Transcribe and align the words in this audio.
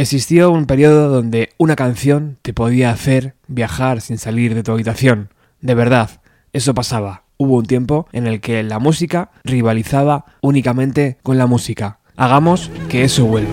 Existió 0.00 0.50
un 0.50 0.64
periodo 0.64 1.10
donde 1.10 1.50
una 1.58 1.76
canción 1.76 2.38
te 2.40 2.54
podía 2.54 2.90
hacer 2.90 3.34
viajar 3.48 4.00
sin 4.00 4.16
salir 4.16 4.54
de 4.54 4.62
tu 4.62 4.72
habitación. 4.72 5.28
De 5.60 5.74
verdad, 5.74 6.22
eso 6.54 6.72
pasaba. 6.72 7.24
Hubo 7.36 7.58
un 7.58 7.66
tiempo 7.66 8.08
en 8.12 8.26
el 8.26 8.40
que 8.40 8.62
la 8.62 8.78
música 8.78 9.30
rivalizaba 9.44 10.24
únicamente 10.40 11.18
con 11.22 11.36
la 11.36 11.46
música. 11.46 11.98
Hagamos 12.16 12.70
que 12.88 13.04
eso 13.04 13.26
vuelva. 13.26 13.52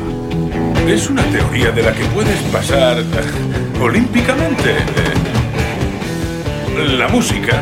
Es 0.87 1.09
una 1.09 1.23
teoría 1.23 1.71
de 1.71 1.83
la 1.83 1.91
que 1.91 2.05
puedes 2.05 2.41
pasar 2.43 3.03
olímpicamente. 3.81 4.73
La 6.97 7.09
música, 7.09 7.61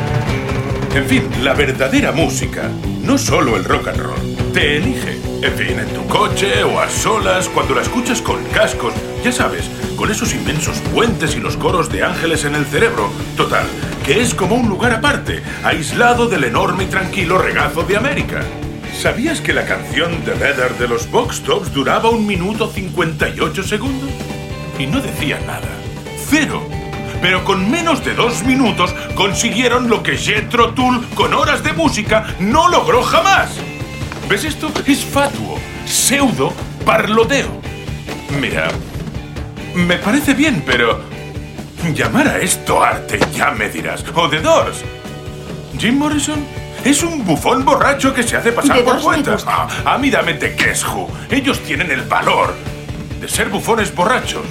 en 0.93 1.05
fin, 1.05 1.23
la 1.41 1.55
verdadera 1.55 2.11
música, 2.11 2.69
no 3.01 3.17
solo 3.17 3.57
el 3.57 3.63
rock 3.63 3.87
and 3.87 3.97
roll, 3.97 4.53
te 4.53 4.77
elige. 4.77 5.34
En 5.45 5.53
fin, 5.53 5.77
en 5.77 5.87
tu 5.93 6.03
coche 6.07 6.63
o 6.63 6.79
a 6.79 6.89
solas, 6.89 7.47
cuando 7.49 7.75
la 7.75 7.83
escuchas 7.83 8.19
con 8.19 8.43
cascos, 8.45 8.95
ya 9.23 9.31
sabes, 9.31 9.69
con 9.95 10.09
esos 10.09 10.33
inmensos 10.33 10.79
puentes 10.91 11.35
y 11.35 11.39
los 11.39 11.55
coros 11.55 11.91
de 11.91 12.03
ángeles 12.03 12.45
en 12.45 12.55
el 12.55 12.65
cerebro. 12.65 13.11
Total, 13.37 13.63
que 14.03 14.21
es 14.23 14.33
como 14.33 14.55
un 14.55 14.67
lugar 14.67 14.91
aparte, 14.91 15.43
aislado 15.63 16.27
del 16.27 16.45
enorme 16.45 16.85
y 16.85 16.87
tranquilo 16.87 17.37
regazo 17.37 17.83
de 17.83 17.95
América. 17.95 18.41
¿Sabías 18.99 19.39
que 19.39 19.53
la 19.53 19.65
canción 19.65 20.19
The 20.25 20.33
Better 20.33 20.79
de 20.79 20.87
los 20.87 21.11
Box 21.11 21.43
Tops 21.43 21.71
duraba 21.71 22.09
un 22.09 22.25
minuto 22.25 22.67
58 22.67 23.61
segundos? 23.61 24.09
Y 24.79 24.87
no 24.87 24.99
decía 24.99 25.39
nada. 25.45 25.69
Cero. 26.27 26.67
Pero 27.21 27.45
con 27.45 27.69
menos 27.69 28.03
de 28.03 28.15
dos 28.15 28.43
minutos 28.43 28.95
consiguieron 29.13 29.91
lo 29.91 30.01
que 30.01 30.17
Jethro 30.17 30.73
Tull 30.73 31.05
con 31.13 31.35
horas 31.35 31.63
de 31.63 31.73
música 31.73 32.35
no 32.39 32.67
logró 32.67 33.03
jamás. 33.03 33.59
¿Ves 34.29 34.43
esto? 34.43 34.71
Es 34.87 35.05
fatuo, 35.05 35.59
pseudo, 35.85 36.51
parloteo. 36.83 37.61
Mira, 38.41 38.69
me 39.75 39.97
parece 39.97 40.33
bien, 40.33 40.63
pero 40.65 40.99
llamar 41.93 42.27
a 42.27 42.39
esto 42.39 42.83
arte 42.83 43.19
ya 43.35 43.51
me 43.51 43.69
dirás. 43.69 44.03
O 44.15 44.27
The 44.27 44.41
Doors. 44.41 44.83
Jim 45.77 45.99
Morrison 45.99 46.43
es 46.83 47.03
un 47.03 47.23
bufón 47.23 47.63
borracho 47.63 48.13
que 48.15 48.23
se 48.23 48.35
hace 48.35 48.51
pasar 48.51 48.77
The 48.77 48.83
por 48.83 48.99
gusta. 48.99 49.37
Ah, 49.45 49.67
a 49.85 49.97
mí 49.99 50.09
dame 50.09 50.33
Who. 50.33 51.07
Ellos 51.29 51.59
tienen 51.61 51.91
el 51.91 52.01
valor 52.01 52.55
de 53.21 53.27
ser 53.27 53.49
bufones 53.49 53.93
borrachos. 53.93 54.45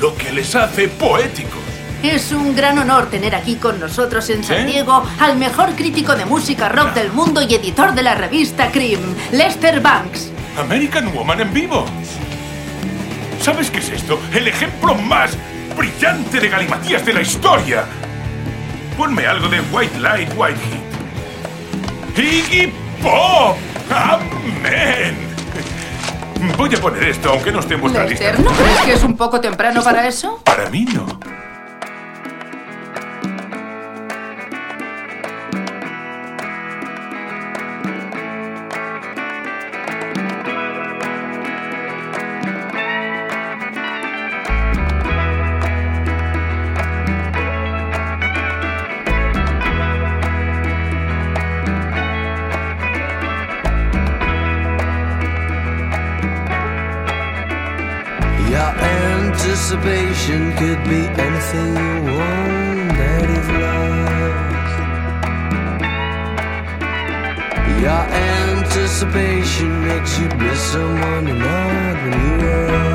Lo 0.00 0.16
que 0.16 0.32
les 0.32 0.54
hace 0.54 0.88
poéticos. 0.88 1.67
Es 2.02 2.30
un 2.30 2.54
gran 2.54 2.78
honor 2.78 3.10
tener 3.10 3.34
aquí 3.34 3.56
con 3.56 3.80
nosotros 3.80 4.30
en 4.30 4.44
San. 4.44 4.66
Diego 4.66 5.02
al 5.18 5.36
mejor 5.36 5.74
crítico 5.74 6.14
de 6.14 6.24
música 6.24 6.68
rock 6.68 6.94
del 6.94 7.10
mundo 7.12 7.42
y 7.42 7.52
editor 7.54 7.92
de 7.92 8.02
la 8.02 8.14
revista 8.14 8.70
Cream, 8.70 9.00
Lester 9.32 9.80
Banks. 9.80 10.30
American 10.56 11.12
Woman 11.12 11.40
en 11.40 11.52
vivo. 11.52 11.84
¿Sabes 13.40 13.70
qué 13.70 13.78
es 13.78 13.88
esto? 13.90 14.20
El 14.32 14.46
ejemplo 14.46 14.94
más 14.94 15.36
brillante 15.76 16.38
de 16.38 16.48
galimatías 16.48 17.04
de 17.04 17.14
la 17.14 17.22
historia. 17.22 17.84
Ponme 18.96 19.26
algo 19.26 19.48
de 19.48 19.60
White 19.72 19.98
Light, 19.98 20.30
White 20.36 20.60
Heat. 20.60 22.18
Iggy 22.18 22.72
Pop. 23.02 23.56
Amén. 23.90 25.16
Voy 26.56 26.72
a 26.74 26.80
poner 26.80 27.02
esto, 27.04 27.30
aunque 27.30 27.50
no 27.50 27.60
vuestra 27.60 28.04
Lester, 28.04 28.38
lista. 28.38 28.50
¿no 28.50 28.56
crees 28.56 28.80
que 28.82 28.92
es 28.92 29.02
un 29.02 29.16
poco 29.16 29.40
temprano 29.40 29.82
para 29.82 30.06
eso? 30.06 30.40
Para 30.44 30.70
mí 30.70 30.84
no. 30.84 31.37
Your 67.80 67.90
anticipation 67.92 69.70
makes 69.86 70.18
you 70.18 70.28
miss 70.30 70.60
someone 70.72 71.26
you're 71.28 71.36
not 71.36 71.94
when 72.02 72.12
you 72.26 72.46
are. 72.48 72.88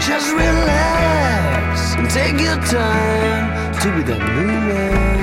Just 0.00 0.32
relax 0.32 1.94
and 1.98 2.10
take 2.10 2.40
your 2.40 2.56
time 2.56 3.74
to 3.80 3.86
be 3.94 4.02
that 4.10 4.22
new 4.34 4.58
man. 4.68 5.18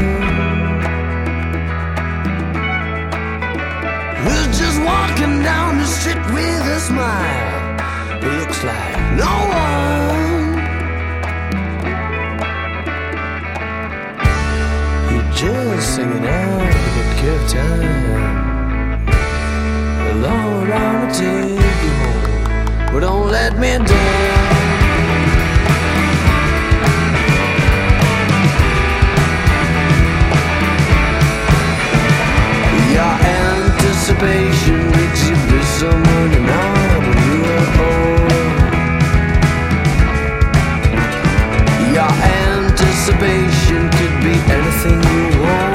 Who's 4.23 4.47
just 4.57 4.79
walking 4.81 5.43
down 5.43 5.77
the 5.77 5.85
street 5.85 6.23
with 6.33 6.65
a 6.77 6.79
smile? 6.79 7.73
Looks 8.21 8.63
like 8.63 8.97
no 9.17 9.33
one. 9.49 10.22
Singing 15.95 16.25
out 16.25 16.73
the 16.95 17.03
good 17.21 17.43
time. 17.47 17.83
I'ma 20.73 21.07
take 21.13 21.81
you 21.85 21.93
home, 22.01 22.91
but 22.91 22.99
don't 23.01 23.27
let 23.29 23.53
me 23.59 23.71
down. 23.77 23.87
Your 32.95 33.13
anticipation 33.37 34.77
makes 34.97 35.21
you 35.29 35.35
be 35.49 35.59
someone 35.77 36.29
you're 36.33 36.47
not 36.55 36.99
when 37.05 37.17
you 37.27 37.39
are 37.57 37.69
old. 37.85 38.31
Your 41.93 42.13
anticipation 42.49 43.81
could 43.97 44.15
be 44.25 44.33
anything 44.57 44.99
you 45.13 45.23
want, 45.43 45.72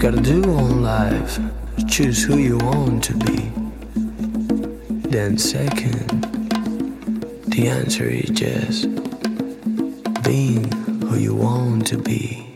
gotta 0.00 0.18
do 0.22 0.42
in 0.42 0.82
life 0.82 1.38
choose 1.86 2.24
who 2.24 2.38
you 2.38 2.56
want 2.56 3.04
to 3.04 3.12
be. 3.18 3.52
Then, 5.10 5.36
second, 5.36 6.22
the 7.48 7.68
answer 7.68 8.04
is 8.04 8.30
just 8.30 8.84
being 10.24 10.72
who 11.02 11.18
you 11.18 11.34
want 11.34 11.86
to 11.88 11.98
be. 11.98 12.49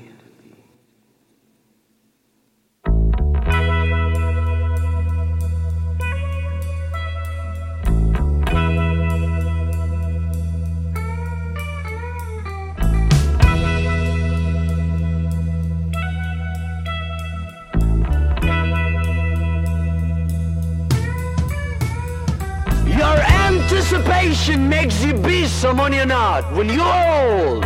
money 25.84 25.98
or 25.98 26.06
not, 26.06 26.50
when 26.54 26.66
you're 26.66 26.80
old. 26.80 27.62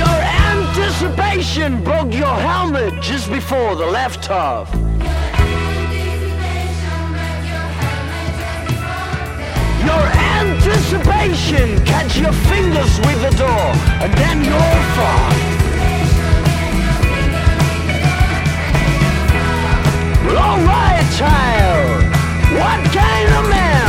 Your 0.00 0.18
anticipation 0.52 1.82
broke 1.82 2.12
your 2.12 2.36
helmet 2.48 2.92
just 3.00 3.30
before 3.30 3.74
the 3.74 3.86
left 3.86 4.26
half. 4.26 4.70
Your 9.88 10.04
anticipation 10.42 11.82
catch 11.86 12.18
your 12.18 12.34
fingers 12.52 12.98
with 13.06 13.18
the 13.26 13.34
door, 13.38 13.66
and 14.02 14.12
then 14.12 14.44
you're 14.44 14.80
fucked. 14.96 15.46
Well, 20.26 20.36
alright, 20.36 21.06
child. 21.16 21.99
What 22.60 22.84
kind 22.92 23.28
of 23.38 23.48
man 23.48 23.79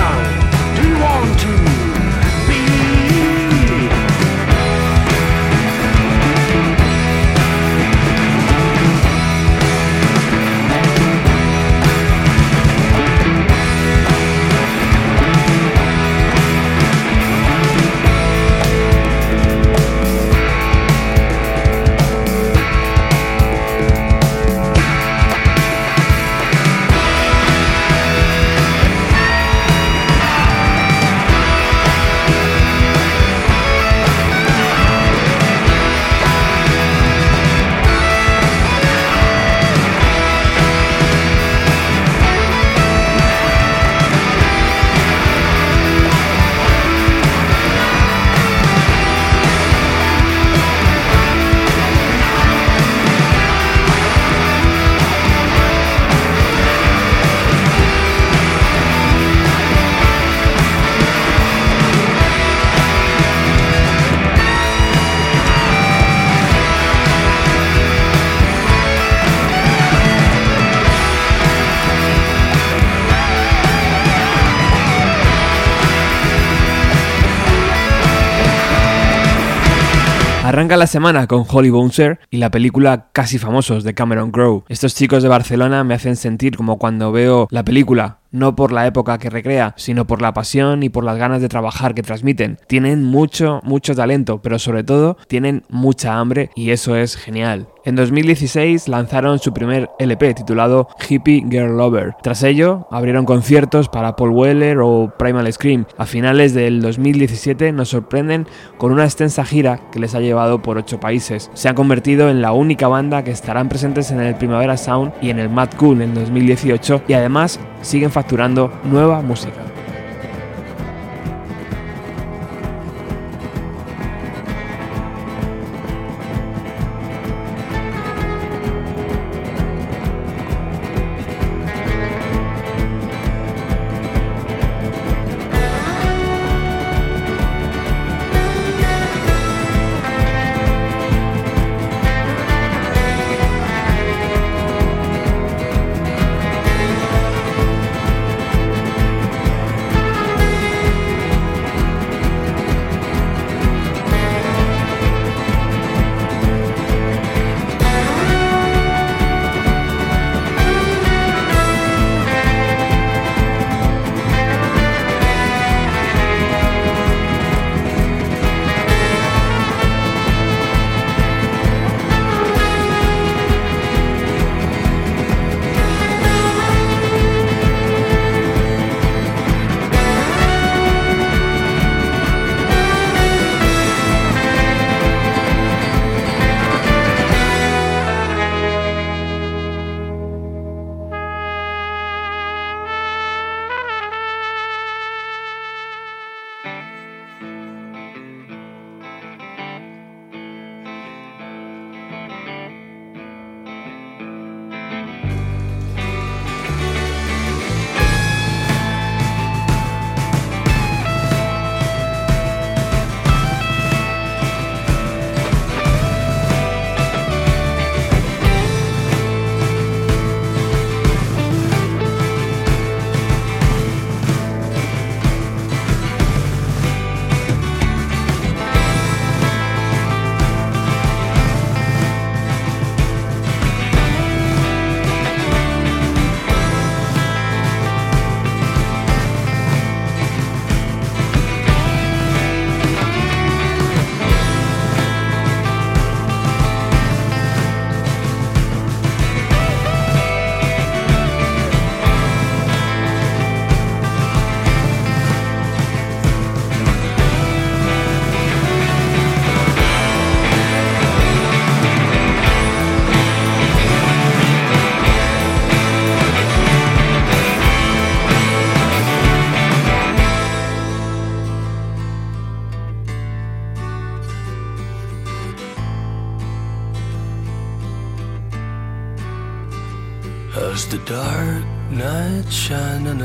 Arranca 80.62 80.78
la 80.78 80.86
semana 80.86 81.26
con 81.26 81.44
Holly 81.50 81.72
Bouncer 81.72 82.20
y 82.30 82.38
la 82.38 82.52
película 82.52 83.08
Casi 83.14 83.40
Famosos 83.40 83.84
de 83.84 83.96
Cameron 83.96 84.30
Crowe. 84.30 84.64
Estos 84.70 84.94
chicos 84.94 85.24
de 85.24 85.30
Barcelona 85.30 85.84
me 85.84 85.96
hacen 85.96 86.16
sentir 86.16 86.56
como 86.56 86.78
cuando 86.78 87.12
veo 87.12 87.48
la 87.50 87.66
película 87.66 88.20
no 88.32 88.56
por 88.56 88.72
la 88.72 88.88
época 88.88 89.18
que 89.18 89.30
recrea, 89.30 89.74
sino 89.78 90.06
por 90.08 90.22
la 90.22 90.34
pasión 90.34 90.84
y 90.84 90.90
por 90.90 91.04
las 91.04 91.18
ganas 91.18 91.42
de 91.42 91.50
trabajar 91.50 91.94
que 91.94 92.04
transmiten. 92.04 92.58
Tienen 92.68 93.04
mucho, 93.04 93.62
mucho 93.64 93.96
talento, 93.96 94.42
pero 94.42 94.60
sobre 94.60 94.84
todo 94.84 95.18
tienen 95.28 95.64
mucha 95.70 96.20
hambre 96.20 96.50
y 96.56 96.72
eso 96.72 96.96
es 96.96 97.16
genial. 97.16 97.68
En 97.84 97.96
2016 97.96 98.88
lanzaron 98.88 99.40
su 99.40 99.54
primer 99.54 99.90
LP 99.98 100.36
titulado 100.36 100.88
Hippie 101.10 101.44
Girl 101.50 101.78
Lover. 101.78 102.14
Tras 102.22 102.44
ello, 102.44 102.88
abrieron 102.92 103.26
conciertos 103.26 103.90
para 103.90 104.16
Paul 104.16 104.30
Weller 104.32 104.78
o 104.80 105.12
Primal 105.18 105.52
Scream. 105.52 105.86
A 105.98 106.06
finales 106.06 106.54
del 106.54 106.82
2017 106.82 107.72
nos 107.72 107.90
sorprenden 107.90 108.46
con 108.78 108.92
una 108.92 109.06
extensa 109.06 109.44
gira 109.46 109.80
que 109.92 110.00
les 110.00 110.14
ha 110.14 110.20
llevado 110.20 110.62
por 110.62 110.78
ocho 110.78 111.00
países. 111.00 111.50
Se 111.56 111.70
han 111.70 111.76
convertido 111.76 112.30
en 112.30 112.42
la 112.42 112.52
única 112.52 112.88
banda 112.88 113.24
que 113.24 113.32
estarán 113.32 113.68
presentes 113.68 114.12
en 114.12 114.22
el 114.22 114.36
Primavera 114.36 114.78
Sound 114.78 115.14
y 115.20 115.32
en 115.32 115.40
el 115.40 115.50
Mad 115.50 115.70
Cool 115.78 116.04
en 116.04 116.14
2018 116.14 117.04
y 117.08 117.14
además 117.14 117.60
siguen 117.82 118.12
facturando 118.12 118.72
nueva 118.84 119.22
música. 119.22 119.71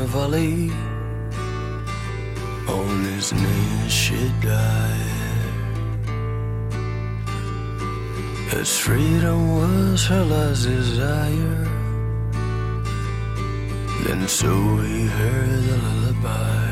valley. 0.07 0.71
On 2.67 3.03
this 3.03 3.33
she 3.87 4.19
died. 4.41 5.13
As 8.59 8.77
freedom 8.77 9.39
was 9.57 10.05
her 10.07 10.23
last 10.23 10.63
desire 10.63 11.67
then 14.07 14.25
so 14.25 14.47
we 14.75 15.01
heard 15.05 15.63
the 15.63 15.77
lullaby. 15.77 16.66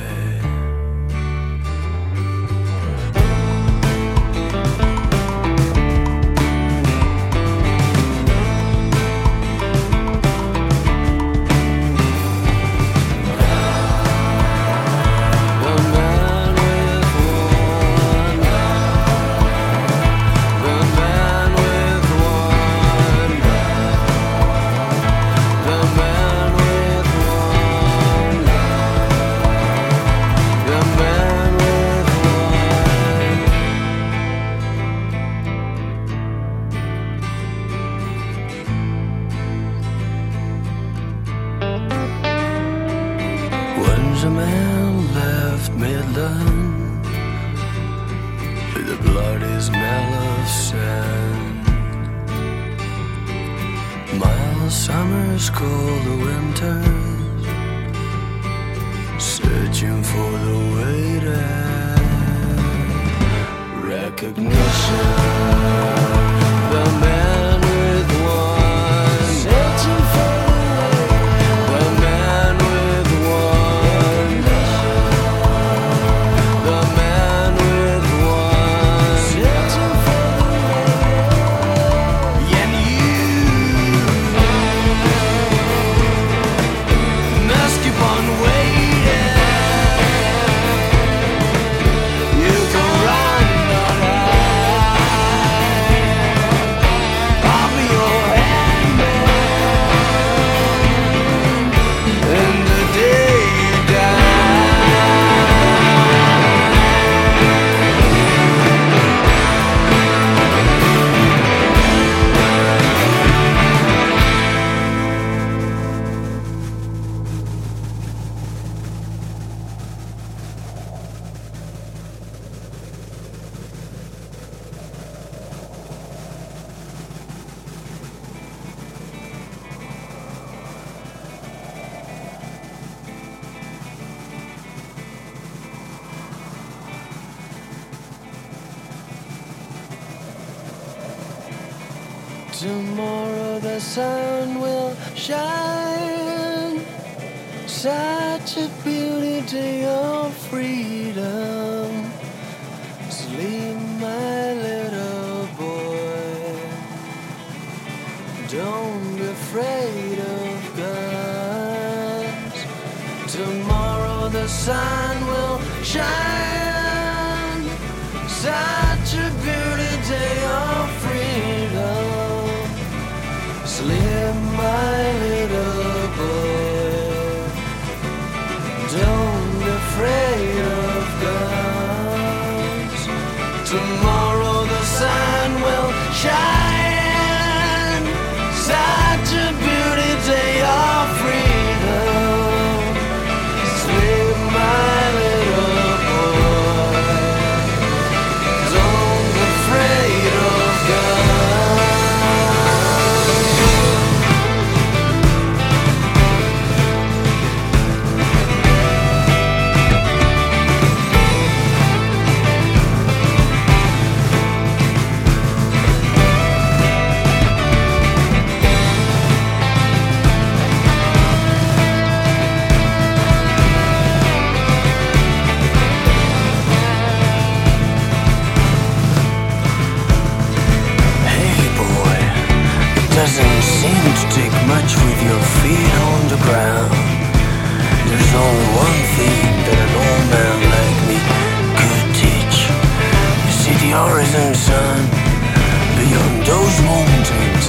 Beyond 245.99 246.35
those 246.45 246.75
mountains, 246.83 247.63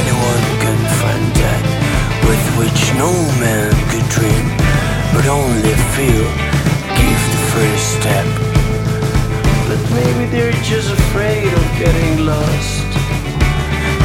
anyone 0.00 0.44
can 0.64 0.78
find 1.00 1.26
that 1.42 1.64
with 2.28 2.44
which 2.58 2.80
no 2.96 3.12
man 3.42 3.72
could 3.90 4.06
dream, 4.08 4.46
but 5.14 5.26
only 5.26 5.72
few 5.96 6.52
Give 6.96 7.24
the 7.34 7.42
first 7.52 7.86
step. 7.98 8.26
But 9.68 9.80
maybe 9.90 10.24
they're 10.30 10.52
just 10.62 10.90
afraid 10.90 11.52
of 11.52 11.64
getting 11.78 12.26
lost. 12.26 12.86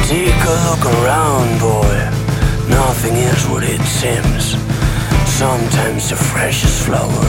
Take 0.08 0.40
a 0.52 0.56
look 0.68 0.84
around, 0.96 1.60
boy. 1.60 1.96
Nothing 2.68 3.16
is 3.16 3.46
what 3.48 3.64
it 3.64 3.80
seems. 3.82 4.56
Sometimes 5.30 6.10
the 6.10 6.16
freshest 6.16 6.84
flower 6.84 7.28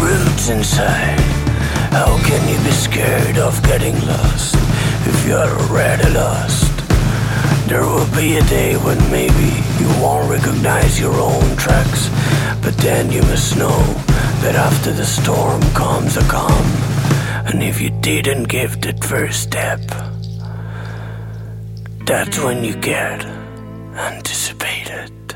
roots 0.00 0.48
inside. 0.48 1.31
How 1.92 2.16
can 2.24 2.48
you 2.48 2.56
be 2.64 2.70
scared 2.70 3.36
of 3.36 3.62
getting 3.64 3.94
lost 4.06 4.54
if 5.06 5.26
you're 5.26 5.52
already 5.60 6.08
lost? 6.14 6.72
There 7.68 7.84
will 7.84 8.10
be 8.16 8.38
a 8.38 8.44
day 8.44 8.76
when 8.78 8.98
maybe 9.10 9.50
you 9.78 9.88
won't 10.00 10.30
recognize 10.30 10.98
your 10.98 11.12
own 11.12 11.54
tracks, 11.56 12.08
but 12.62 12.74
then 12.78 13.12
you 13.12 13.20
must 13.22 13.58
know 13.58 13.76
that 14.40 14.54
after 14.54 14.90
the 14.90 15.04
storm 15.04 15.60
comes 15.74 16.16
a 16.16 16.22
calm. 16.22 16.66
And 17.44 17.62
if 17.62 17.78
you 17.78 17.90
didn't 18.00 18.44
give 18.44 18.80
that 18.80 19.04
first 19.04 19.42
step, 19.42 19.80
that's 22.06 22.38
when 22.38 22.64
you 22.64 22.74
get 22.76 23.22
anticipated. 23.96 24.51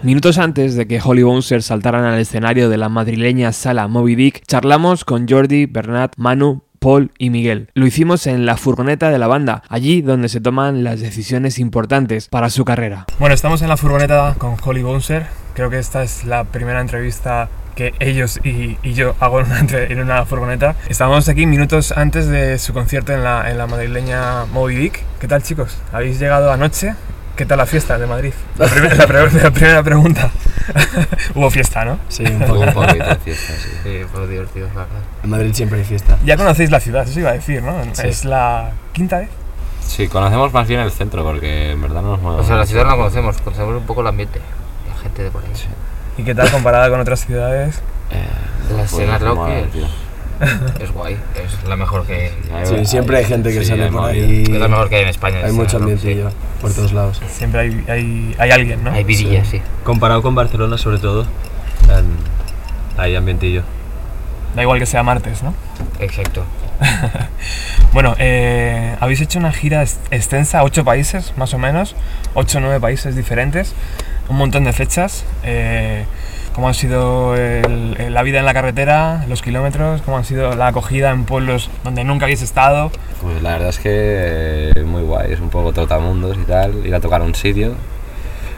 Minutos 0.03 0.39
antes 0.39 0.77
de 0.77 0.87
que 0.87 1.01
Holly 1.03 1.23
Bouncer 1.23 1.63
saltaran 1.63 2.05
al 2.05 2.21
escenario 2.21 2.69
de 2.69 2.77
la 2.77 2.89
madrileña 2.89 3.53
sala 3.53 3.89
Moby 3.89 4.15
Dick, 4.15 4.43
charlamos 4.47 5.05
con 5.05 5.27
Jordi, 5.29 5.67
Bernat, 5.67 6.13
Manu, 6.17 6.63
Paul 6.79 7.11
y 7.19 7.31
Miguel. 7.31 7.71
Lo 7.75 7.87
hicimos 7.87 8.27
en 8.27 8.47
la 8.47 8.57
furgoneta 8.57 9.11
de 9.11 9.19
la 9.19 9.27
banda, 9.27 9.63
allí 9.69 10.03
donde 10.03 10.29
se 10.29 10.41
toman 10.41 10.85
las 10.85 11.01
decisiones 11.01 11.59
importantes 11.59 12.29
para 12.29 12.51
su 12.51 12.65
carrera. 12.65 13.07
Bueno, 13.19 13.35
estamos 13.35 13.63
en 13.63 13.69
la 13.69 13.77
furgoneta 13.77 14.35
con 14.39 14.57
Holly 14.63 14.83
Bouncer. 14.83 15.27
Creo 15.55 15.71
que 15.71 15.79
esta 15.79 16.03
es 16.03 16.25
la 16.25 16.45
primera 16.45 16.81
entrevista 16.81 17.49
que 17.75 17.95
ellos 18.01 18.41
y, 18.43 18.77
yo 18.93 19.15
hago 19.21 19.41
en 19.41 19.47
una, 19.47 19.61
en 19.61 20.01
una 20.01 20.25
furgoneta. 20.25 20.77
Estamos 20.89 21.29
aquí 21.29 21.47
minutos 21.47 21.93
antes 21.93 22.27
de 22.27 22.59
su 22.59 22.73
concierto 22.73 23.13
en 23.13 23.23
la, 23.25 23.51
en 23.51 23.59
la 23.59 23.67
madrileña 23.67 24.47
Moby 24.47 24.77
Dick. 24.77 25.03
¿Qué 25.21 25.29
tal 25.29 25.43
chicos? 25.43 25.79
¿Habéis 25.93 26.19
llegado 26.19 26.51
anoche? 26.53 26.95
¿Qué 27.37 27.45
tal 27.45 27.59
la 27.59 27.67
fiesta 27.67 27.99
de 27.99 28.07
Madrid? 28.07 28.33
La, 28.57 28.67
prim- 28.67 28.85
la 28.97 29.07
pre- 29.07 29.31
la 29.43 29.51
primera 29.51 29.83
pregunta. 29.83 30.31
Hubo 31.35 31.51
fiesta, 31.51 31.85
¿no? 31.85 31.99
Sí, 32.09 32.25
un 32.25 32.41
poco. 32.41 32.61
un 32.61 32.73
poquito 32.73 33.05
de 33.05 33.17
fiesta, 33.17 33.53
sí. 33.55 33.69
Sí, 33.83 34.01
fue 34.11 34.27
divertido, 34.27 34.69
la 34.69 34.75
verdad. 34.85 34.99
En 35.23 35.31
Madrid 35.31 35.51
siempre 35.53 35.79
hay 35.81 35.85
fiesta. 35.85 36.17
Ya 36.25 36.37
conocéis 36.37 36.71
la 36.71 36.81
ciudad, 36.81 37.07
eso 37.07 37.21
iba 37.21 37.31
a 37.31 37.35
decir, 37.35 37.63
¿no? 37.63 37.75
Sí. 37.93 38.07
Es 38.07 38.25
la 38.25 38.71
quinta 38.93 39.19
vez. 39.19 39.29
Sí, 39.87 40.09
conocemos 40.09 40.53
más 40.53 40.67
bien 40.67 40.81
el 40.81 40.91
centro 40.91 41.23
porque 41.25 41.73
en 41.73 41.83
verdad 41.83 42.03
no 42.03 42.13
nos 42.13 42.21
movemos. 42.23 42.45
O 42.45 42.49
sea, 42.49 42.57
la 42.57 42.67
ciudad 42.67 42.85
no 42.85 42.91
la 42.91 42.97
conocemos, 42.97 43.37
conocemos 43.43 43.77
un 43.77 43.87
poco 43.87 44.01
el 44.01 44.07
ambiente, 44.09 44.41
la 44.89 45.01
gente 45.03 45.23
de 45.23 45.31
por 45.31 45.43
ahí. 45.45 45.51
¿Y 46.19 46.23
qué 46.25 46.35
tal 46.35 46.51
comparada 46.51 46.89
con 46.89 46.99
otras 47.01 47.21
ciudades? 47.25 47.77
Eh, 48.11 48.75
La 48.75 48.83
escena 48.85 49.19
pues, 49.19 49.23
rock 49.31 49.49
es- 50.81 50.93
guay, 50.93 51.17
es 51.43 51.69
la 51.69 51.77
mejor 51.77 52.07
que, 52.07 52.33
Hay- 52.55 52.67
Sí, 52.67 52.85
siempre 52.87 53.19
hay 53.19 53.25
gente 53.25 53.53
que 53.53 53.61
sí, 53.61 53.67
sale 53.67 53.85
hay 53.85 53.91
por 53.91 54.05
ahí. 54.11 54.43
es 54.43 54.49
la 54.51 54.69
mejor 54.69 54.89
que 54.89 54.97
hay 54.97 55.03
en 55.03 55.09
España. 55.09 55.39
Hay 55.45 55.53
mucho 55.53 55.77
ambientillo 55.79 56.31
por 56.61 56.73
todos 56.73 56.93
lados. 56.93 57.21
Siempre 57.29 57.61
hay, 57.61 57.85
hay, 57.89 58.35
hay 58.39 58.51
alguien, 58.51 58.85
¿no? 58.85 58.91
sí. 58.93 58.97
Hay 58.99 59.05
vidillas, 59.05 59.49
sí. 59.49 59.61
Comparado 59.85 60.23
con 60.23 60.35
Barcelona, 60.35 60.77
sobre 60.79 60.99
todo, 60.99 61.27
hay 62.97 63.15
ambientillo. 63.17 63.63
Da 64.55 64.63
igual 64.63 64.79
que 64.79 64.87
sea 64.87 65.03
martes, 65.03 65.43
¿no? 65.43 65.55
Exacto. 66.01 66.45
Bueno, 67.93 68.15
eh, 68.19 68.95
habéis 69.01 69.23
hecho 69.23 69.39
una 69.39 69.53
gira 69.53 69.81
ex- 69.83 69.99
extensa, 70.11 70.63
ocho 70.65 70.85
países 70.85 71.33
más 71.39 71.55
o 71.55 71.59
menos, 71.59 71.97
ocho 72.35 72.59
o 72.59 72.61
nueve 72.61 72.79
países 72.79 73.17
diferentes, 73.17 73.75
un 74.29 74.37
montón 74.37 74.65
de 74.65 74.75
fechas. 74.75 75.25
Eh, 75.45 76.05
¿Cómo 76.57 76.71
ha 76.71 76.75
sido 76.75 77.37
el- 77.37 77.97
el- 77.99 78.15
la 78.15 78.23
vida 78.23 78.39
en 78.39 78.47
la 78.47 78.55
carretera, 78.55 79.25
los 79.29 79.43
kilómetros? 79.43 80.01
¿Cómo 80.03 80.17
ha 80.17 80.25
sido 80.25 80.55
la 80.57 80.69
acogida 80.69 81.11
en 81.11 81.25
pueblos 81.25 81.69
donde 81.85 82.03
nunca 82.03 82.25
habéis 82.25 82.41
estado? 82.43 82.91
Pues 83.23 83.43
la 83.43 83.51
verdad 83.53 83.69
es 83.69 83.79
que 83.79 84.73
eh, 84.75 84.83
muy 84.85 85.03
guay, 85.03 85.33
es 85.33 85.41
un 85.41 85.51
poco 85.51 85.73
trotamundos 85.75 86.37
y 86.39 86.45
tal, 86.47 86.85
ir 86.87 86.95
a 86.95 87.01
tocar 87.01 87.21
a 87.21 87.25
un 87.25 87.35
sitio 87.35 87.75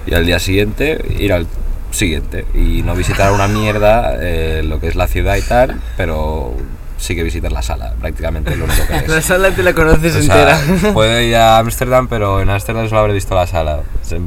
y 0.06 0.14
al 0.14 0.24
día 0.24 0.38
siguiente 0.38 1.04
ir 1.18 1.32
al 1.32 1.46
siguiente 1.90 2.44
y 2.54 2.82
no 2.82 2.94
visitar 2.94 3.32
una 3.32 3.48
mierda 3.48 4.14
eh, 4.20 4.62
lo 4.64 4.78
que 4.78 4.86
es 4.88 4.94
la 4.94 5.08
ciudad 5.08 5.34
y 5.36 5.42
tal, 5.42 5.80
pero 5.96 6.54
sí 6.98 7.16
que 7.16 7.24
visitar 7.24 7.50
la 7.50 7.62
sala, 7.62 7.94
prácticamente 8.00 8.54
lo 8.56 8.64
único 8.66 8.86
que 8.86 8.96
es. 9.06 9.08
La 9.08 9.22
sala 9.22 9.50
te 9.50 9.62
la 9.64 9.72
conoces 9.72 10.14
O 10.14 10.22
sea, 10.22 10.58
entera. 10.60 10.92
puedo 10.94 11.20
ir 11.20 11.34
a 11.34 11.58
Ámsterdam, 11.58 12.06
pero 12.06 12.40
en 12.40 12.48
Ámsterdam 12.50 12.88
solo 12.88 13.00
habré 13.00 13.14
visto 13.14 13.34
la 13.34 13.46
sala, 13.48 13.80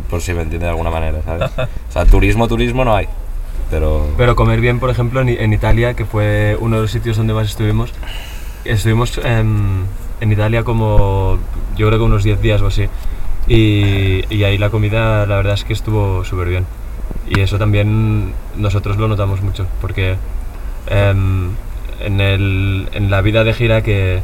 por 0.10 0.22
si 0.22 0.34
me 0.34 0.42
entiende 0.42 0.66
de 0.66 0.72
alguna 0.72 0.90
manera, 0.90 1.20
¿sabes? 1.24 1.50
O 1.90 1.92
sea, 1.94 2.06
turismo, 2.06 2.48
turismo 2.50 2.84
no 2.84 2.96
hay, 2.96 3.08
pero... 3.72 4.08
Pero 4.18 4.36
comer 4.36 4.62
bien, 4.62 4.80
por 4.80 4.92
ejemplo, 4.92 5.22
en, 5.22 5.30
en 5.30 5.54
Italia, 5.54 5.96
que 5.96 6.06
fue 6.06 6.56
uno 6.60 6.76
de 6.76 6.82
los 6.84 6.92
sitios 6.92 7.18
donde 7.18 7.34
más 7.34 7.48
estuvimos, 7.48 7.92
estuvimos 8.66 9.20
em, 9.24 9.86
en 10.20 10.32
Italia 10.32 10.64
como 10.64 11.40
yo 11.76 11.88
creo 11.88 11.98
que 12.00 12.06
unos 12.06 12.24
10 12.24 12.42
días 12.42 12.62
o 12.62 12.68
así. 12.68 12.88
Y, 13.48 14.24
y 14.30 14.44
ahí 14.44 14.58
la 14.58 14.70
comida, 14.70 15.26
la 15.26 15.38
verdad 15.38 15.56
es 15.56 15.64
que 15.64 15.74
estuvo 15.74 16.24
súper 16.24 16.50
bien. 16.50 16.66
Y 17.28 17.40
eso 17.40 17.58
también 17.58 18.34
nosotros 18.56 18.98
lo 18.98 19.08
notamos 19.08 19.42
mucho, 19.42 19.66
porque 19.80 20.18
em, 20.88 21.50
en, 22.02 22.22
el, 22.22 22.90
en 22.94 23.10
la 23.10 23.22
vida 23.22 23.44
de 23.44 23.54
gira 23.54 23.82
que 23.82 24.22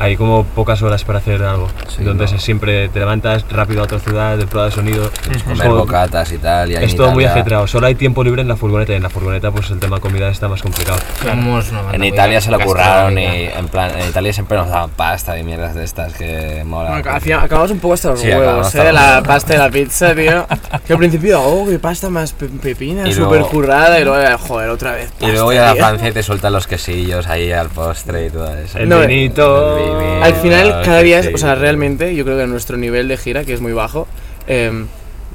hay 0.00 0.16
como 0.16 0.42
pocas 0.44 0.82
horas 0.82 1.04
para 1.04 1.18
hacer 1.20 1.42
algo. 1.44 1.68
Sí, 1.88 1.96
Entonces 1.98 2.32
no. 2.32 2.38
siempre 2.40 2.88
te 2.88 2.98
levantas 2.98 3.44
rápido 3.50 3.82
a 3.82 3.84
otra 3.84 4.00
ciudad, 4.00 4.36
de 4.36 4.46
prueba 4.46 4.66
de 4.68 4.72
sonido. 4.74 5.10
Comer 5.44 5.66
Como- 5.68 5.76
bocatas 5.80 6.32
y 6.32 6.38
tal, 6.38 6.70
y 6.72 6.74
es 6.74 6.96
todo 6.96 7.12
muy 7.12 7.22
Italia- 7.24 7.40
ajetreado. 7.40 7.66
Solo 7.68 7.86
hay 7.86 7.94
tiempo 7.94 8.24
libre 8.24 8.42
en 8.42 8.48
la 8.48 8.56
furgoneta 8.56 8.92
y 8.92 8.96
en 8.96 9.02
la 9.02 9.10
furgoneta 9.10 9.50
pues 9.52 9.70
el 9.70 9.78
tema 9.78 10.00
comida 10.00 10.28
está 10.30 10.48
más 10.48 10.62
complicado. 10.62 10.98
Banda 11.24 11.62
En 11.92 12.00
muy 12.00 12.08
Italia 12.08 12.40
se 12.40 12.50
lo 12.50 12.58
curraron 12.58 13.16
y 13.18 13.24
en 13.46 13.68
plan, 13.68 13.90
en 13.98 14.08
Italia 14.08 14.32
siempre 14.32 14.56
nos 14.58 14.68
daban 14.68 14.90
pasta 14.90 15.38
y 15.38 15.44
mierdas 15.44 15.74
de 15.74 15.84
estas 15.84 16.14
que 16.14 16.62
mola. 16.64 16.90
Bueno, 16.90 17.38
acabamos 17.40 17.70
un 17.70 17.78
poco 17.78 17.94
hasta 17.94 18.08
los 18.10 18.20
Sí, 18.20 18.28
huevos, 18.28 18.74
¿eh? 18.74 18.92
La 18.92 19.22
pasta 19.22 19.52
de 19.52 19.58
la 19.58 19.70
pizza, 19.70 20.14
tío. 20.14 20.46
Que 20.86 20.94
al 20.94 20.98
principio, 20.98 21.40
oh, 21.42 21.66
qué 21.68 21.78
pasta 21.78 22.08
más 22.10 22.32
pe- 22.32 22.48
pepina, 22.48 23.06
Y 23.06 23.12
súper 23.12 23.42
currada. 23.42 24.00
Y 24.00 24.04
luego, 24.04 24.38
joder, 24.38 24.70
otra 24.70 24.92
vez. 24.92 25.10
y 25.20 25.26
luego 25.26 25.48
pasta, 25.48 25.54
ya 25.62 25.70
a 25.70 25.74
tío. 25.74 25.84
Francia 25.84 26.08
y 26.08 26.12
te 26.12 26.22
sueltan 26.22 26.52
los 26.52 26.66
quesillos 26.66 27.26
ahí 27.26 27.52
al 27.52 27.68
postre 27.68 28.26
y 28.26 28.30
todo 28.30 28.52
eso. 28.56 28.78
El 28.78 28.88
No, 28.88 29.00
vinito. 29.00 29.76
el 29.78 29.84
vinito, 29.84 29.89
Al 30.22 30.34
final, 30.36 30.82
cada 30.84 31.02
día, 31.02 31.22
o 31.34 31.38
sea, 31.38 31.54
realmente, 31.54 32.14
yo 32.14 32.24
creo 32.24 32.38
que 32.38 32.46
nuestro 32.46 32.76
nivel 32.76 33.08
de 33.08 33.16
gira, 33.16 33.44
que 33.44 33.52
es 33.54 33.60
muy 33.60 33.72
bajo, 33.72 34.06
em, 34.46 34.86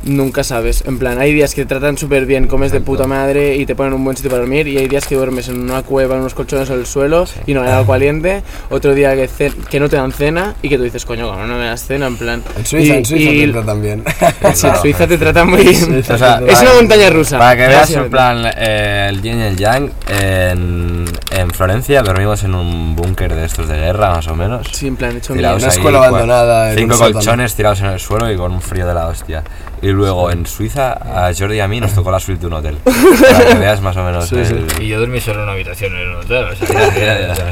nunca 0.04 0.44
sabes. 0.44 0.84
En 0.86 1.00
plan, 1.00 1.18
hay 1.20 1.34
días 1.34 1.56
que 1.56 1.64
te 1.64 1.68
tratan 1.70 1.98
súper 1.98 2.28
bien, 2.28 2.46
comes 2.46 2.72
de 2.72 2.78
Exacto. 2.78 2.92
puta 2.92 3.08
madre 3.08 3.56
y 3.56 3.66
te 3.66 3.74
ponen 3.74 3.94
un 3.94 4.04
buen 4.04 4.16
sitio 4.16 4.30
para 4.30 4.42
dormir, 4.42 4.68
y 4.68 4.78
hay 4.78 4.88
días 4.88 5.08
que 5.08 5.16
duermes 5.16 5.48
en 5.50 5.60
una 5.60 5.82
cueva, 5.82 6.14
en 6.14 6.22
unos 6.22 6.36
colchones 6.36 6.70
en 6.70 6.78
el 6.78 6.86
suelo 6.86 7.26
y 7.48 7.56
no 7.56 7.64
hay 7.64 7.70
agua 7.72 7.96
caliente. 7.96 8.44
Otro 8.70 8.94
día 8.94 9.16
que, 9.16 9.28
que 9.68 9.80
no 9.80 9.90
te 9.90 9.96
dan 9.96 10.12
cena 10.12 10.54
y 10.62 10.70
que 10.70 10.78
tú 10.78 10.84
dices, 10.84 11.04
coño, 11.06 11.28
como 11.28 11.44
no 11.48 11.58
me 11.58 11.66
das 11.66 11.88
cena, 11.88 12.06
en 12.06 12.18
plan. 12.18 12.44
En 12.56 12.66
Suiza, 12.68 12.94
y- 12.94 12.98
en 12.98 13.06
Suiza 13.06 13.32
y- 13.32 13.46
te 13.48 13.52
tratan 13.54 13.82
bien. 13.82 14.04
Sí, 14.54 14.68
en 14.68 14.76
Suiza 14.76 15.08
te 15.08 15.18
tratan 15.18 15.50
muy 15.50 15.64
bien. 15.68 16.04
O 16.08 16.18
sea, 16.18 16.40
Es 16.48 16.62
una 16.62 16.74
montaña 16.76 17.10
rusa. 17.10 17.40
Para 17.40 17.56
que 17.56 17.68
veas 17.68 17.90
en 17.90 18.10
plan 18.12 18.46
eh, 18.58 19.08
el 19.10 19.22
yin 19.24 19.40
y 19.40 19.44
el 19.44 19.56
yang, 19.58 19.90
en, 20.08 21.06
en 21.36 21.50
Florencia 21.52 22.02
dormimos 22.02 22.44
en 22.44 22.56
un 22.56 22.96
búnker 22.96 23.34
de 23.34 23.46
estos 23.46 23.68
de 23.68 23.76
guerra 23.78 24.12
más 24.16 24.28
o 24.28 24.36
menos. 24.36 24.68
Sí, 24.72 24.88
en 24.88 24.96
plan, 24.96 25.16
hecho. 25.18 25.34
Una 25.34 25.56
escuela 25.56 26.00
abandonada 26.00 26.72
en 26.72 26.78
Cinco 26.80 26.94
sótano. 26.96 27.14
colchones 27.14 27.56
tirados 27.56 27.80
en 27.82 27.88
el 27.88 28.00
suelo 28.00 28.32
y 28.32 28.38
con 28.38 28.52
un 28.54 28.62
frío 28.62 28.88
de 28.88 28.94
la 28.94 29.08
hostia. 29.08 29.44
Y 29.82 29.88
luego 29.90 30.32
en 30.32 30.46
Suiza, 30.46 30.94
a 30.94 31.32
Jordi 31.38 31.58
y 31.58 31.60
a 31.60 31.68
mí 31.68 31.80
nos 31.80 31.94
tocó 31.94 32.10
la 32.12 32.20
suite 32.20 32.42
de 32.42 32.48
un 32.48 32.54
hotel. 32.54 32.78
Para 32.84 33.46
que 33.48 33.56
veas 33.56 33.82
más 33.82 33.96
o 33.98 34.04
menos 34.04 34.28
Sí, 34.28 34.44
sí. 34.46 34.54
el- 34.54 34.82
Y 34.84 34.88
yo 34.88 35.00
dormí 35.00 35.20
solo 35.20 35.40
en 35.40 35.44
una 35.44 35.52
habitación 35.54 35.94
en 35.96 36.10
un 36.10 36.16
hotel. 36.18 36.46
O 36.46 36.56
sea, 36.56 36.68
Ya, 36.68 37.20
ya, 37.20 37.34
ya. 37.36 37.46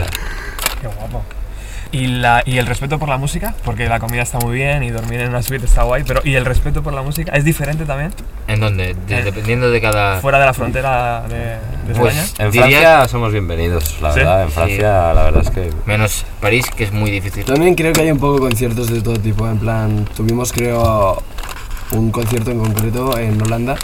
Qué 0.81 0.87
guapo. 0.87 1.23
¿Y, 1.93 2.07
la, 2.07 2.41
¿Y 2.45 2.57
el 2.57 2.65
respeto 2.65 2.97
por 2.97 3.07
la 3.07 3.17
música? 3.17 3.53
Porque 3.63 3.87
la 3.87 3.99
comida 3.99 4.23
está 4.23 4.39
muy 4.39 4.55
bien 4.55 4.81
y 4.81 4.89
dormir 4.89 5.19
en 5.21 5.29
una 5.29 5.43
suite 5.43 5.65
está 5.65 5.83
guay, 5.83 6.03
pero 6.05 6.21
¿y 6.23 6.33
el 6.33 6.43
respeto 6.43 6.81
por 6.81 6.91
la 6.91 7.03
música 7.03 7.31
es 7.33 7.45
diferente 7.45 7.85
también? 7.85 8.11
¿En 8.47 8.59
dónde? 8.59 8.95
De- 9.07 9.21
dependiendo 9.23 9.69
de 9.69 9.79
cada. 9.79 10.19
Fuera 10.19 10.39
de 10.39 10.45
la 10.47 10.53
frontera 10.55 11.23
de, 11.29 11.35
de 11.37 11.99
Pues, 11.99 12.15
España. 12.17 12.45
En 12.47 12.51
Diría- 12.51 12.79
Francia 12.81 13.07
somos 13.07 13.31
bienvenidos, 13.31 14.01
la 14.01 14.11
¿Sí? 14.11 14.19
verdad. 14.19 14.43
En 14.43 14.49
Francia, 14.49 15.13
la 15.13 15.23
verdad 15.23 15.43
es 15.43 15.51
que. 15.51 15.69
Menos 15.85 16.25
París, 16.41 16.65
que 16.75 16.83
es 16.85 16.91
muy 16.91 17.11
difícil. 17.11 17.45
También 17.45 17.75
creo 17.75 17.93
que 17.93 18.01
hay 18.01 18.11
un 18.11 18.19
poco 18.19 18.39
conciertos 18.39 18.87
de 18.89 18.99
todo 19.01 19.17
tipo. 19.19 19.47
En 19.47 19.59
plan, 19.59 20.05
tuvimos 20.15 20.51
creo 20.51 21.21
un 21.91 22.11
concierto 22.11 22.49
en 22.49 22.57
concreto 22.59 23.17
en 23.19 23.39
Holanda 23.39 23.75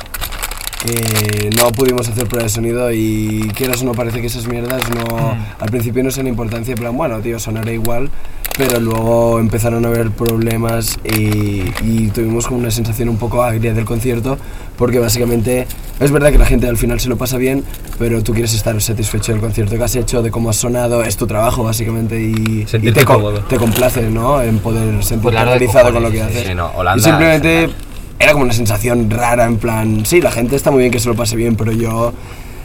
no 1.58 1.72
pudimos 1.72 2.08
hacer 2.08 2.28
prueba 2.28 2.44
de 2.44 2.50
sonido 2.50 2.92
y 2.92 3.52
quieras 3.56 3.82
o 3.82 3.86
no 3.86 3.92
parece 3.92 4.22
que 4.22 4.28
esas 4.28 4.48
mierdas 4.48 4.82
no 4.90 5.36
al 5.60 5.70
principio 5.70 6.04
no 6.04 6.12
son 6.12 6.28
importancia 6.28 6.72
en 6.74 6.80
plan 6.80 6.96
bueno 6.96 7.20
tío 7.20 7.38
sonará 7.40 7.72
igual 7.72 8.10
pero 8.58 8.80
luego 8.80 9.40
empezaron 9.40 9.86
a 9.86 9.90
haber 9.90 10.12
problemas 10.12 11.00
y, 11.04 11.64
y 11.82 12.12
tuvimos 12.14 12.46
como 12.48 12.60
una 12.60 12.72
sensación 12.72 13.10
un 13.10 13.18
poco 13.18 13.44
agria 13.44 13.74
del 13.74 13.86
concierto 13.86 14.38
porque 14.78 15.00
básicamente 15.00 15.68
es 16.00 16.12
verdad 16.12 16.32
que 16.32 16.38
la 16.38 16.46
gente 16.46 16.68
al 16.68 16.78
final 16.78 17.00
se 17.00 17.10
lo 17.10 17.18
pasa 17.18 17.38
bien 17.38 17.64
pero 17.98 18.24
tú 18.24 18.32
quieres 18.34 18.54
estar 18.54 18.80
satisfecho 18.82 19.34
del 19.34 19.42
concierto 19.42 19.78
que 19.78 19.84
has 19.84 19.96
hecho 19.96 20.22
de 20.22 20.32
cómo 20.32 20.50
has 20.50 20.56
sonado 20.58 21.04
es 21.04 21.18
tu 21.18 21.28
trabajo 21.28 21.64
básicamente 21.64 22.22
y, 22.22 22.66
y 22.72 22.92
te, 22.92 23.06
te 23.50 23.58
complace 23.58 24.10
¿no? 24.10 24.42
en 24.42 24.60
poder 24.60 25.04
sentirte 25.04 25.36
Pues 25.38 25.46
realizado 25.46 25.92
con 25.94 26.04
lo 26.04 26.12
que 26.12 26.22
haces 26.22 26.48
Sí, 26.48 26.56
no, 26.56 26.72
y 26.74 26.78
Holanda. 26.80 27.04
simplemente 27.04 27.70
era 28.20 28.34
como 28.34 28.44
una 28.44 28.54
sensación 28.54 29.10
rara, 29.10 29.46
en 29.46 29.58
plan, 29.58 30.06
sí, 30.06 30.22
la 30.22 30.32
gente 30.32 30.56
está 30.56 30.72
muy 30.72 30.82
bien 30.82 30.92
que 30.92 31.00
se 31.00 31.08
lo 31.08 31.16
pase 31.16 31.36
bien, 31.36 31.56
pero 31.56 31.72
yo 31.72 32.14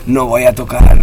no 0.07 0.27
voy 0.27 0.45
a 0.45 0.53
tocar. 0.53 0.99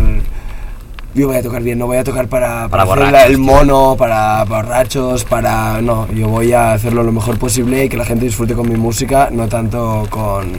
Yo 1.13 1.27
voy 1.27 1.35
a 1.35 1.41
tocar 1.43 1.61
bien, 1.61 1.77
no 1.77 1.87
voy 1.87 1.97
a 1.97 2.03
tocar 2.05 2.27
para, 2.29 2.69
Para 2.69 2.83
hacer 2.83 2.97
la- 2.99 3.05
borrachos, 3.05 3.29
el 3.31 3.37
mono, 3.37 3.95
para 3.97 4.45
borrachos, 4.45 5.23
para. 5.25 5.81
No, 5.81 6.09
yo 6.13 6.29
voy 6.29 6.53
a 6.53 6.71
hacerlo 6.71 7.03
lo 7.03 7.11
mejor 7.11 7.37
posible 7.37 7.83
y 7.83 7.89
que 7.89 7.97
la 7.97 8.05
gente 8.05 8.23
disfrute 8.25 8.53
con 8.53 8.69
mi 8.69 8.77
música, 8.77 9.29
no 9.29 9.49
tanto 9.49 10.07
con 10.09 10.51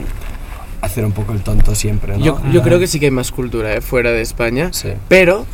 hacer 0.81 1.05
un 1.05 1.11
poco 1.11 1.31
el 1.33 1.41
tonto 1.41 1.73
siempre, 1.73 2.17
¿no? 2.17 2.23
Yo, 2.23 2.39
yo 2.51 2.61
creo 2.61 2.77
que 2.77 2.85
sí 2.87 2.99
que 2.99 3.05
hay 3.05 3.11
más 3.11 3.31
cultura 3.31 3.73
¿eh? 3.73 3.81
fuera 3.81 4.11
de 4.11 4.21
España, 4.21 4.69
Sí. 4.73 4.89
pero 5.07 5.45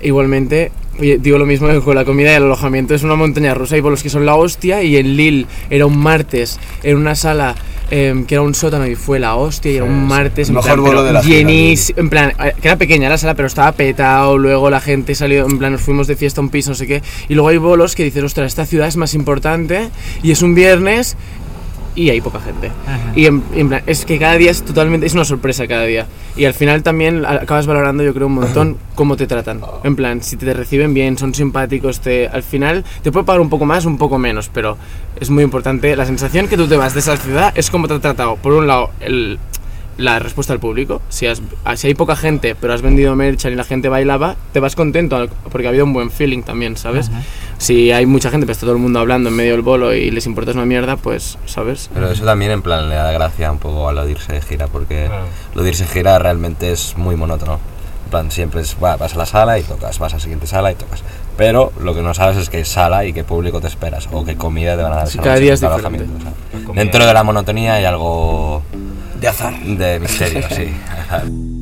igualmente 0.00 0.72
Oye, 0.98 1.16
digo 1.18 1.38
lo 1.38 1.46
mismo 1.46 1.66
que 1.68 1.80
con 1.80 1.94
la 1.94 2.04
comida 2.04 2.32
y 2.32 2.34
el 2.34 2.42
alojamiento. 2.42 2.94
Es 2.94 3.02
una 3.04 3.14
montaña 3.14 3.54
rusa. 3.54 3.74
Hay 3.76 3.80
bolos 3.80 4.02
que 4.02 4.10
son 4.10 4.26
la 4.26 4.34
hostia. 4.34 4.82
Y 4.82 4.98
en 4.98 5.16
Lille 5.16 5.46
era 5.70 5.86
un 5.86 5.96
martes 5.96 6.58
en 6.82 6.98
una 6.98 7.14
sala 7.14 7.54
em, 7.90 8.24
que 8.24 8.36
era 8.36 8.42
un 8.42 8.54
sótano 8.54 8.86
y 8.86 8.94
fue 8.94 9.18
la 9.18 9.36
hostia. 9.36 9.72
Y 9.72 9.76
era 9.76 9.84
un 9.84 10.06
martes 10.06 10.48
en 10.48 10.54
Mejor 10.54 10.74
plan, 10.74 10.84
pero 10.84 11.02
de 11.02 11.12
la 11.12 11.22
llenísimo. 11.22 11.98
En 12.00 12.10
plan, 12.10 12.32
eh, 12.42 12.54
que 12.60 12.68
era 12.68 12.76
pequeña 12.76 13.08
la 13.08 13.18
sala, 13.18 13.34
pero 13.34 13.48
estaba 13.48 13.72
petado. 13.72 14.38
Luego 14.38 14.70
la 14.70 14.80
gente 14.80 15.14
salió. 15.14 15.46
En 15.46 15.58
plan, 15.58 15.72
nos 15.72 15.80
fuimos 15.80 16.06
de 16.06 16.16
fiesta 16.16 16.40
a 16.40 16.44
un 16.44 16.50
piso, 16.50 16.70
no 16.70 16.74
sé 16.76 16.86
qué. 16.86 17.02
Y 17.28 17.34
luego 17.34 17.48
hay 17.48 17.58
bolos 17.58 17.94
que 17.94 18.04
dices, 18.04 18.22
ostras, 18.22 18.46
esta 18.46 18.66
ciudad 18.66 18.88
es 18.88 18.96
más 18.96 19.14
importante. 19.14 19.90
Y 20.22 20.30
es 20.30 20.42
un 20.42 20.54
viernes 20.54 21.16
y 22.04 22.10
hay 22.10 22.20
poca 22.20 22.40
gente. 22.40 22.70
Y 23.16 23.26
en, 23.26 23.42
en 23.54 23.68
plan, 23.68 23.82
es 23.86 24.04
que 24.04 24.18
cada 24.18 24.34
día 24.34 24.50
es 24.50 24.62
totalmente, 24.62 25.06
es 25.06 25.14
una 25.14 25.24
sorpresa 25.24 25.66
cada 25.66 25.84
día. 25.84 26.06
Y 26.36 26.44
al 26.44 26.54
final 26.54 26.82
también 26.82 27.24
a- 27.24 27.32
acabas 27.42 27.66
valorando, 27.66 28.02
yo 28.02 28.14
creo, 28.14 28.26
un 28.28 28.34
montón 28.34 28.76
cómo 28.94 29.16
te 29.16 29.26
tratan. 29.26 29.60
En 29.84 29.96
plan, 29.96 30.22
si 30.22 30.36
te 30.36 30.52
reciben 30.54 30.94
bien, 30.94 31.18
son 31.18 31.34
simpáticos, 31.34 32.00
te, 32.00 32.28
al 32.28 32.42
final 32.42 32.84
te 33.02 33.10
puede 33.12 33.24
pagar 33.26 33.40
un 33.40 33.50
poco 33.50 33.66
más, 33.66 33.84
un 33.84 33.98
poco 33.98 34.18
menos, 34.18 34.48
pero 34.52 34.76
es 35.20 35.30
muy 35.30 35.42
importante. 35.44 35.94
La 35.96 36.06
sensación 36.06 36.48
que 36.48 36.56
tú 36.56 36.66
te 36.68 36.76
vas 36.76 36.94
de 36.94 37.00
esa 37.00 37.16
ciudad 37.16 37.52
es 37.56 37.70
cómo 37.70 37.88
te 37.88 37.94
ha 37.94 37.98
tratado, 37.98 38.36
por 38.36 38.52
un 38.52 38.66
lado, 38.66 38.90
el, 39.00 39.38
la 39.98 40.18
respuesta 40.18 40.52
al 40.54 40.60
público. 40.60 41.02
Si, 41.10 41.26
has- 41.26 41.42
si 41.74 41.88
hay 41.88 41.94
poca 41.94 42.16
gente, 42.16 42.54
pero 42.58 42.72
has 42.72 42.80
vendido 42.80 43.14
merch 43.16 43.44
y 43.44 43.54
la 43.54 43.64
gente 43.64 43.88
bailaba, 43.90 44.36
te 44.54 44.60
vas 44.60 44.74
contento 44.74 45.28
porque 45.50 45.66
ha 45.66 45.70
habido 45.70 45.84
un 45.84 45.92
buen 45.92 46.10
feeling 46.10 46.42
también, 46.42 46.76
¿sabes? 46.78 47.10
Si 47.60 47.92
hay 47.92 48.06
mucha 48.06 48.30
gente, 48.30 48.46
pero 48.46 48.52
está 48.52 48.64
todo 48.64 48.74
el 48.76 48.80
mundo 48.80 49.00
hablando 49.00 49.28
en 49.28 49.36
medio 49.36 49.52
del 49.52 49.60
bolo 49.60 49.94
y 49.94 50.10
les 50.10 50.24
importas 50.24 50.54
una 50.54 50.64
mierda, 50.64 50.96
pues, 50.96 51.36
¿sabes? 51.44 51.90
Pero 51.92 52.10
eso 52.10 52.24
también 52.24 52.50
en 52.52 52.62
plan 52.62 52.88
le 52.88 52.94
da 52.94 53.12
gracia 53.12 53.52
un 53.52 53.58
poco 53.58 53.86
a 53.86 53.92
lo 53.92 54.02
de 54.06 54.12
irse 54.12 54.32
de 54.32 54.40
gira, 54.40 54.66
porque 54.66 55.04
Claro. 55.08 55.26
lo 55.54 55.62
de 55.62 55.68
irse 55.68 55.84
de 55.84 55.90
gira 55.90 56.18
realmente 56.18 56.72
es 56.72 56.96
muy 56.96 57.16
monótono. 57.16 57.60
En 58.06 58.10
plan, 58.10 58.30
siempre 58.30 58.62
es, 58.62 58.76
va, 58.82 58.96
vas 58.96 59.14
a 59.14 59.18
la 59.18 59.26
sala 59.26 59.58
y 59.58 59.62
tocas, 59.62 59.98
vas 59.98 60.14
a 60.14 60.16
la 60.16 60.20
siguiente 60.20 60.46
sala 60.46 60.72
y 60.72 60.74
tocas. 60.74 61.02
Pero 61.36 61.70
lo 61.80 61.94
que 61.94 62.00
no 62.00 62.14
sabes 62.14 62.38
es 62.38 62.48
qué 62.48 62.64
sala 62.64 63.04
y 63.04 63.12
qué 63.12 63.24
público 63.24 63.60
te 63.60 63.66
esperas, 63.68 64.08
o 64.10 64.24
qué 64.24 64.36
comida 64.36 64.74
te 64.76 64.82
van 64.82 64.92
a 64.94 64.96
dar 64.96 65.08
Sí, 65.08 65.18
cada 65.18 65.36
día 65.36 65.52
es 65.52 65.60
diferente. 65.60 66.04
o 66.04 66.20
sea. 66.64 66.74
Dentro 66.74 67.04
de 67.04 67.12
la 67.12 67.22
monotonía 67.22 67.74
hay 67.74 67.84
algo 67.84 68.62
De 69.20 69.28
azar. 69.28 69.52
de 69.60 70.00
misterio, 70.00 70.42
sí. 70.48 70.72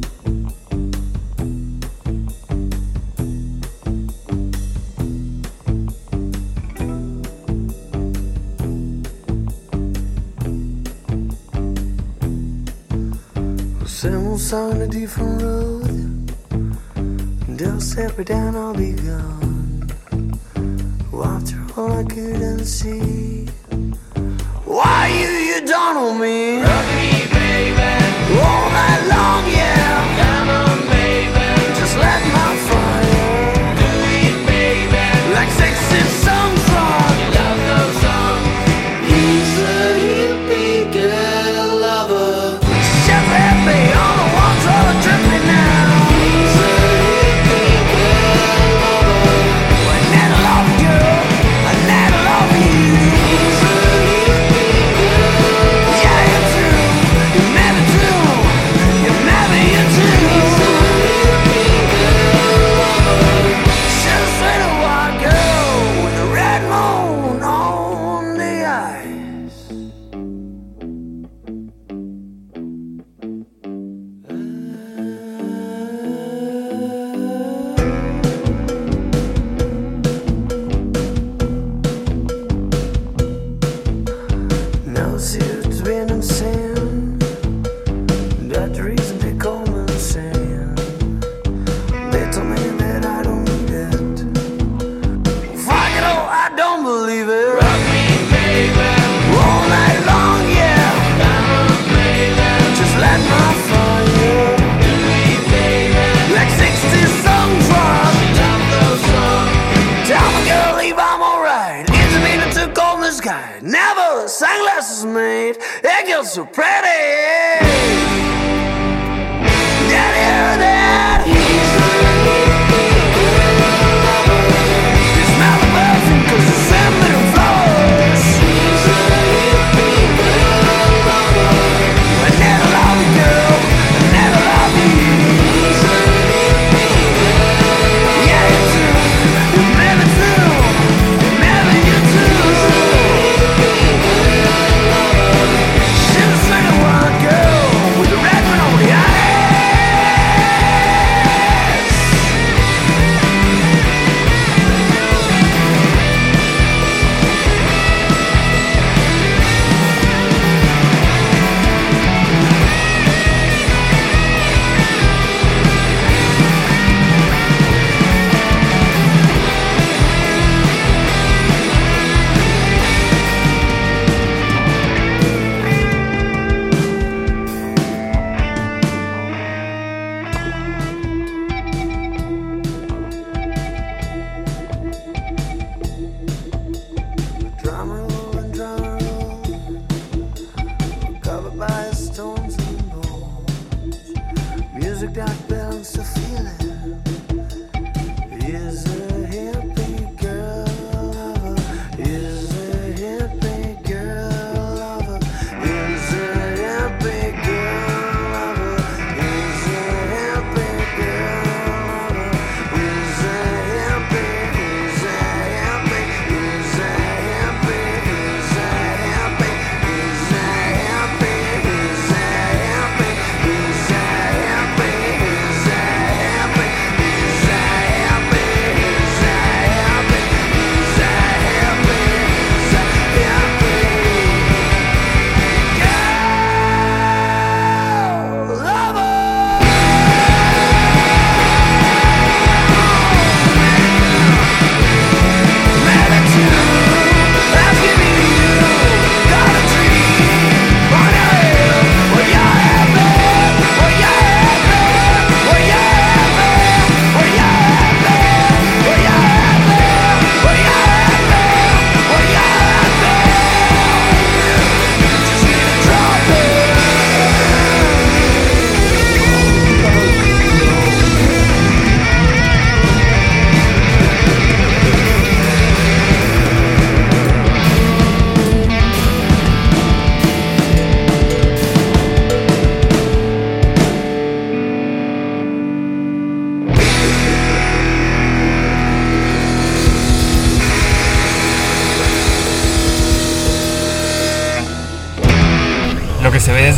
Someone's 14.00 14.52
on 14.52 14.80
a 14.80 14.86
different 14.86 15.42
road. 15.42 16.26
Don't 17.56 17.80
separate 17.80 18.28
down, 18.28 18.54
I'll 18.54 18.72
be 18.72 18.92
gone. 18.92 19.90
After 21.12 21.58
all 21.76 21.90
I 21.90 22.04
couldn't 22.04 22.64
see. 22.64 23.46
Why 24.64 25.08
you, 25.08 25.30
you 25.50 25.66
don't 25.66 25.94
know 25.96 26.14
me? 26.14 26.60
Rock 26.62 26.86
me, 26.94 27.26
baby. 27.32 28.38
All 28.38 28.70
night 28.70 29.04
long, 29.10 29.50
yeah. 29.50 30.67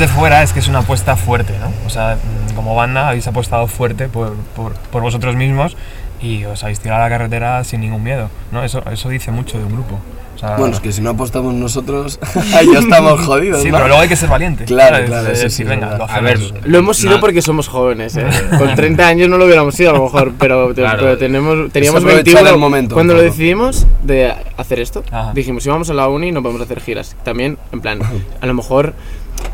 Desde 0.01 0.15
fuera 0.15 0.43
es 0.43 0.53
que 0.55 0.61
es 0.61 0.69
una 0.69 0.79
apuesta 0.79 1.15
fuerte, 1.17 1.53
¿no? 1.61 1.71
O 1.87 1.91
sea, 1.91 2.17
mm, 2.17 2.55
como 2.55 2.75
banda 2.75 3.09
habéis 3.09 3.27
apostado 3.27 3.67
fuerte 3.67 4.09
por, 4.09 4.35
por, 4.57 4.73
por 4.73 5.03
vosotros 5.03 5.37
mismos 5.37 5.77
y 6.23 6.45
os 6.47 6.63
habéis 6.63 6.81
tirado 6.81 7.03
a 7.03 7.05
la 7.05 7.11
carretera 7.11 7.63
sin 7.65 7.81
ningún 7.83 8.03
miedo, 8.03 8.31
¿no? 8.51 8.65
Eso, 8.65 8.83
eso 8.91 9.09
dice 9.11 9.31
mucho 9.31 9.59
de 9.59 9.65
un 9.65 9.73
grupo. 9.73 9.99
O 10.37 10.39
sea, 10.41 10.57
Bueno, 10.57 10.73
es 10.75 10.81
que 10.81 10.91
si 10.91 11.03
no 11.03 11.11
apostamos 11.11 11.53
nosotros, 11.53 12.19
ya 12.73 12.79
estamos 12.79 13.21
jodidos. 13.27 13.61
Sí, 13.61 13.69
¿no? 13.69 13.75
pero 13.77 13.89
luego 13.89 14.01
hay 14.03 14.09
que 14.09 14.17
ser 14.17 14.31
valiente. 14.31 14.65
Claro, 14.65 15.05
claro, 15.05 15.29
es 15.33 15.53
sí, 15.53 15.65
venga, 15.65 15.99
lo 15.99 16.09
A 16.11 16.21
ver, 16.21 16.37
hacemos. 16.39 16.55
Lo 16.67 16.79
hemos 16.79 16.97
sido 16.97 17.15
No. 17.17 17.21
porque 17.21 17.43
somos 17.43 17.69
jóvenes, 17.69 18.17
¿eh? 18.17 18.25
Con 18.59 18.75
30 18.75 19.07
años 19.07 19.29
no 19.29 19.37
lo 19.37 19.45
hubiéramos 19.45 19.75
sido 19.75 19.91
a 19.91 19.93
lo 19.93 20.05
mejor, 20.05 20.33
pero, 20.39 20.73
Claro. 20.75 20.99
pero 20.99 21.19
tenemos, 21.19 21.71
teníamos 21.73 22.01
aprovechar 22.03 22.25
21 22.37 22.51
el 22.55 22.59
momento 22.59 22.95
cuando 22.95 23.13
lo 23.13 23.21
poco. 23.21 23.31
decidimos 23.33 23.87
de 24.03 24.33
hacer 24.57 24.81
esto. 24.81 25.05
Ajá. 25.13 25.33
Dijimos, 25.35 25.63
si 25.63 25.69
vamos 25.69 25.91
a 25.91 25.95
la 25.95 26.09
uni 26.09 26.33
no 26.33 26.41
podemos 26.43 26.63
hacer 26.63 26.81
giras. 26.81 27.17
También, 27.23 27.59
en 27.73 27.81
plan, 27.83 28.01
a 28.41 28.47
lo 28.47 28.55
mejor 28.55 28.95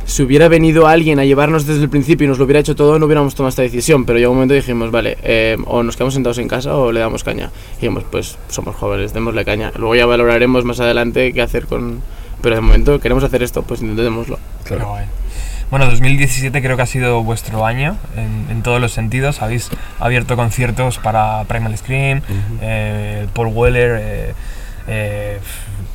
si 0.07 0.23
hubiera 0.23 0.49
venido 0.49 0.87
alguien 0.87 1.19
a 1.19 1.25
llevarnos 1.25 1.67
desde 1.67 1.83
el 1.83 1.89
principio 1.91 2.25
y 2.25 2.29
nos 2.29 2.39
lo 2.39 2.45
hubiera 2.45 2.61
hecho 2.61 2.75
todo, 2.77 2.99
no 2.99 3.07
hubiéramos 3.07 3.35
tomado 3.35 3.51
esta 3.51 3.63
decisión. 3.63 4.05
Pero 4.05 4.19
llegó 4.19 4.31
un 4.31 4.39
momento 4.39 4.55
y 4.55 4.59
dijimos, 4.59 4.91
vale, 4.91 5.19
eh, 5.23 5.57
o 5.67 5.83
nos 5.83 5.97
quedamos 5.97 6.15
sentados 6.15 6.39
en 6.39 6.49
casa 6.49 6.77
o 6.77 6.93
le 6.93 7.01
damos 7.01 7.25
caña. 7.25 7.51
Y 7.73 7.81
dijimos, 7.81 8.05
pues 8.11 8.39
somos 8.49 8.77
jóvenes, 8.77 9.13
démosle 9.13 9.45
caña. 9.45 9.73
Luego 9.77 9.95
ya 9.97 10.07
valoraremos 10.07 10.65
más 10.65 10.81
adelante 10.81 11.33
qué 11.33 11.43
hacer 11.43 11.67
con... 11.67 12.01
Pero 12.41 12.55
de 12.55 12.61
momento 12.61 13.01
queremos 13.01 13.25
hacer 13.25 13.43
esto, 13.43 13.63
pues 13.63 13.83
intentémoslo. 13.83 14.39
Guay. 14.69 15.07
Bueno, 15.71 15.87
2017 15.87 16.63
creo 16.63 16.77
que 16.77 16.83
ha 16.83 16.87
sido 16.87 17.25
vuestro 17.25 17.67
año 17.67 17.97
en, 18.17 18.47
en 18.51 18.63
todos 18.63 18.81
los 18.81 18.93
sentidos. 18.93 19.43
Habéis 19.43 19.71
abierto 19.99 20.37
conciertos 20.37 20.99
para 20.99 21.43
Primal 21.45 21.77
Scream, 21.77 22.23
eh, 22.61 23.27
Paul 23.35 23.49
Weller. 23.49 23.99
eh, 24.01 24.35
eh, 24.89 25.39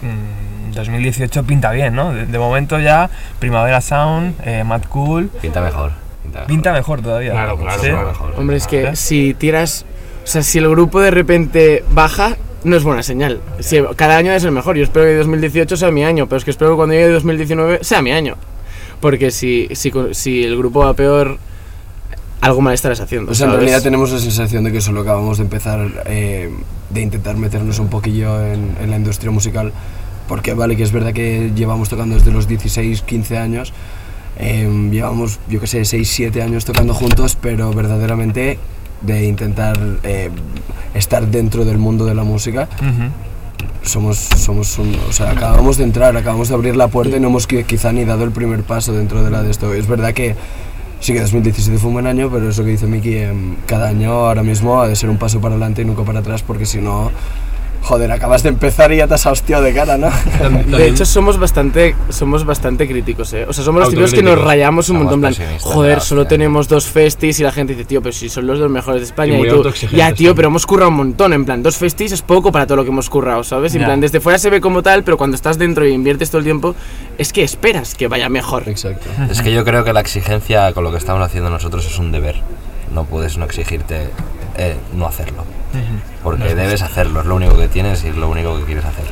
mm, 0.02 0.72
2018 0.74 1.44
pinta 1.44 1.72
bien, 1.72 1.96
¿no? 1.96 2.14
De, 2.14 2.26
de 2.26 2.40
momento 2.40 2.80
ya 2.80 3.10
Primavera 3.40 3.82
Sound, 3.82 4.36
eh, 4.46 4.64
Mad 4.64 4.84
Cool. 4.90 5.30
Pinta 5.42 5.62
mejor. 5.62 5.92
Pinta 6.24 6.40
mejor. 6.40 6.48
Pinta 6.48 6.74
mejor 6.74 7.02
todavía. 7.02 7.32
Claro, 7.32 7.58
claro, 7.58 7.82
¿Sí? 7.82 7.90
claro. 7.90 8.08
mejor. 8.08 8.34
Hombre, 8.38 8.58
es 8.58 8.68
que 8.68 8.90
¿Eh? 8.90 8.96
si 8.96 9.34
tiras. 9.34 9.86
O 10.24 10.28
sea, 10.28 10.44
si 10.44 10.60
el 10.60 10.70
grupo 10.70 11.02
de 11.02 11.12
repente 11.12 11.84
baja, 11.92 12.38
no 12.64 12.76
es 12.76 12.84
buena 12.84 13.04
señal. 13.04 13.42
Si 13.60 13.82
cada 13.96 14.18
año 14.18 14.32
es 14.32 14.44
el 14.44 14.52
mejor. 14.52 14.78
Yo 14.78 14.84
espero 14.84 15.06
que 15.06 15.16
2018 15.16 15.78
sea 15.78 15.92
mi 15.92 16.04
año, 16.04 16.28
pero 16.28 16.38
es 16.38 16.46
que 16.46 16.52
espero 16.52 16.72
que 16.72 16.76
cuando 16.78 16.94
llegue 16.94 17.10
2019 17.10 17.80
sea 17.84 18.02
mi 18.02 18.12
año. 18.12 18.36
Porque 19.00 19.32
si, 19.32 19.68
si, 19.74 19.92
si 20.12 20.44
el 20.44 20.58
grupo 20.58 20.82
va 20.82 20.94
peor, 20.94 21.40
algo 22.42 22.62
mal 22.62 22.74
estarás 22.74 23.00
haciendo. 23.00 23.32
O 23.32 23.36
sea, 23.36 23.46
en 23.48 23.52
realidad 23.58 23.82
tenemos 23.84 24.12
la 24.12 24.20
sensación 24.20 24.64
de 24.64 24.72
que 24.72 24.82
solo 24.82 25.02
acabamos 25.02 25.38
de 25.38 25.44
empezar, 25.44 25.88
eh, 26.08 26.50
de 26.90 27.02
intentar 27.02 27.38
meternos 27.38 27.80
un 27.80 27.88
poquillo 27.90 28.44
en, 28.46 28.76
en 28.82 28.90
la 28.90 28.98
industria 28.98 29.32
musical, 29.32 29.72
porque 30.28 30.54
vale 30.54 30.76
que 30.76 30.84
es 30.84 30.92
verdad 30.92 31.14
que 31.14 31.52
llevamos 31.56 31.90
tocando 31.90 32.16
desde 32.16 32.32
los 32.32 32.48
16, 32.48 33.02
15 33.04 33.38
años, 33.38 33.74
eh, 34.40 34.68
llevamos, 34.92 35.40
yo 35.50 35.60
que 35.60 35.68
sé, 35.68 35.86
6, 35.86 36.10
7 36.10 36.42
años 36.42 36.66
tocando 36.66 36.94
juntos, 36.94 37.38
pero 37.40 37.72
verdaderamente 37.74 38.58
de 39.02 39.26
intentar 39.26 39.78
eh, 40.04 40.30
estar 40.94 41.28
dentro 41.28 41.66
del 41.66 41.78
mundo 41.78 42.06
de 42.06 42.16
la 42.16 42.24
música, 42.24 42.68
somos, 43.84 44.18
somos 44.18 44.78
un- 44.78 44.96
o 45.10 45.12
sea, 45.12 45.32
acabamos 45.32 45.78
de 45.78 45.84
entrar, 45.84 46.16
acabamos 46.16 46.50
de 46.50 46.56
abrir 46.56 46.76
la 46.76 46.88
puerta 46.88 47.18
y 47.18 47.20
no 47.20 47.28
hemos 47.28 47.48
qui- 47.50 47.66
quizá 47.66 47.92
ni 47.92 48.06
dado 48.06 48.24
el 48.24 48.32
primer 48.32 48.64
paso 48.64 48.94
dentro 48.94 49.24
de 49.24 49.32
la 49.32 49.42
de 49.44 49.52
esto. 49.52 49.74
Es 49.74 49.88
verdad 49.88 50.14
que 50.14 50.36
sí 51.02 51.14
que 51.14 51.20
2017 51.20 51.80
fue 51.80 51.88
un 51.88 51.94
buen 51.96 52.08
año, 52.08 52.30
pero 52.32 52.48
eso 52.50 52.64
que 52.64 52.72
dice 52.72 52.86
Miki, 52.86 53.18
em, 53.18 53.56
cada 53.66 53.90
año 53.90 54.12
ahora 54.12 54.44
mismo 54.44 54.80
ha 54.80 54.88
de 54.88 54.96
ser 54.96 55.10
un 55.10 55.18
paso 55.18 55.42
para 55.42 55.56
adelante 55.56 55.82
y 55.82 55.86
nunca 55.86 56.04
para 56.04 56.20
atrás, 56.20 56.44
porque 56.44 56.66
si 56.66 56.80
no, 56.80 57.12
joder, 57.82 58.12
acabas 58.12 58.44
de 58.44 58.50
empezar 58.50 58.92
y 58.92 58.98
ya 58.98 59.08
te 59.08 59.16
has 59.16 59.26
hostiado 59.26 59.64
de 59.64 59.74
cara, 59.74 59.98
¿no? 59.98 60.10
De 60.78 60.88
hecho, 60.88 61.06
somos 61.06 61.38
bastante, 61.40 61.96
somos 62.10 62.46
bastante 62.46 62.88
críticos, 62.88 63.34
¿eh? 63.34 63.46
O 63.48 63.54
sea, 63.54 63.64
somos 63.64 63.82
los 63.82 63.90
típicos 63.90 64.14
que 64.14 64.24
nos 64.24 64.40
rayamos 64.42 64.90
un 64.90 64.98
montón. 64.98 65.26
en 65.26 65.34
plan, 65.36 65.58
joder, 65.60 66.00
solo 66.02 66.22
hostia. 66.22 66.38
tenemos 66.38 66.68
dos 66.68 66.86
festis 66.86 67.40
y 67.40 67.44
la 67.44 67.52
gente 67.52 67.74
dice, 67.74 67.86
tío, 67.86 68.02
pero 68.02 68.14
si 68.14 68.30
son 68.30 68.48
los 68.48 68.60
dos 68.60 68.70
mejores 68.70 69.02
de 69.02 69.06
España. 69.06 69.38
Y 69.38 69.48
tú, 69.48 69.56
autoexigentes 69.58 69.98
ya, 69.98 70.08
tío, 70.08 70.16
también. 70.16 70.36
pero 70.36 70.48
hemos 70.50 70.66
currado 70.66 70.90
un 70.90 70.98
montón. 70.98 71.34
En 71.34 71.44
plan, 71.46 71.62
dos 71.64 71.76
festis 71.78 72.12
es 72.12 72.22
poco 72.22 72.52
para 72.52 72.66
todo 72.68 72.78
lo 72.78 72.84
que 72.84 72.90
hemos 72.90 73.10
currado, 73.10 73.44
¿sabes? 73.44 73.74
En 73.76 73.82
Ya. 73.82 73.88
plan, 73.88 74.00
desde 74.00 74.20
fuera 74.20 74.38
se 74.38 74.50
ve 74.50 74.62
como 74.62 74.84
tal, 74.84 75.04
pero 75.04 75.18
cuando 75.18 75.36
estás 75.36 75.58
dentro 75.58 75.86
y 75.88 75.92
inviertes 75.92 76.30
todo 76.30 76.40
el 76.40 76.46
tiempo, 76.46 76.76
es 77.18 77.34
que 77.34 77.44
esperas 77.44 77.96
que 77.96 78.08
vaya 78.08 78.30
mejor. 78.30 78.64
Exacto. 78.68 79.08
Es 79.30 79.42
que 79.42 79.52
yo 79.52 79.64
creo 79.66 79.84
que 79.84 79.92
la 79.94 80.02
exigencia 80.02 80.72
con 80.74 80.84
lo 80.84 80.92
que 80.92 80.98
estamos 80.98 81.22
haciendo 81.24 81.50
nosotros 81.50 81.86
es 81.86 81.98
un 82.00 82.12
deber. 82.12 82.36
No 82.94 83.06
puedes 83.06 83.38
no 83.38 83.46
exigirte 83.46 84.10
eh, 84.58 84.78
no 84.94 85.08
hacerlo. 85.08 85.46
Porque 86.24 86.56
debes 86.56 86.82
hacerlo, 86.82 87.22
es 87.22 87.26
lo 87.26 87.36
único 87.36 87.58
que 87.58 87.68
tienes 87.68 88.04
y 88.04 88.10
es 88.10 88.16
lo 88.16 88.30
único 88.30 88.58
que 88.60 88.66
quieres 88.66 88.86
hacer. 88.86 89.06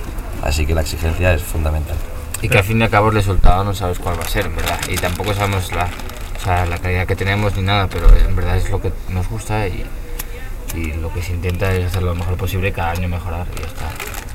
Así 0.43 0.65
que 0.65 0.75
la 0.75 0.81
exigencia 0.81 1.33
es 1.33 1.43
fundamental. 1.43 1.95
Y 2.41 2.49
que 2.49 2.57
al 2.57 2.63
fin 2.63 2.79
y 2.79 2.83
al 2.83 2.89
cabo 2.89 3.09
el 3.09 3.15
resultado 3.15 3.63
no 3.63 3.73
sabes 3.73 3.99
cuál 3.99 4.17
va 4.19 4.23
a 4.23 4.27
ser, 4.27 4.45
en 4.45 4.55
verdad. 4.55 4.79
Y 4.89 4.95
tampoco 4.95 5.33
sabemos 5.33 5.71
la, 5.73 5.89
o 6.37 6.43
sea, 6.43 6.65
la 6.65 6.77
calidad 6.77 7.05
que 7.05 7.15
tenemos 7.15 7.55
ni 7.55 7.63
nada, 7.63 7.87
pero 7.87 8.07
en 8.15 8.35
verdad 8.35 8.57
es 8.57 8.69
lo 8.69 8.81
que 8.81 8.91
nos 9.09 9.27
gusta 9.27 9.67
y, 9.67 9.85
y 10.75 10.93
lo 10.93 11.11
que 11.13 11.21
se 11.21 11.33
intenta 11.33 11.73
es 11.73 11.87
hacer 11.87 12.03
lo 12.03 12.15
mejor 12.15 12.37
posible, 12.37 12.71
cada 12.71 12.91
año 12.91 13.09
mejorar 13.09 13.45
y 13.55 13.61
ya 13.61 13.67
está. 13.67 13.85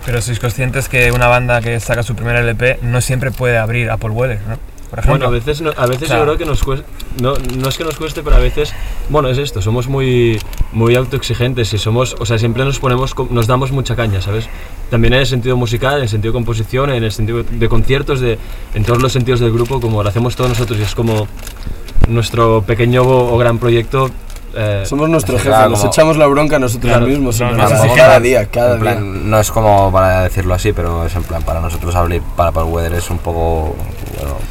Pero 0.05 0.21
sois 0.21 0.39
conscientes 0.39 0.91
que 0.91 1.13
una 1.13 1.29
banda 1.29 1.63
que 1.63 1.81
saca 1.81 2.03
su 2.03 2.15
primer 2.15 2.37
LP 2.37 2.81
no 2.83 3.01
siempre 3.01 3.31
puede 3.31 3.57
abrir 3.57 3.91
a 3.91 3.97
Paul 3.97 4.13
Weller, 4.13 4.41
¿no? 4.47 4.59
Por 4.95 4.99
ejemplo. 5.05 5.27
Bueno, 5.27 5.27
a 5.27 5.31
veces, 5.31 5.61
no- 5.61 5.73
a 5.77 5.87
veces 5.87 6.05
O 6.05 6.07
sea- 6.07 6.19
yo 6.19 6.23
creo 6.25 6.39
que 6.39 6.45
nos 6.45 6.63
cuesta, 6.63 6.87
no, 7.21 7.35
no 7.57 7.69
es 7.69 7.77
que 7.77 7.85
nos 7.85 7.97
cueste, 7.97 8.23
pero 8.23 8.37
a 8.37 8.39
veces, 8.39 8.73
bueno, 9.09 9.29
es 9.29 9.39
esto, 9.39 9.61
somos 9.61 9.89
muy, 9.89 10.41
muy 10.73 10.95
autoexigentes 10.95 11.73
y 11.73 11.79
somos, 11.79 12.15
o 12.21 12.25
sea, 12.27 12.39
siempre 12.39 12.65
nos 12.65 12.79
ponemos, 12.79 13.15
nos 13.31 13.47
damos 13.47 13.73
mucha 13.73 13.97
caña, 13.97 14.21
¿sabes? 14.21 14.49
También 14.91 15.15
en 15.15 15.21
el 15.21 15.27
sentido 15.27 15.57
musical, 15.57 15.97
en 15.97 16.03
el 16.03 16.09
sentido 16.09 16.33
de 16.33 16.37
composición, 16.37 16.91
en 16.91 17.03
el 17.03 17.11
sentido 17.13 17.43
de 17.43 17.69
conciertos, 17.69 18.21
de, 18.21 18.39
en 18.75 18.85
todos 18.85 19.03
los 19.03 19.13
sentidos 19.13 19.41
del 19.41 19.53
grupo, 19.53 19.81
como 19.81 20.03
lo 20.03 20.09
hacemos 20.09 20.37
todos 20.37 20.51
nosotros 20.51 20.79
y 20.79 20.83
es 20.83 20.95
como 20.95 21.27
nuestro 22.09 22.63
pequeño 22.63 23.03
o 23.03 23.37
gran 23.39 23.59
proyecto. 23.59 24.11
eh, 24.57 24.85
Somos 24.87 25.09
nuestro 25.09 25.35
Así, 25.35 25.43
jefe, 25.43 25.51
claro, 25.57 25.71
nos 25.71 25.81
como- 25.81 25.91
echamos 25.93 26.17
la 26.17 26.27
bronca 26.29 26.61
nosotros 26.61 26.89
Claro, 26.93 27.07
mismos, 27.09 27.41
no, 27.41 27.51
no 27.51 27.63
así, 27.65 27.73
cada 27.75 27.95
claro. 27.95 28.21
día, 28.21 28.47
cada 28.47 28.79
plan, 28.79 29.03
día. 29.13 29.23
no 29.25 29.41
es 29.41 29.51
como 29.51 29.91
para 29.91 30.23
decirlo 30.23 30.55
así, 30.55 30.73
pero 30.73 31.05
es 31.05 31.17
en 31.17 31.25
plan, 31.25 31.43
para 31.43 31.61
nosotros 31.61 31.93
abrir 31.97 32.23
para 32.37 32.53
Paul 32.53 32.73
Weather 32.73 32.95
es 32.95 33.11
un 33.11 33.19
poco, 33.19 33.75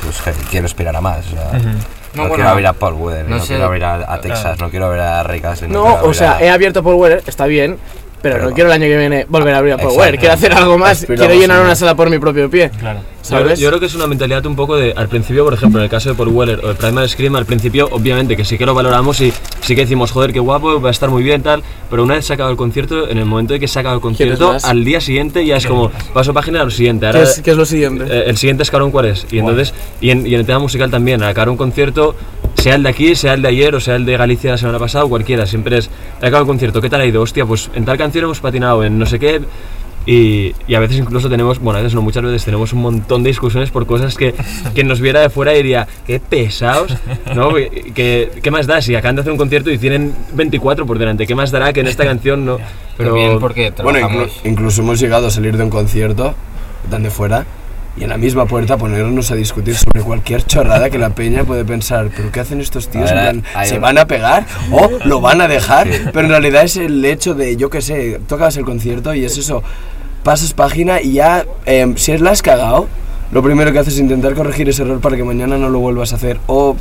pues 0.04 0.22
quiero 0.50 0.66
aspirar 0.66 0.96
a 0.96 1.02
más. 1.02 1.26
o 1.28 1.30
sea, 1.32 1.60
Ujú. 1.60 1.68
No, 1.68 2.24
No, 2.24 2.30
bueno, 2.30 2.36
quiero 2.36 2.50
abrir 2.52 2.68
a 2.68 2.74
Paul 2.74 2.94
Weather, 2.94 3.26
no 3.28 3.38
no, 3.38 3.42
sé. 3.42 3.48
quiero 3.48 3.66
abrir 3.66 3.84
a, 3.86 4.14
a 4.14 4.22
Texas, 4.22 4.60
no 4.60 4.70
quiero 4.70 4.86
abrir 4.86 5.02
a 5.02 5.24
Ray 5.24 5.42
Castle. 5.42 5.68
No, 5.70 5.84
quiero 5.96 6.10
o 6.10 6.14
sea, 6.14 6.34
a- 6.38 6.44
he 6.44 6.50
abierto 6.50 6.84
Paul 6.84 6.96
Weller, 6.96 7.24
está 7.26 7.46
bien, 7.48 7.80
pero, 8.24 8.36
Pero- 8.38 8.50
no 8.50 8.56
quiero 8.56 8.70
el 8.70 8.74
año 8.82 8.86
que 8.88 8.98
viene 8.98 9.26
volver 9.28 9.54
a 9.54 9.58
abrir 9.60 9.74
a. 9.74 9.76
Weller. 9.76 10.18
Quiero 10.18 10.34
hacer 10.34 10.54
algo 10.54 10.78
más, 10.78 11.02
Aspiramos 11.02 11.28
quiero 11.28 11.40
llenar 11.42 11.62
una 11.62 11.76
sala 11.76 11.94
por 11.94 12.10
mi 12.10 12.18
propio 12.20 12.50
pie. 12.50 12.72
Claro. 12.80 13.00
Yo, 13.00 13.30
¿Sabes? 13.30 13.60
yo 13.60 13.68
creo 13.70 13.80
que 13.80 13.86
es 13.86 13.96
una 13.96 14.08
mentalidad 14.08 14.46
un 14.46 14.56
poco 14.56 14.76
de, 14.76 14.94
al 14.98 15.08
principio, 15.08 15.44
por 15.46 15.54
ejemplo, 15.54 15.80
en 15.80 15.86
el 15.86 15.90
caso 15.90 16.10
de 16.10 16.16
Paul 16.16 16.30
Weller 16.30 16.60
o 16.64 16.70
de 16.70 16.76
Primal 16.76 17.08
Scream, 17.08 17.36
al 17.36 17.46
principio, 17.46 17.88
obviamente 17.92 18.36
que 18.36 18.44
sí 18.44 18.58
que 18.58 18.66
lo 18.66 18.74
valoramos 18.74 19.20
y 19.22 19.32
sí 19.62 19.76
que 19.76 19.82
decimos, 19.82 20.12
joder, 20.12 20.34
qué 20.34 20.40
guapo, 20.40 20.82
va 20.82 20.90
a 20.90 20.92
estar 20.92 21.10
muy 21.10 21.24
bien, 21.24 21.42
tal, 21.42 21.64
pero 21.90 22.04
una 22.04 22.16
vez 22.16 22.26
sacado 22.26 22.50
el 22.50 22.58
concierto, 22.58 23.08
en 23.10 23.18
el 23.18 23.26
momento 23.26 23.54
de 23.54 23.60
que 23.62 23.68
se 23.70 23.80
acaba 23.80 23.96
el 23.96 24.02
concierto, 24.02 24.58
al 24.62 24.84
día 24.84 25.00
siguiente 25.00 25.46
ya 25.46 25.56
es 25.58 25.66
como, 25.66 25.90
paso 26.14 26.34
página 26.34 26.62
a 26.62 26.66
lo 26.66 26.72
siguiente. 26.72 27.06
Ahora, 27.06 27.20
¿Qué 27.20 27.24
es, 27.26 27.42
qué 27.42 27.52
es 27.52 27.58
lo 27.58 27.66
siguiente? 27.66 28.06
eh, 28.10 28.24
el 28.28 28.38
siguiente 28.38 28.64
escalón 28.64 28.92
cuál 28.92 29.06
es. 29.06 29.26
Y 29.32 29.40
entonces, 29.40 29.74
y 30.02 30.10
en, 30.10 30.26
y 30.28 30.34
en 30.34 30.42
el 30.42 30.46
tema 30.46 30.60
musical 30.60 30.90
también, 30.92 31.24
al 31.24 31.30
acabar 31.30 31.50
un 31.50 31.58
concierto, 31.58 32.16
sea 32.56 32.76
el 32.76 32.84
de 32.84 32.89
aquí, 32.89 33.16
sea 33.16 33.34
el 33.34 33.42
de 33.42 33.48
ayer 33.50 33.76
o 33.76 33.80
sea 33.80 33.96
el 33.96 34.06
de 34.06 34.16
Galicia 34.18 34.52
la 34.52 34.58
semana 34.58 34.80
pasada 34.80 35.06
o 35.06 35.10
cualquiera, 35.10 35.46
siempre 35.46 35.78
es, 35.78 35.89
he 36.22 36.26
acabado 36.26 36.42
el 36.44 36.48
concierto, 36.48 36.82
¿qué 36.82 36.89
tal 36.89 37.02
ha 37.02 37.06
ido? 37.06 37.22
Hostia, 37.22 37.46
pues 37.46 37.70
en 37.76 37.86
tal 37.86 37.98
canción 37.98 38.26
hemos 38.26 38.39
patinado, 38.39 38.84
en 38.84 38.98
no 39.00 39.06
sé 39.06 39.20
qué. 39.20 39.42
Y, 40.06 40.54
y 40.68 40.76
a 40.76 40.82
veces 40.82 40.98
incluso 40.98 41.30
tenemos, 41.30 41.60
bueno, 41.60 41.80
a 41.80 41.82
veces 41.82 41.96
no, 41.96 42.02
muchas 42.02 42.24
veces 42.24 42.44
tenemos 42.44 42.74
un 42.74 42.82
montón 42.82 43.24
de 43.24 43.30
discusiones 43.30 43.72
por 43.72 43.86
cosas 43.86 44.16
que 44.18 44.36
quien 44.74 44.86
nos 44.89 45.00
viera 45.00 45.22
de 45.22 45.30
fuera 45.30 45.54
diría, 45.54 45.88
qué 46.06 46.20
pesados, 46.20 46.94
¿no? 47.34 47.54
¿Qué, 47.54 48.30
qué 48.44 48.52
más 48.52 48.68
da? 48.68 48.82
Si 48.82 48.94
acaban 48.96 49.16
de 49.16 49.22
hacer 49.22 49.32
un 49.32 49.38
concierto 49.38 49.72
y 49.72 49.78
tienen 49.78 50.13
24 50.34 50.86
por 50.86 51.00
delante, 51.00 51.26
¿qué 51.26 51.36
más 51.36 51.52
dará 51.52 51.72
que 51.72 51.80
en 51.80 51.88
esta 51.88 52.04
canción 52.04 52.46
no? 52.46 52.58
Pero 52.98 53.12
También 53.12 53.39
porque 53.39 53.72
Bueno, 53.82 54.00
inclu- 54.10 54.30
incluso 54.44 54.82
hemos 54.82 55.00
llegado 55.00 55.28
a 55.28 55.32
salir 55.32 55.56
de 55.56 55.63
un 55.63 55.70
concierto, 55.70 56.36
tan 56.92 57.02
de 57.04 57.10
fuera, 57.10 57.46
y 57.95 58.03
en 58.03 58.10
la 58.10 58.17
misma 58.17 58.45
puerta 58.45 58.77
ponernos 58.77 59.29
a 59.32 59.36
discutir 59.36 59.75
sobre 59.75 60.01
cualquier 60.01 60.45
chorrada 60.45 60.89
que 60.89 60.97
la 60.97 61.12
peña 61.12 61.43
puede 61.43 61.63
pensar, 61.63 62.10
pero 62.15 62.32
¿qué 62.32 62.39
hacen 62.39 62.60
estos 62.60 62.89
tíos? 62.89 63.10
¿Se 63.63 63.79
van 63.79 63.97
a 63.97 64.08
pegar 64.08 64.45
o 64.71 64.89
lo 65.06 65.21
van 65.21 65.41
a 65.41 65.47
dejar? 65.47 65.88
Pero 66.12 66.21
en 66.21 66.29
realidad 66.29 66.63
es 66.63 66.77
el 66.77 67.03
hecho 67.06 67.36
de, 67.36 67.56
yo 67.56 67.69
qué 67.69 67.82
sé, 67.82 68.19
tocas 68.27 68.58
el 68.58 68.65
concierto 68.65 69.13
y 69.13 69.25
es 69.25 69.38
eso, 69.38 69.62
pasas 70.23 70.53
página 70.53 71.01
y 71.01 71.13
ya, 71.13 71.45
em, 71.65 71.95
si 71.97 72.13
es 72.13 72.21
la 72.21 72.32
has 72.32 72.41
cagado, 72.41 72.88
lo 73.32 73.43
primero 73.43 73.71
que 73.71 73.79
haces 73.79 73.95
es 73.95 73.99
intentar 73.99 74.34
corregir 74.34 74.69
ese 74.69 74.84
error 74.84 74.99
para 74.99 75.15
que 75.15 75.23
mañana 75.23 75.58
no 75.58 75.69
lo 75.69 75.79
vuelvas 75.79 76.13
a 76.13 76.15
hacer. 76.17 76.39
O 76.47 76.75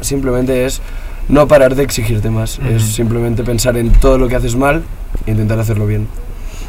simplemente 0.00 0.64
es 0.64 0.80
no 1.28 1.48
parar 1.48 1.74
de 1.74 1.82
exigirte 1.82 2.30
más, 2.30 2.60
es 2.60 2.82
simplemente 2.82 3.42
pensar 3.42 3.76
en 3.76 3.90
todo 3.90 4.18
lo 4.18 4.28
que 4.28 4.36
haces 4.36 4.54
mal 4.54 4.84
e 5.26 5.32
intentar 5.32 5.58
hacerlo 5.58 5.86
bien. 5.86 6.06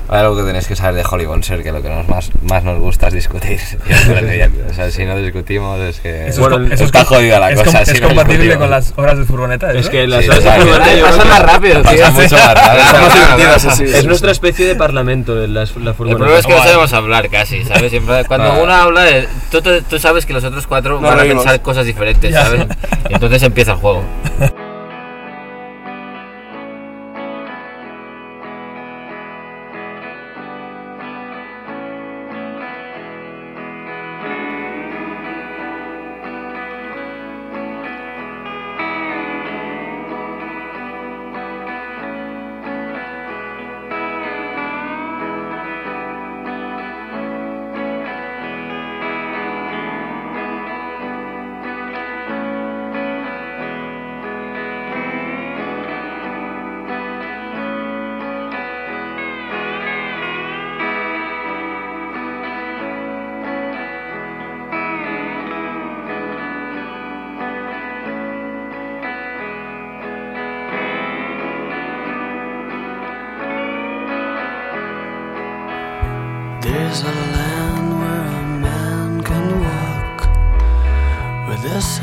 Hay 0.10 0.20
algo 0.20 0.38
que 0.38 0.44
tenéis 0.44 0.68
que 0.68 0.76
saber 0.78 0.96
de 0.96 1.04
Holly 1.10 1.26
Bonser, 1.26 1.64
que 1.64 1.72
lo 1.74 1.82
que 1.82 1.90
nos 1.90 2.08
más, 2.08 2.32
más 2.44 2.64
nos 2.64 2.80
gusta 2.80 3.08
es 3.08 3.14
discutir. 3.14 3.60
o 4.70 4.74
sea, 4.74 4.90
si 4.90 5.04
no 5.06 5.18
discutimos 5.18 5.80
es 5.82 6.00
que 6.00 6.28
Eso 6.28 6.44
es 6.44 6.48
com- 6.48 6.64
eso 6.66 6.74
es 6.76 6.82
está 6.82 7.04
com- 7.04 7.18
jodida 7.18 7.40
la 7.40 7.52
es, 7.52 7.60
cosa. 7.62 7.80
com- 7.80 7.86
si 7.86 7.92
es 7.92 8.02
no 8.02 8.08
compatible 8.08 8.58
con 8.58 8.70
las 8.70 8.94
horas 8.96 9.18
de 9.18 9.26
furgoneta. 9.26 9.72
Es 9.74 9.90
que 9.90 10.08
las 10.08 10.24
Sí, 10.24 10.30
horas 10.30 10.44
de 10.46 10.52
furgoneta 10.52 11.02
Pasan 11.10 11.28
más 11.30 11.42
rápido, 11.42 11.82
tío. 11.82 11.84
Pasa 11.84 12.12
mucho 12.12 12.36
más 12.38 12.54
rápido. 13.30 13.96
Es 13.98 14.06
nuestra 14.06 14.32
especie 14.32 14.66
de 14.66 14.76
parlamento, 14.76 15.36
las, 15.36 15.76
la 15.76 15.90
El 15.92 15.96
furgoneta. 15.96 16.18
problema 16.18 16.40
es 16.40 16.46
que 16.48 16.54
no 16.54 16.64
sabemos 16.64 16.94
hablar 16.94 17.30
casi, 17.30 17.64
¿sabes? 17.66 17.90
Siempre, 17.92 18.24
cuando 18.26 18.64
uno 18.64 18.74
habla, 18.74 19.10
eh, 19.10 19.28
tú, 19.52 19.62
tú- 19.62 20.00
sabes 20.00 20.26
que 20.26 20.32
los 20.34 20.44
otros 20.44 20.68
cuatro 20.68 21.02
No 21.02 21.08
van 21.08 21.20
a 21.20 21.24
pensar 21.24 21.62
cosas 21.62 21.86
diferentes. 21.86 22.34
¿sabes? 22.34 22.66
Y 23.10 23.14
entonces 23.14 23.44
empieza 23.44 23.72
el 23.74 23.78
juego. 23.80 24.04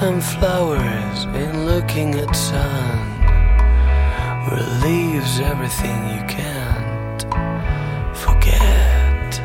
where 0.04 1.24
the 1.24 1.34
sunflowers 1.34 1.66
looking 1.66 2.14
at 2.14 2.36
sun, 2.36 2.98
leaves 4.82 5.40
everything 5.40 5.98
you 6.14 6.22
can't 6.28 7.22
forget. 8.14 9.40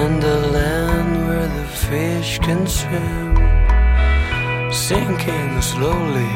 In 0.00 0.22
a 0.22 0.38
land 0.56 1.28
where 1.28 1.48
the 1.48 1.68
fish 1.68 2.38
can 2.38 2.66
swim, 2.66 3.34
sinking 4.72 5.60
slowly, 5.60 6.34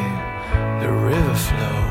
the 0.80 0.90
river 0.92 1.34
flows 1.34 1.87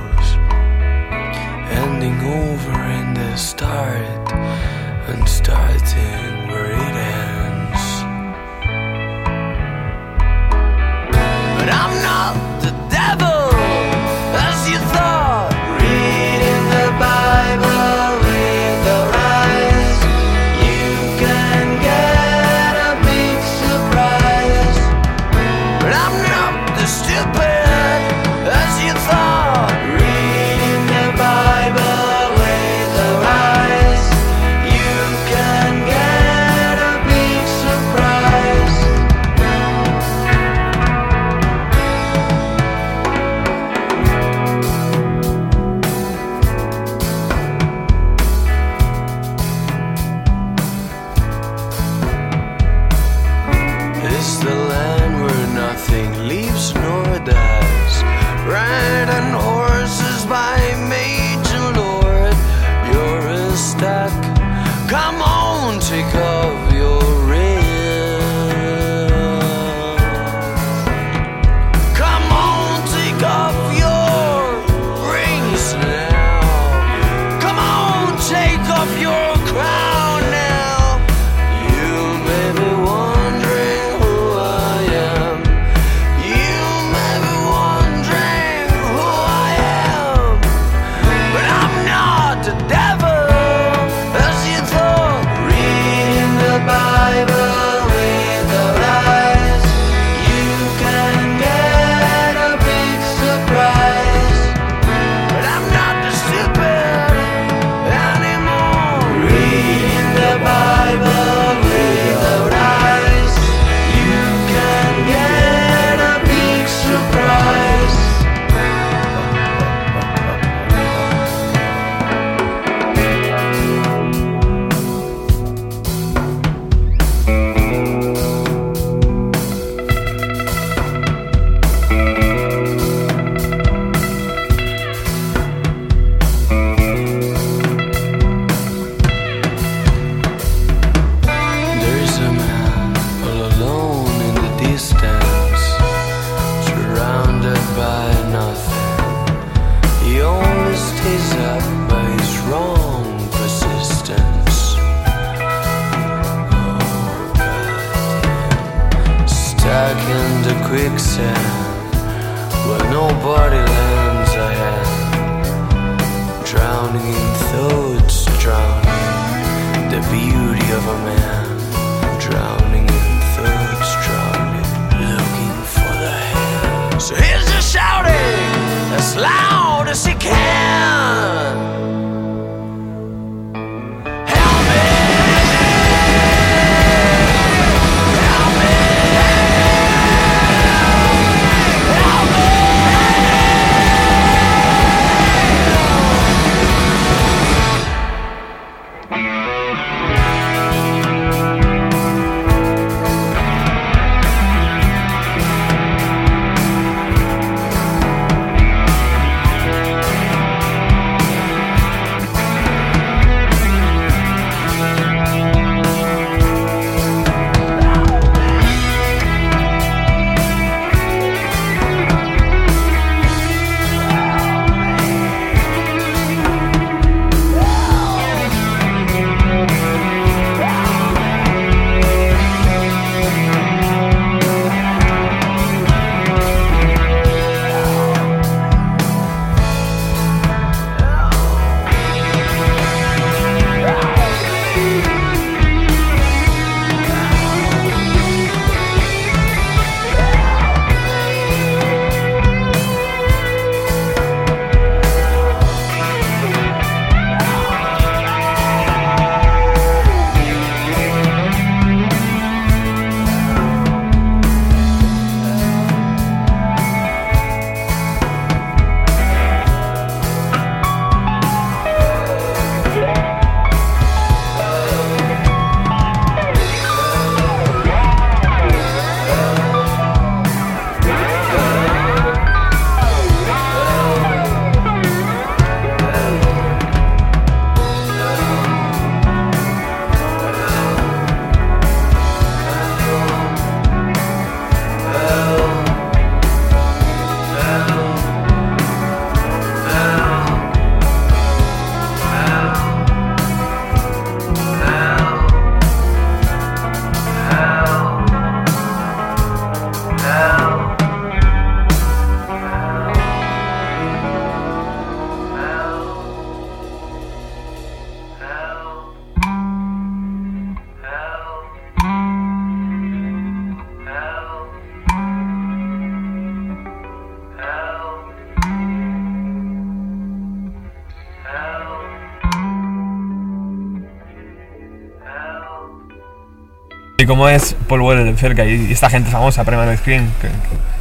cómo 337.28 337.48
es 337.50 337.76
Paul 337.88 338.02
Weller 338.02 338.26
de 338.26 338.36
cerca 338.38 338.66
y 338.66 338.88
y 338.88 338.92
esta 338.92 339.10
gente 339.10 339.30
famosa, 339.30 339.64
Primal 339.64 339.96
Screen? 339.98 340.32
Que, 340.42 340.48
que- 340.48 340.54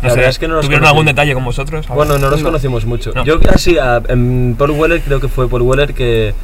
La 0.02 0.08
no 0.08 0.10
sé, 0.10 0.16
verdad 0.16 0.30
es 0.30 0.38
que 0.38 0.48
no 0.48 0.54
¿Tuvieron 0.60 0.80
conocí. 0.80 0.88
algún 0.90 1.06
detalle 1.06 1.32
con 1.34 1.44
vosotros? 1.44 1.86
Bueno, 1.88 2.18
no 2.18 2.28
los 2.28 2.40
No. 2.40 2.46
conocimos 2.48 2.84
mucho. 2.84 3.12
No. 3.14 3.24
Yo 3.24 3.40
casi, 3.40 3.78
a, 3.78 4.02
en 4.08 4.54
Paul 4.58 4.72
Weller, 4.72 5.00
creo 5.00 5.20
que 5.20 5.28
fue 5.28 5.48
Paul 5.48 5.62
Weller 5.62 5.94
que, 5.94 6.34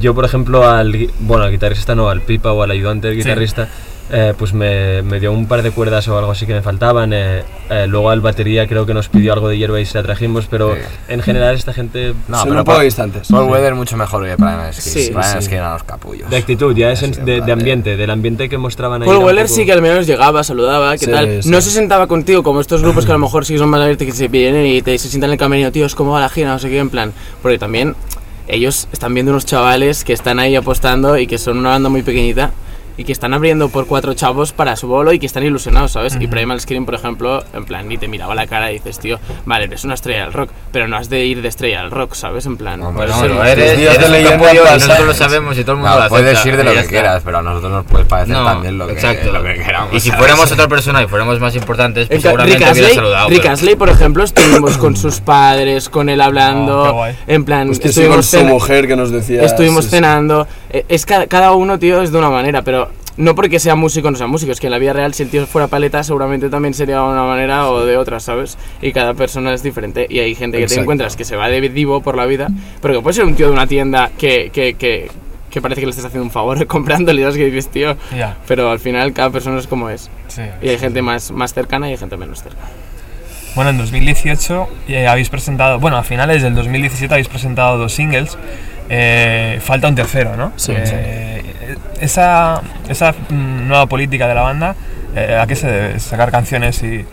yo, 0.00 0.14
por 0.14 0.24
ejemplo, 0.24 0.68
al, 0.68 1.10
bueno, 1.20 1.44
al 1.44 1.50
guitarrista 1.50 1.94
no, 1.94 2.08
al 2.08 2.20
pipa 2.22 2.52
o 2.52 2.62
al 2.62 2.70
ayudante 2.70 3.08
del 3.08 3.16
Sí. 3.16 3.22
guitarrista, 3.22 3.68
eh, 4.10 4.34
pues 4.38 4.52
me, 4.54 5.02
me 5.02 5.20
dio 5.20 5.32
un 5.32 5.46
par 5.46 5.62
de 5.62 5.70
cuerdas 5.70 6.06
o 6.08 6.18
algo 6.18 6.32
así 6.32 6.46
que 6.46 6.54
me 6.54 6.62
faltaban. 6.62 7.12
eh, 7.12 7.42
eh, 7.72 7.86
luego 7.86 8.10
al 8.10 8.20
batería 8.20 8.66
creo 8.66 8.86
que 8.86 8.94
nos 8.94 9.08
pidió 9.08 9.32
algo 9.32 9.48
de 9.48 9.58
hierba 9.58 9.80
y 9.80 9.86
se 9.86 9.98
la 9.98 10.02
trajimos, 10.04 10.46
pero 10.50 10.76
en 11.08 11.22
general 11.22 11.54
esta 11.54 11.72
gente... 11.72 12.14
No, 12.28 12.42
pero 12.44 12.56
poco 12.64 12.76
Paul- 12.76 12.84
distantes. 12.84 13.28
Paul 13.28 13.48
Weather 13.50 13.74
mucho 13.74 13.96
mejor 13.96 14.24
que 14.24 14.36
Brian 14.36 14.72
Skin. 14.72 14.92
Sí, 14.92 15.10
Brian 15.12 15.42
sí. 15.42 15.54
Eran 15.54 15.72
los 15.74 15.82
capullos. 15.84 16.28
De 16.30 16.36
actitud, 16.36 16.74
ya 16.76 16.90
es 16.92 17.02
en- 17.02 17.14
Sí, 17.14 17.20
en 17.20 17.26
de, 17.26 17.40
de 17.40 17.52
ambiente, 17.52 17.96
del 17.96 18.10
ambiente 18.10 18.48
que 18.48 18.58
mostraban 18.58 19.02
ahí. 19.02 19.06
Paul 19.06 19.18
un 19.18 19.24
Weller 19.24 19.44
poco- 19.46 19.54
sí 19.56 19.64
que 19.66 19.72
al 19.72 19.82
menos 19.82 20.06
llegaba, 20.06 20.42
saludaba, 20.44 20.92
¿qué 20.92 21.06
Sí, 21.06 21.10
tal? 21.10 21.42
sí. 21.42 21.50
No 21.50 21.60
se 21.60 21.70
sentaba 21.70 22.06
contigo 22.06 22.42
como 22.42 22.60
estos 22.60 22.82
grupos 22.82 23.04
que 23.04 23.10
a 23.12 23.14
lo 23.14 23.20
mejor 23.20 23.44
sí 23.44 23.58
son 23.58 23.68
más 23.68 23.80
abiertos 23.80 24.06
que 24.06 24.12
se 24.12 24.28
vienen 24.28 24.66
y 24.66 24.82
te 24.82 24.96
se 24.98 25.08
sientan 25.08 25.30
en 25.30 25.32
el 25.34 25.38
camerino, 25.38 25.72
tíos, 25.72 25.94
¿cómo 25.94 26.12
va 26.12 26.20
la 26.20 26.28
gira? 26.28 26.48
No 26.52 26.58
sé 26.58 26.68
qué, 26.68 26.78
en 26.78 26.90
plan. 26.90 27.12
Porque 27.42 27.58
también 27.58 27.94
ellos 28.48 28.88
están 28.92 29.14
viendo 29.14 29.32
unos 29.32 29.46
chavales 29.46 30.04
que 30.04 30.12
están 30.12 30.38
ahí 30.38 30.56
apostando 30.56 31.16
y 31.16 31.26
que 31.26 31.38
son 31.38 31.58
una 31.58 31.70
banda 31.70 31.88
muy 31.88 32.02
pequeñita 32.02 32.50
y 32.96 33.04
que 33.04 33.12
están 33.12 33.34
abriendo 33.34 33.68
por 33.68 33.86
cuatro 33.86 34.14
chavos 34.14 34.52
para 34.52 34.76
su 34.76 34.86
bolo 34.88 35.12
y 35.12 35.18
que 35.18 35.26
están 35.26 35.42
ilusionados, 35.44 35.92
¿sabes? 35.92 36.16
Y 36.20 36.26
Primal 36.26 36.60
Scream, 36.60 36.84
por 36.84 36.94
ejemplo, 36.94 37.42
en 37.54 37.64
plan, 37.64 37.88
ni 37.88 37.98
te 37.98 38.08
miraba 38.08 38.34
la 38.34 38.46
cara 38.46 38.70
y 38.70 38.74
dices, 38.74 38.98
tío, 38.98 39.18
vale, 39.44 39.64
eres 39.64 39.84
una 39.84 39.94
estrella 39.94 40.24
del 40.24 40.32
rock, 40.32 40.50
pero 40.72 40.88
no 40.88 40.96
has 40.96 41.08
de 41.08 41.24
ir 41.24 41.42
de 41.42 41.48
estrella 41.48 41.80
al 41.80 41.90
rock, 41.90 42.14
¿sabes? 42.14 42.46
En 42.46 42.56
plan, 42.56 42.80
Hombre, 42.82 43.06
puedes 43.06 43.16
no, 43.16 43.22
ser 43.22 43.30
un- 43.32 43.46
eres, 43.46 43.78
días 43.78 43.94
eres 43.96 44.10
de 44.10 44.22
nosotros 44.72 45.06
lo 45.06 45.14
sabemos 45.14 45.58
y 45.58 45.62
todo 45.62 45.72
el 45.72 45.78
mundo 45.78 45.94
No, 45.96 46.02
lo 46.04 46.08
puedes 46.08 46.38
acepta, 46.38 46.48
ir 46.48 46.56
de 46.56 46.64
lo 46.64 46.72
que 46.82 46.86
quieras, 46.88 47.22
pero 47.24 47.38
a 47.38 47.42
nosotros 47.42 47.72
nos 47.72 47.84
puede 47.86 48.04
parecer 48.04 48.36
No, 48.36 48.44
también 48.44 48.78
lo 48.78 48.86
que, 48.86 48.92
exacto. 48.92 49.32
lo 49.32 49.42
que 49.42 49.54
queramos. 49.54 49.92
y 49.94 50.00
si 50.00 50.08
¿sabes? 50.08 50.18
fuéramos 50.20 50.52
otra 50.52 50.68
persona 50.68 51.02
y 51.02 51.06
fuéramos 51.06 51.40
más 51.40 51.54
importantes, 51.56 52.08
pues 52.08 52.22
seguramente 52.22 52.58
Rick 52.58 52.70
hubiera 52.72 52.86
Astley, 52.88 52.94
saludado. 52.96 53.28
Rick 53.28 53.40
pero- 53.42 53.52
Astley, 53.54 53.76
por 53.76 53.88
ejemplo, 53.88 54.24
estuvimos 54.24 54.78
con 54.78 54.96
sus 54.96 55.20
padres, 55.20 55.88
con 55.88 56.08
él 56.08 56.20
Oh, 56.20 56.24
hablando, 56.24 56.92
guay. 56.92 57.14
en 57.26 57.44
plan, 57.44 57.70
Hostia, 57.70 57.92
sí, 57.92 58.06
con 58.06 58.20
estuvimos, 58.20 58.26
su 58.26 58.44
mujer 58.44 58.86
que 58.86 58.96
nos 58.96 59.10
decía. 59.10 59.42
estuvimos 59.42 59.84
sí, 59.84 59.90
sí. 59.90 59.96
cenando. 59.96 60.46
Eh, 60.72 60.84
Es 60.88 61.06
ca- 61.06 61.26
cada 61.26 61.52
uno, 61.52 61.78
tío, 61.78 62.02
es 62.02 62.12
de 62.12 62.18
una 62.18 62.30
manera, 62.30 62.62
pero 62.62 62.90
no 63.18 63.34
porque 63.34 63.58
sea 63.60 63.74
músico 63.74 64.08
o 64.08 64.10
no 64.10 64.16
sea 64.16 64.26
músico, 64.26 64.52
es 64.52 64.60
que 64.60 64.68
en 64.68 64.70
la 64.70 64.78
vida 64.78 64.92
real, 64.94 65.12
si 65.12 65.22
el 65.22 65.28
tío 65.28 65.46
fuera 65.46 65.66
paleta, 65.68 66.02
seguramente 66.02 66.48
también 66.48 66.72
sería 66.72 66.96
de 66.96 67.02
una 67.02 67.24
manera 67.24 67.68
o 67.68 67.84
de 67.84 67.96
otra, 67.98 68.20
¿sabes? 68.20 68.56
Y 68.80 68.92
cada 68.92 69.12
persona 69.14 69.52
es 69.52 69.62
diferente. 69.62 70.06
Y 70.08 70.18
hay 70.20 70.34
gente 70.34 70.56
que 70.56 70.62
te 70.62 70.64
Exacto. 70.64 70.82
encuentras 70.82 71.16
que 71.16 71.24
se 71.24 71.36
va 71.36 71.48
de 71.48 71.60
divo 71.68 72.00
por 72.02 72.16
la 72.16 72.24
vida, 72.26 72.48
pero 72.80 72.94
que 72.94 73.00
puede 73.00 73.14
ser 73.14 73.24
un 73.26 73.34
tío 73.34 73.46
de 73.48 73.52
una 73.52 73.66
tienda 73.66 74.10
que, 74.16 74.50
que, 74.50 74.74
que, 74.74 75.10
que 75.50 75.60
parece 75.60 75.80
que 75.82 75.86
le 75.86 75.90
estás 75.90 76.06
haciendo 76.06 76.24
un 76.24 76.30
favor 76.30 76.66
comprándole, 76.66 77.20
¿sabes? 77.20 77.36
Que 77.36 77.44
dices, 77.46 77.68
tío. 77.68 77.96
Ya, 78.16 78.38
Pero 78.48 78.70
al 78.70 78.78
final, 78.78 79.12
cada 79.12 79.28
persona 79.28 79.58
es 79.58 79.66
como 79.66 79.90
es. 79.90 80.08
sí. 80.28 80.40
Y 80.62 80.70
hay 80.70 80.78
gente 80.78 81.02
más, 81.02 81.30
más 81.32 81.52
cercana 81.52 81.88
y 81.88 81.92
hay 81.92 81.98
gente 81.98 82.16
menos 82.16 82.42
cercana. 82.42 82.68
Bueno, 83.54 83.68
en 83.68 83.76
2018 83.76 84.66
eh, 84.88 85.06
habéis 85.06 85.28
presentado, 85.28 85.78
bueno, 85.78 85.98
a 85.98 86.02
finales 86.02 86.42
del 86.42 86.54
2017 86.54 87.12
habéis 87.12 87.28
presentado 87.28 87.76
dos 87.76 87.92
singles. 87.92 88.38
Eh, 88.94 89.58
falta 89.62 89.88
un 89.88 89.94
tercero, 89.94 90.36
¿no? 90.36 90.52
Sí, 90.56 90.72
Eh, 90.76 91.76
Esa, 92.00 92.60
esa 92.88 93.12
mm, 93.30 93.68
nueva 93.68 93.86
política 93.86 94.26
de 94.28 94.34
la 94.34 94.42
banda, 94.42 94.74
eh, 95.16 95.38
¿a 95.40 95.46
qué 95.46 95.54
se 95.56 95.66
debe? 95.70 95.98
Sacar 96.00 96.30
canciones 96.30 96.82
y 96.82 97.04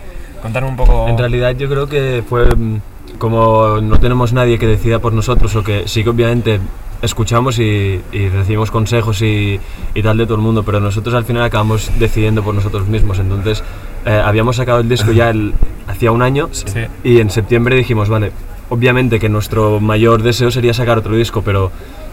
contar 0.42 0.64
un 0.64 0.76
poco. 0.76 1.08
En 1.08 1.16
realidad 1.16 1.52
yo 1.56 1.68
creo 1.70 1.86
que 1.88 2.22
fue 2.28 2.44
mm, 2.54 2.80
como 3.18 3.80
no 3.80 3.98
tenemos 3.98 4.32
nadie 4.32 4.58
que 4.58 4.66
decida 4.66 4.98
por 4.98 5.12
nosotros 5.12 5.54
o 5.56 5.62
que 5.64 5.86
sí 5.86 6.02
que 6.04 6.10
obviamente 6.10 6.60
escuchamos 7.02 7.58
y, 7.60 8.00
y 8.12 8.28
recibimos 8.28 8.70
consejos 8.70 9.22
y, 9.22 9.58
y 9.94 10.02
tal 10.02 10.18
de 10.18 10.24
todo 10.26 10.34
el 10.34 10.42
mundo, 10.42 10.64
pero 10.64 10.80
nosotros 10.80 11.14
al 11.14 11.24
final 11.24 11.44
acabamos 11.44 11.90
decidiendo 11.98 12.42
por 12.42 12.54
nosotros 12.54 12.86
mismos. 12.88 13.18
Entonces 13.20 13.62
eh, 14.04 14.20
habíamos 14.22 14.56
sacado 14.56 14.80
el 14.80 14.88
disco 14.88 15.12
ya 15.12 15.30
el- 15.30 15.54
hacía 15.86 16.12
un 16.12 16.20
año 16.22 16.48
Sí. 16.52 16.64
y 17.04 17.20
en 17.20 17.30
septiembre 17.30 17.76
dijimos, 17.76 18.08
vale, 18.08 18.32
obviamente 18.70 19.18
que 19.20 19.28
nuestro 19.28 19.78
mayor 19.80 20.22
deseo 20.22 20.50
sería 20.50 20.72
sacar 20.74 20.96
otro 20.98 21.14
disco, 21.14 21.42
pero 21.42 21.70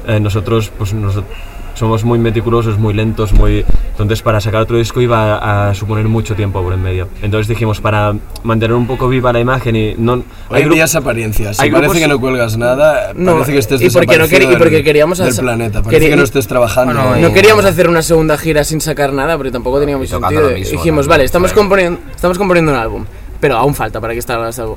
eh, 0.08 0.20
nosotros 0.20 0.72
pues 0.78 0.94
noso- 0.94 1.24
somos 1.76 2.04
muy 2.04 2.18
meticulosos, 2.18 2.80
muy 2.80 2.96
lentos, 2.96 3.34
muy... 3.34 3.64
Entonces 3.92 4.24
para 4.24 4.42
sacar 4.42 4.62
otro 4.62 4.78
disco 4.78 5.00
iba 5.00 5.36
a, 5.38 5.70
a 5.70 5.76
suponer 5.76 6.06
mucho 6.08 6.34
tiempo 6.36 6.64
por 6.64 6.74
en 6.74 6.82
medio. 6.82 7.08
Entonces 7.22 7.48
dijimos, 7.48 7.80
para 7.82 8.16
mantener 8.44 8.76
un 8.76 8.88
poco 8.88 9.08
viva 9.08 9.32
la 9.32 9.40
imagen 9.40 9.76
y 9.76 9.94
no... 9.96 10.24
Hay 10.50 10.68
días 10.70 10.96
apariencias. 10.96 11.58
Si 11.58 11.64
hay 11.64 11.70
parece 11.70 11.90
grupos- 11.94 12.02
que 12.02 12.08
no 12.08 12.20
cuelgas 12.20 12.58
nada, 12.58 13.14
No, 13.16 13.34
parece 13.34 13.52
que 13.54 13.60
estés 13.60 13.82
y 13.84 13.90
porque 13.92 14.18
no 14.18 14.26
queri- 14.26 14.52
y 14.52 14.56
porque 14.56 14.84
queríamos 14.84 15.20
del 15.20 15.36
planeta. 15.36 15.84
Parece 15.84 16.10
que 16.10 16.16
no 16.16 16.24
estés 16.24 16.48
trabajando. 16.48 16.94
Bueno, 16.96 17.12
o- 17.12 17.16
No 17.30 17.32
queríamos 17.34 17.64
hacer 17.66 17.88
una 17.88 18.02
segunda 18.02 18.38
gira 18.40 18.64
sin 18.64 18.82
sacar 18.82 19.14
nada, 19.14 19.38
porque 19.38 19.52
tampoco 19.52 19.80
teníamos 19.80 20.08
Y 20.08 20.12
tocando 20.12 20.40
sentido. 20.40 20.58
mismo 20.58 20.72
Dijimos, 20.80 21.08
vale, 21.08 21.26
estamos 21.26 21.54
componiendo, 21.54 22.00
estamos 22.16 22.40
componiendo 22.40 22.72
un 22.72 22.78
álbum, 22.80 23.06
pero 23.40 23.58
aún 23.58 23.76
falta 23.76 24.02
para 24.02 24.14
que. 24.14 24.22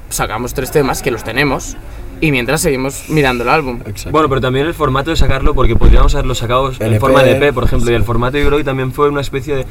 Sacamos 0.09 0.55
tres 0.55 0.71
temas 0.71 1.03
que 1.03 1.11
los 1.11 1.25
tenemos 1.25 1.77
y 2.21 2.33
mientras 2.33 2.61
seguimos 2.61 3.05
mirando 3.09 3.45
el 3.45 3.51
álbum. 3.51 3.79
Exacto. 3.87 4.11
Bueno, 4.11 4.29
pero 4.29 4.41
también 4.41 4.67
el 4.67 4.75
formato 4.75 5.11
de 5.11 5.17
sacarlo, 5.17 5.55
porque 5.55 5.75
podríamos 5.75 6.15
haberlo 6.15 6.35
sacado 6.35 6.71
en 6.79 7.01
forma 7.01 7.23
de 7.23 7.33
EP, 7.33 7.55
por 7.55 7.65
ejemplo, 7.65 7.91
y 7.91 7.95
el 7.95 8.05
formato 8.05 8.37
yo 8.37 8.47
creo 8.47 8.59
que 8.59 8.65
también 8.65 8.93
fue 8.93 9.09
una 9.09 9.23
especie 9.23 9.57
de... 9.57 9.67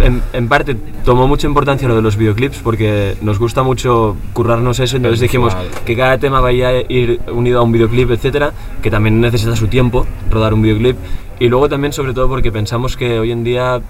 En, 0.00 0.22
en 0.32 0.48
parte 0.48 0.76
tomó 1.04 1.26
mucha 1.26 1.46
importancia 1.46 1.88
lo 1.88 1.96
de 1.96 2.02
los 2.02 2.16
videoclips, 2.16 2.58
porque 2.58 3.16
nos 3.22 3.38
gusta 3.38 3.62
mucho 3.62 4.16
currarnos 4.34 4.80
eso, 4.80 4.96
entonces 4.96 5.20
dijimos 5.20 5.56
que 5.86 5.96
cada 5.96 6.18
tema 6.18 6.40
vaya 6.40 6.68
a 6.68 6.92
ir 6.92 7.20
unido 7.32 7.60
a 7.60 7.62
un 7.62 7.72
videoclip, 7.72 8.10
etcétera, 8.10 8.52
que 8.82 8.90
también 8.90 9.20
necesita 9.20 9.56
su 9.56 9.68
tiempo 9.68 10.06
rodar 10.30 10.52
un 10.52 10.60
videoclip, 10.60 10.96
y 11.40 11.48
luego 11.48 11.68
también 11.68 11.92
sobre 11.92 12.12
todo 12.12 12.28
porque 12.28 12.52
pensamos 12.52 12.96
que 12.96 13.18
hoy 13.18 13.32
en 13.32 13.44
día 13.44 13.80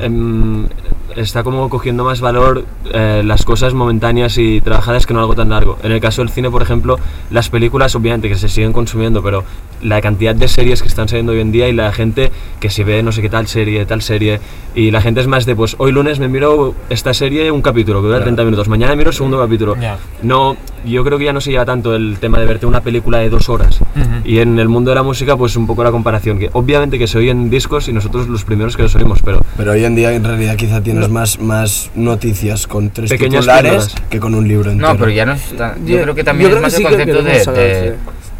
em, 0.00 0.66
está 1.14 1.42
como 1.42 1.68
cogiendo 1.68 2.04
más 2.04 2.20
valor 2.20 2.64
eh, 2.92 3.22
las 3.24 3.44
cosas 3.44 3.74
momentáneas 3.74 4.38
y 4.38 4.60
trabajadas 4.60 5.06
que 5.06 5.14
no 5.14 5.20
algo 5.20 5.34
tan 5.34 5.50
largo. 5.50 5.78
En 5.82 5.92
el 5.92 6.00
caso 6.00 6.22
del 6.22 6.30
cine, 6.30 6.50
por 6.50 6.62
ejemplo, 6.62 6.98
las 7.30 7.48
películas 7.48 7.94
obviamente 7.94 8.28
que 8.28 8.36
se 8.36 8.48
siguen 8.48 8.72
consumiendo, 8.72 9.22
pero 9.22 9.44
la 9.82 10.00
cantidad 10.00 10.34
de 10.34 10.48
series 10.48 10.82
que 10.82 10.88
están 10.88 11.08
saliendo 11.08 11.32
hoy 11.32 11.40
en 11.40 11.52
día 11.52 11.68
y 11.68 11.72
la 11.72 11.92
gente 11.92 12.32
que 12.60 12.70
si 12.70 12.82
ve 12.82 13.02
no 13.02 13.12
sé 13.12 13.22
qué 13.22 13.28
tal 13.28 13.46
serie, 13.46 13.84
tal 13.86 14.02
serie, 14.02 14.40
y 14.74 14.90
la 14.90 15.00
gente 15.00 15.20
es 15.20 15.26
más 15.26 15.46
de, 15.46 15.54
pues 15.54 15.76
hoy 15.78 15.92
lunes 15.92 16.18
me 16.18 16.28
miro 16.28 16.74
esta 16.90 17.14
serie 17.14 17.50
un 17.50 17.62
capítulo 17.62 18.00
que 18.00 18.08
dura 18.08 18.22
30 18.22 18.44
minutos, 18.44 18.68
mañana 18.68 18.94
miro 18.96 19.10
el 19.10 19.16
segundo 19.16 19.38
capítulo. 19.38 19.76
No, 20.22 20.56
yo 20.84 21.04
creo 21.04 21.18
que 21.18 21.24
ya 21.24 21.32
no 21.32 21.40
se 21.40 21.50
lleva 21.50 21.64
tanto 21.64 21.94
el 21.94 22.18
tema 22.20 22.38
de 22.38 22.46
verte 22.46 22.66
una 22.66 22.80
película 22.80 23.18
de 23.18 23.30
dos 23.30 23.48
horas. 23.48 23.80
Ujú. 23.80 24.16
Y 24.24 24.38
en 24.38 24.58
el 24.58 24.68
mundo 24.68 24.90
de 24.90 24.94
la 24.94 25.02
música, 25.02 25.36
pues 25.36 25.56
un 25.56 25.66
poco 25.66 25.84
la 25.84 25.90
comparación, 25.90 26.38
que 26.38 26.50
obviamente 26.52 26.98
que 26.98 27.06
se 27.06 27.18
oyen 27.18 27.50
discos 27.50 27.88
y 27.88 27.92
nosotros 27.92 28.28
los 28.28 28.44
primeros 28.44 28.76
que 28.76 28.82
los 28.82 28.94
oímos, 28.94 29.20
pero 29.22 29.40
Pero 29.56 29.72
hoy 29.72 29.84
en 29.84 29.94
día 29.94 30.12
en 30.12 30.24
realidad 30.24 30.56
quizá 30.56 30.82
tienes 31.00 31.10
más, 31.10 31.40
más 31.40 31.90
noticias 31.94 32.66
con 32.66 32.90
tres 32.90 33.10
Pequeñas 33.10 33.40
titulares 33.44 33.70
píldoras. 33.86 34.08
que 34.10 34.20
con 34.20 34.34
un 34.34 34.46
libro 34.48 34.70
entero. 34.70 34.92
No, 34.92 34.98
pero 34.98 35.10
ya 35.10 35.26
no 35.26 35.32
está. 35.32 35.76
Yo, 35.84 35.96
Yo- 35.96 36.02
creo 36.02 36.14
que 36.14 36.24
también 36.24 36.52
es 36.52 36.60
más 36.60 36.74
que 36.74 36.82
el 36.82 36.82
sí 36.82 36.82
concepto 36.96 37.16
de, 37.18 37.24
queremos 37.24 37.44
saber, 37.44 37.96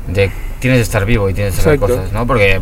de, 0.08 0.12
de 0.22 0.30
tienes 0.60 0.78
que 0.78 0.82
estar 0.82 1.04
vivo 1.04 1.28
y 1.30 1.34
tienes 1.34 1.54
que 1.54 1.60
hacer 1.60 1.74
Exacto. 1.74 1.96
cosas, 1.96 2.12
¿no? 2.12 2.26
Porque, 2.26 2.60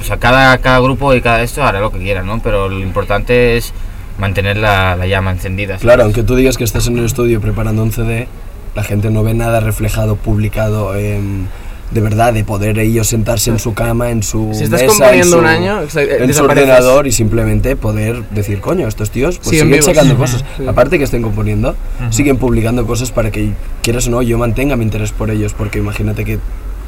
o 0.00 0.04
sea, 0.04 0.16
cada, 0.18 0.58
cada 0.58 0.78
grupo 0.80 1.14
y 1.14 1.20
cada 1.20 1.42
esto 1.42 1.62
hará 1.64 1.80
lo 1.80 1.90
que 1.92 1.98
quiera, 1.98 2.22
¿no? 2.22 2.40
Pero 2.42 2.68
lo 2.68 2.80
importante 2.80 3.56
es 3.56 3.72
mantener 4.18 4.56
la, 4.56 4.96
la 4.96 5.06
llama 5.06 5.30
encendida. 5.30 5.74
¿sabes? 5.74 5.82
Claro, 5.82 6.02
aunque 6.04 6.22
tú 6.22 6.34
digas 6.36 6.56
que 6.56 6.64
estás 6.64 6.86
en 6.86 6.98
el 6.98 7.04
estudio 7.04 7.40
preparando 7.40 7.82
un 7.82 7.92
CD, 7.92 8.28
la 8.74 8.82
gente 8.84 9.10
no 9.10 9.22
ve 9.22 9.34
nada 9.34 9.60
reflejado, 9.60 10.16
publicado 10.16 10.94
em, 10.96 11.46
de 11.90 12.00
verdad, 12.00 12.34
de 12.34 12.44
poder 12.44 12.78
ellos 12.78 13.06
sentarse 13.08 13.50
en 13.50 13.58
su 13.58 13.74
cama, 13.74 14.10
en 14.10 14.22
su 14.22 14.50
Si 14.52 14.64
estás 14.64 14.82
mesa, 14.82 14.92
componiendo 14.92 15.26
en 15.26 15.32
su, 15.32 15.38
un 15.38 15.46
año, 15.46 15.80
en 15.94 16.34
su 16.34 16.44
ordenador 16.44 17.06
y 17.06 17.12
simplemente 17.12 17.76
poder 17.76 18.28
decir, 18.30 18.60
coño, 18.60 18.86
estos 18.86 19.10
tíos 19.10 19.38
pues 19.38 19.58
Siguen 19.58 19.82
sacando 19.82 20.16
cosas. 20.16 20.44
sí. 20.56 20.66
Aparte 20.66 20.98
que 20.98 21.04
estén 21.04 21.22
componiendo, 21.22 21.76
siguen 22.10 22.36
publicando 22.36 22.86
cosas 22.86 23.10
para 23.10 23.30
que, 23.30 23.52
quieras 23.82 24.06
o 24.08 24.10
no, 24.10 24.22
yo 24.22 24.36
mantenga 24.38 24.76
mi 24.76 24.84
interés 24.84 25.12
por 25.12 25.30
ellos, 25.30 25.54
porque 25.54 25.78
imagínate 25.78 26.24
que 26.24 26.38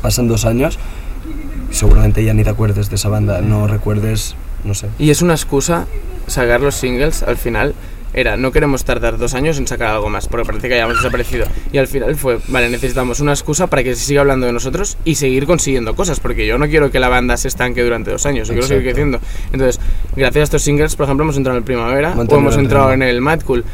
pasan 0.02 0.28
dos 0.28 0.44
años 0.44 0.78
y 1.70 1.74
seguramente 1.74 2.22
ya 2.24 2.34
ni 2.34 2.44
te 2.44 2.50
acuerdes 2.50 2.90
de 2.90 2.96
esa 2.96 3.08
banda, 3.08 3.40
no 3.40 3.66
recuerdes, 3.66 4.34
no 4.64 4.74
sé. 4.74 4.88
Y 4.98 5.10
es 5.10 5.22
una 5.22 5.34
excusa 5.34 5.86
sacar 6.26 6.60
los 6.60 6.74
singles 6.74 7.22
al 7.22 7.36
final. 7.36 7.74
Era, 8.12 8.36
no 8.36 8.50
queremos 8.50 8.84
tardar 8.84 9.18
dos 9.18 9.34
años 9.34 9.58
en 9.58 9.66
sacar 9.66 9.88
algo 9.88 10.08
más, 10.08 10.26
porque 10.26 10.44
parece 10.44 10.68
que 10.68 10.74
hayamos 10.74 10.96
desaparecido. 10.96 11.46
Y 11.72 11.78
al 11.78 11.86
final 11.86 12.16
fue, 12.16 12.38
vale, 12.48 12.68
necesitamos 12.68 13.20
una 13.20 13.32
excusa 13.32 13.68
para 13.68 13.84
que 13.84 13.94
se 13.94 14.04
siga 14.04 14.22
hablando 14.22 14.46
de 14.46 14.52
nosotros 14.52 14.96
y 15.04 15.14
seguir 15.14 15.46
consiguiendo 15.46 15.94
cosas, 15.94 16.20
porque 16.20 16.46
yo 16.46 16.58
no 16.58 16.68
quiero 16.68 16.90
que 16.90 16.98
la 16.98 17.08
banda 17.08 17.36
se 17.36 17.48
estanque 17.48 17.82
durante 17.82 18.10
dos 18.10 18.26
años, 18.26 18.48
yo 18.48 18.54
quiero 18.54 18.66
seguir 18.66 18.84
creciendo. 18.84 19.20
Entonces, 19.52 19.80
gracias 20.16 20.40
a 20.40 20.44
estos 20.44 20.62
singles, 20.62 20.96
por 20.96 21.04
ejemplo, 21.04 21.24
hemos 21.24 21.36
entrado 21.36 21.56
en 21.56 21.62
el 21.62 21.64
Primavera 21.64 22.14
o 22.16 22.36
hemos 22.36 22.56
entrado 22.56 22.92
en 22.92 23.02
el 23.02 23.20
Mad 23.20 23.42
Cool. 23.42 23.64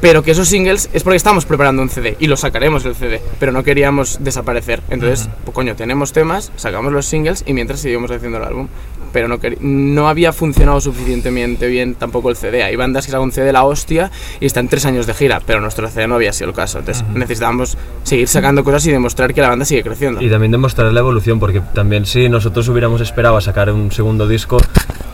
Pero 0.00 0.22
que 0.22 0.30
esos 0.30 0.48
singles 0.48 0.88
es 0.94 1.02
porque 1.02 1.18
estamos 1.18 1.44
preparando 1.44 1.82
un 1.82 1.90
CD 1.90 2.16
y 2.18 2.26
lo 2.26 2.36
sacaremos 2.36 2.86
el 2.86 2.94
CD, 2.94 3.20
pero 3.38 3.52
no 3.52 3.62
queríamos 3.62 4.18
desaparecer. 4.22 4.80
Entonces, 4.88 5.28
pues 5.44 5.54
coño, 5.54 5.76
tenemos 5.76 6.12
temas, 6.12 6.52
sacamos 6.56 6.90
los 6.92 7.04
singles 7.04 7.44
y 7.46 7.52
mientras 7.52 7.80
seguimos 7.80 8.10
haciendo 8.10 8.38
el 8.38 8.44
álbum. 8.44 8.68
Pero 9.12 9.28
no, 9.28 9.38
no 9.60 10.08
había 10.08 10.32
funcionado 10.32 10.80
suficientemente 10.80 11.66
bien 11.66 11.94
tampoco 11.94 12.30
el 12.30 12.36
CD. 12.36 12.62
Hay 12.62 12.76
bandas 12.76 13.06
que 13.06 13.12
sacan 13.12 13.24
un 13.24 13.32
CD 13.32 13.46
de 13.46 13.52
la 13.52 13.64
hostia 13.64 14.10
y 14.40 14.46
están 14.46 14.68
tres 14.68 14.86
años 14.86 15.06
de 15.06 15.14
gira, 15.14 15.40
pero 15.44 15.60
nuestro 15.60 15.88
CD 15.88 16.06
no 16.06 16.14
había 16.14 16.32
sido 16.32 16.50
el 16.50 16.56
caso. 16.56 16.78
Entonces 16.78 17.04
necesitábamos 17.14 17.76
seguir 18.02 18.28
sacando 18.28 18.64
cosas 18.64 18.86
y 18.86 18.92
demostrar 18.92 19.34
que 19.34 19.40
la 19.40 19.48
banda 19.48 19.64
sigue 19.64 19.82
creciendo. 19.82 20.22
Y 20.22 20.30
también 20.30 20.52
demostrar 20.52 20.92
la 20.92 21.00
evolución, 21.00 21.38
porque 21.40 21.60
también 21.74 22.06
si 22.06 22.28
nosotros 22.28 22.68
hubiéramos 22.68 23.00
esperado 23.00 23.36
a 23.36 23.40
sacar 23.40 23.72
un 23.72 23.92
segundo 23.92 24.28
disco, 24.28 24.58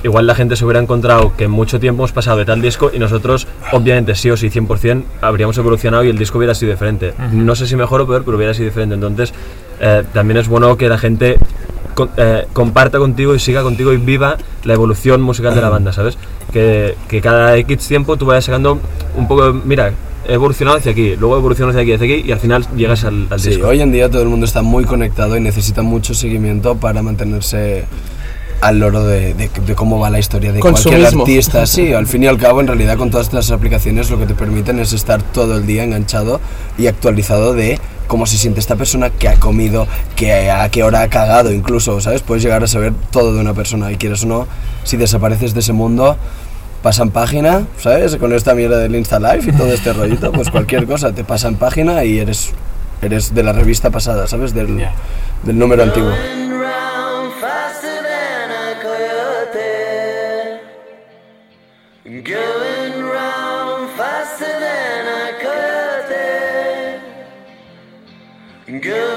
igual 0.03 0.27
la 0.27 0.35
gente 0.35 0.57
se 0.57 0.65
hubiera 0.65 0.81
encontrado 0.81 1.37
que 1.37 1.49
mucho 1.49 1.81
tiempo 1.81 2.03
hemos 2.03 2.13
pasado 2.13 2.39
de 2.39 2.45
tal 2.45 2.63
disco 2.63 2.91
y 2.93 2.99
nosotros, 2.99 3.47
obviamente, 3.73 4.15
sí 4.15 4.31
o 4.31 4.37
sí, 4.37 4.51
100%, 4.51 5.03
habríamos 5.21 5.57
evolucionado 5.59 6.05
y 6.05 6.11
el 6.11 6.19
disco 6.19 6.39
hubiera 6.39 6.55
sido 6.55 6.73
diferente. 6.73 7.15
No 7.33 7.55
sé 7.55 7.67
si 7.67 7.77
mejor 7.77 8.01
o 8.03 8.07
peor, 8.07 8.25
pero 8.25 8.37
hubiera 8.37 8.55
sido 8.55 8.67
diferente. 8.67 8.95
Entonces, 8.95 9.33
eh, 9.81 10.05
también 10.13 10.39
es 10.39 10.49
bueno 10.49 10.77
que 10.77 10.89
la 10.89 10.99
gente 10.99 11.39
con- 11.97 12.11
eh, 12.17 12.47
comparta 12.53 12.99
contigo 12.99 13.35
y 13.35 13.41
siga 13.41 13.63
contigo 13.65 13.93
y 13.93 13.97
viva 13.97 14.37
la 14.63 14.75
evolución 14.75 15.21
musical 15.23 15.53
de 15.57 15.61
la 15.63 15.71
banda, 15.71 15.93
¿sabes? 15.93 16.17
Que, 16.53 16.95
que 17.09 17.21
cada 17.21 17.57
X 17.57 17.89
tiempo 17.89 18.17
tú 18.17 18.27
vayas 18.27 18.45
sacando 18.45 18.79
un 19.17 19.27
poco, 19.27 19.53
mira, 19.65 19.93
he 20.29 20.35
evolucionado 20.35 20.77
hacia 20.79 20.93
aquí, 20.93 21.17
luego 21.17 21.37
he 21.37 21.39
evolucionado 21.39 21.71
hacia 21.71 21.83
aquí, 21.83 21.93
hacia 21.95 22.17
aquí 22.19 22.29
y 22.29 22.33
al 22.33 22.39
final 22.39 22.67
llegas 22.77 23.05
al, 23.05 23.27
al 23.31 23.41
Sí, 23.41 23.49
disco. 23.51 23.67
hoy 23.69 23.81
en 23.81 23.91
día 23.93 24.09
todo 24.11 24.23
el 24.23 24.29
mundo 24.29 24.45
está 24.47 24.63
muy 24.63 24.85
conectado 24.85 25.37
y 25.37 25.41
necesita 25.41 25.83
mucho 25.83 26.15
seguimiento 26.15 26.77
para 26.77 27.03
mantenerse 27.03 27.85
al 28.61 28.79
loro 28.79 29.05
de, 29.05 29.35
de- 29.35 29.51
de 29.67 29.75
cómo 29.75 29.99
va 30.01 30.09
la 30.11 30.19
historia 30.19 30.51
de 30.53 30.61
cualquier 30.61 31.05
artista. 31.07 31.67
Sí, 31.67 31.93
al 31.93 32.07
fin 32.07 32.23
y 32.23 32.27
al 32.27 32.39
cabo, 32.39 32.61
en 32.61 32.67
realidad, 32.67 32.97
con 32.97 33.11
todas 33.11 33.27
estas 33.27 33.51
aplicaciones 33.51 34.11
lo 34.11 34.19
que 34.19 34.27
te 34.27 34.35
permiten 34.35 34.79
es 34.79 34.93
estar 34.93 35.23
todo 35.23 35.57
el 35.59 35.67
día 35.67 35.85
enganchado 35.85 36.41
y 36.79 36.87
actualizado 36.87 37.53
de 37.53 37.79
cómo 38.07 38.27
se 38.27 38.37
siente 38.37 38.61
esta 38.61 38.77
persona, 38.77 39.11
qué 39.11 39.29
ha 39.29 39.35
comido, 39.37 39.87
qué, 40.15 40.51
a 40.51 40.69
qué 40.71 40.83
hora 40.83 41.03
ha 41.03 41.09
cagado, 41.09 41.53
incluso, 41.53 42.01
¿sabes? 42.01 42.23
Puedes 42.23 42.43
llegar 42.43 42.63
a 42.63 42.67
saber 42.67 42.93
todo 43.11 43.35
de 43.35 43.41
una 43.41 43.55
persona 43.55 43.91
y 43.93 43.97
quieres 43.97 44.25
o 44.25 44.27
no, 44.27 44.47
si 44.85 44.97
desapareces 44.97 45.55
de 45.55 45.61
ese 45.61 45.73
mundo, 45.73 46.17
pasan 46.83 47.11
página, 47.11 47.67
¿sabes? 47.79 48.17
Con 48.17 48.33
esta 48.33 48.55
mierda 48.55 48.79
del 48.79 48.95
Insta 48.95 49.19
Live 49.19 49.45
y 49.49 49.53
todo 49.53 49.73
este 49.73 49.93
rollito, 49.93 50.33
pues 50.33 50.51
cualquier 50.51 50.87
cosa 50.89 51.13
te 51.13 51.25
pasa 51.25 51.49
en 51.49 51.57
página 51.57 52.05
y 52.05 52.19
eres, 52.19 52.53
eres 53.03 53.35
de 53.35 53.43
la 53.43 53.53
revista 53.53 53.91
pasada, 53.91 54.27
¿sabes? 54.27 54.55
Del, 54.55 54.87
del 55.43 55.59
número 55.59 55.83
antiguo. 55.83 56.13
good. 68.81 69.16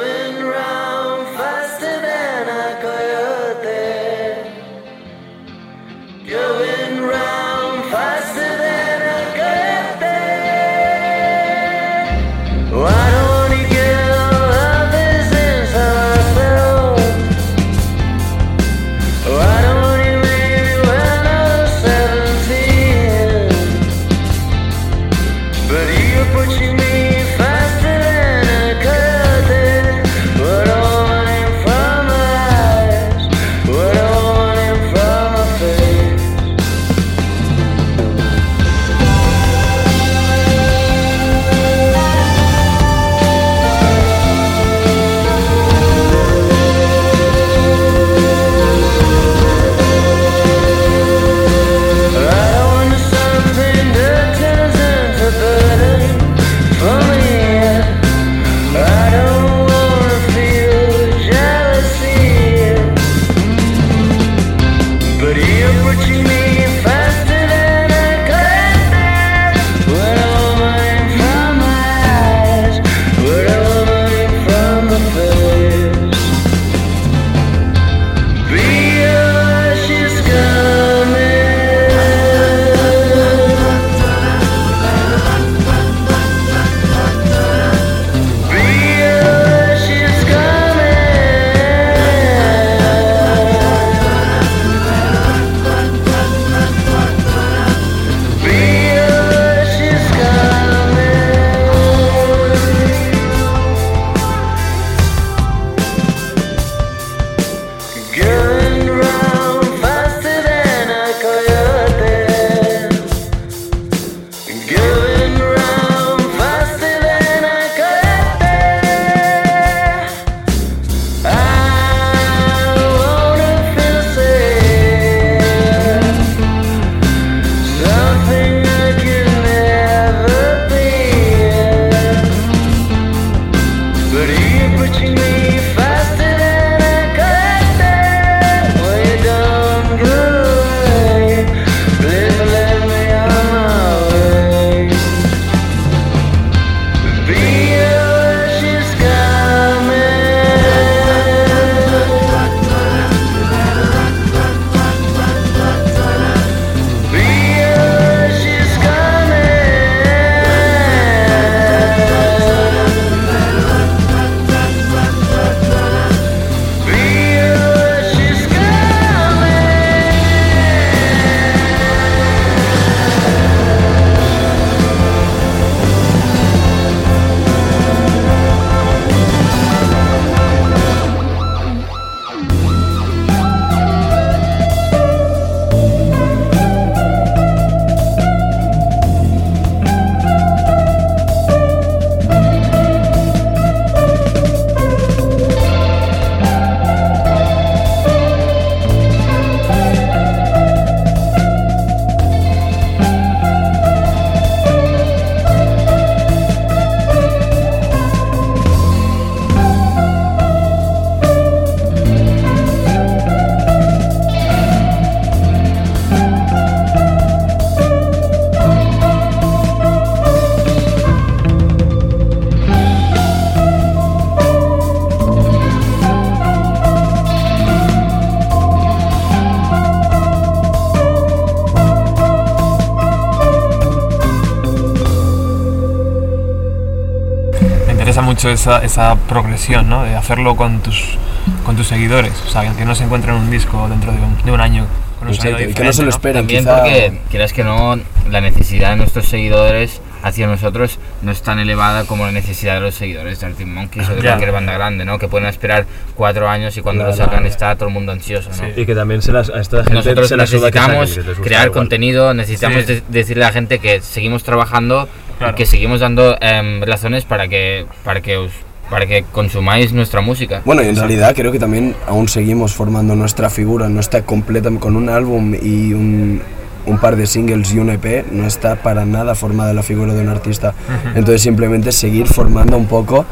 Mucho 238.30 238.50
esa, 238.50 238.84
esa 238.84 239.16
progresión, 239.28 239.90
¿no? 239.90 240.04
De 240.04 240.16
hacerlo 240.16 240.56
con 240.56 240.82
tus, 240.82 241.18
con 241.66 241.76
tus 241.76 241.88
seguidores. 241.88 242.34
O 242.48 242.50
sea, 242.50 242.72
que 242.76 242.86
no 242.86 242.94
se 242.96 243.04
encuentren 243.04 243.36
un 243.36 243.50
disco 243.50 243.88
dentro 243.90 244.12
de 244.12 244.20
un, 244.20 244.38
de 244.46 244.52
un 244.52 244.62
año 244.62 244.86
con 245.20 245.28
un 245.28 245.34
que 245.34 245.40
no 245.40 245.44
se 245.44 245.52
lo 245.52 245.68
diferente, 245.68 246.10
esperen, 246.10 246.36
También 246.44 246.64
quizá... 246.64 246.76
porque, 246.80 247.20
quieras 247.30 247.52
que 247.54 247.64
no, 247.66 248.00
la 248.30 248.40
necesidad 248.42 248.92
de 248.92 248.96
nuestros 248.98 249.26
seguidores 249.26 250.02
hacia 250.22 250.48
nosotros 250.48 251.00
no 251.22 251.32
es 251.32 251.42
tan 251.42 251.60
elevada 251.60 252.06
como 252.06 252.26
la 252.26 252.32
necesidad 252.32 252.76
de 252.76 252.82
los 252.82 252.96
seguidores 252.96 253.40
de 253.40 253.48
Arctic 253.48 253.68
Monkeys 253.68 254.08
o 254.10 254.16
de 254.16 254.22
Ya. 254.22 254.30
cualquier 254.32 254.52
banda 254.54 254.74
grande, 254.74 255.04
¿no? 255.06 255.18
Que 255.20 255.28
pueden 255.28 255.48
esperar 255.48 255.86
cuatro 256.16 256.48
años 256.50 256.78
y 256.78 256.82
cuando 256.82 257.04
lo 257.06 257.12
Claro. 257.14 257.32
sacan 257.32 257.46
está 257.46 257.76
todo 257.76 257.88
el 257.90 257.94
mundo 257.94 258.12
ansioso, 258.14 258.50
¿no? 258.62 258.82
Y 258.82 258.86
que 258.86 258.96
también 258.96 259.22
se 259.22 259.32
las, 259.34 259.50
a 259.50 259.60
esta 259.60 259.78
gente 259.78 259.94
Nosotros 259.96 260.28
se 260.30 260.38
la 260.38 260.44
necesitamos 260.44 261.20
crear 261.42 261.68
igual. 261.68 261.72
contenido, 261.72 262.34
necesitamos 262.34 262.84
Sí. 262.86 262.94
de- 262.96 263.04
decirle 263.10 263.44
a 263.44 263.48
la 263.48 263.54
gente 263.54 263.80
que 263.80 264.02
seguimos 264.02 264.44
trabajando 264.44 265.08
Claro. 265.40 265.54
y 265.54 265.56
que 265.56 265.66
seguimos 265.66 266.02
dando 266.02 266.38
em, 266.40 266.82
razones 266.82 267.26
para 267.26 267.48
que, 267.48 267.86
para 268.04 268.22
que 268.22 268.38
os 268.38 268.52
para 268.90 269.06
que 269.06 269.24
consumáis 269.32 269.94
nuestra 269.94 270.20
música. 270.22 270.62
Bueno, 270.66 270.82
y 270.82 270.88
en 270.88 270.96
realidad 270.96 271.36
creo 271.36 271.52
que 271.52 271.60
también 271.60 271.96
aún 272.08 272.28
seguimos 272.28 272.74
formando 272.74 273.16
nuestra 273.16 273.50
figura, 273.50 273.88
no 273.88 274.00
está 274.00 274.24
completa 274.24 274.70
con 274.80 274.96
un 274.96 275.10
álbum 275.10 275.54
y 275.54 275.94
un, 275.94 276.42
un 276.86 276.98
par 276.98 277.16
de 277.16 277.28
singles 277.28 277.72
y 277.74 277.80
un 277.80 277.92
EP, 277.92 278.26
no 278.32 278.46
está 278.46 278.78
para 278.78 279.06
nada 279.06 279.36
formada 279.36 279.74
la 279.74 279.84
figura 279.84 280.14
de 280.14 280.22
un 280.22 280.30
artista. 280.30 280.74
Entonces 281.16 281.42
simplemente 281.42 281.92
seguir 281.92 282.28
formando 282.28 282.78
un 282.78 282.88
poco 282.88 283.26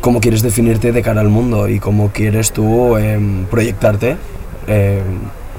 cómo 0.00 0.20
quieres 0.20 0.42
definirte 0.42 0.92
de 0.92 1.02
cara 1.02 1.20
al 1.20 1.28
mundo 1.28 1.68
y 1.68 1.80
cómo 1.80 2.10
quieres 2.12 2.52
tú 2.52 2.96
em, 2.96 3.46
proyectarte 3.46 4.16
em, 4.68 5.02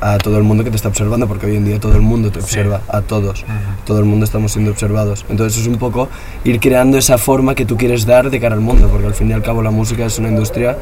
a 0.01 0.17
todo 0.17 0.37
el 0.37 0.43
mundo 0.43 0.63
que 0.63 0.69
te 0.69 0.75
está 0.75 0.87
observando, 0.89 1.27
porque 1.27 1.45
hoy 1.47 1.55
en 1.57 1.65
día 1.65 1.79
todo 1.79 1.95
el 1.95 2.01
mundo 2.01 2.31
te 2.31 2.39
observa, 2.39 2.81
a 2.87 3.01
todos, 3.01 3.43
todo 3.85 3.99
el 3.99 4.05
mundo 4.05 4.25
estamos 4.25 4.51
siendo 4.53 4.71
observados. 4.71 5.25
Entonces 5.29 5.61
es 5.61 5.67
un 5.67 5.75
poco 5.77 6.07
ir 6.43 6.59
creando 6.59 6.97
esa 6.97 7.17
forma 7.17 7.55
que 7.55 7.65
tú 7.65 7.77
quieres 7.77 8.05
dar 8.05 8.29
de 8.29 8.39
cara 8.39 8.55
al 8.55 8.61
mundo, 8.61 8.87
porque 8.89 9.07
al 9.07 9.13
fin 9.13 9.29
y 9.29 9.33
al 9.33 9.41
cabo 9.43 9.61
la 9.61 9.71
música 9.71 10.05
es 10.05 10.17
una 10.19 10.29
industria 10.29 10.77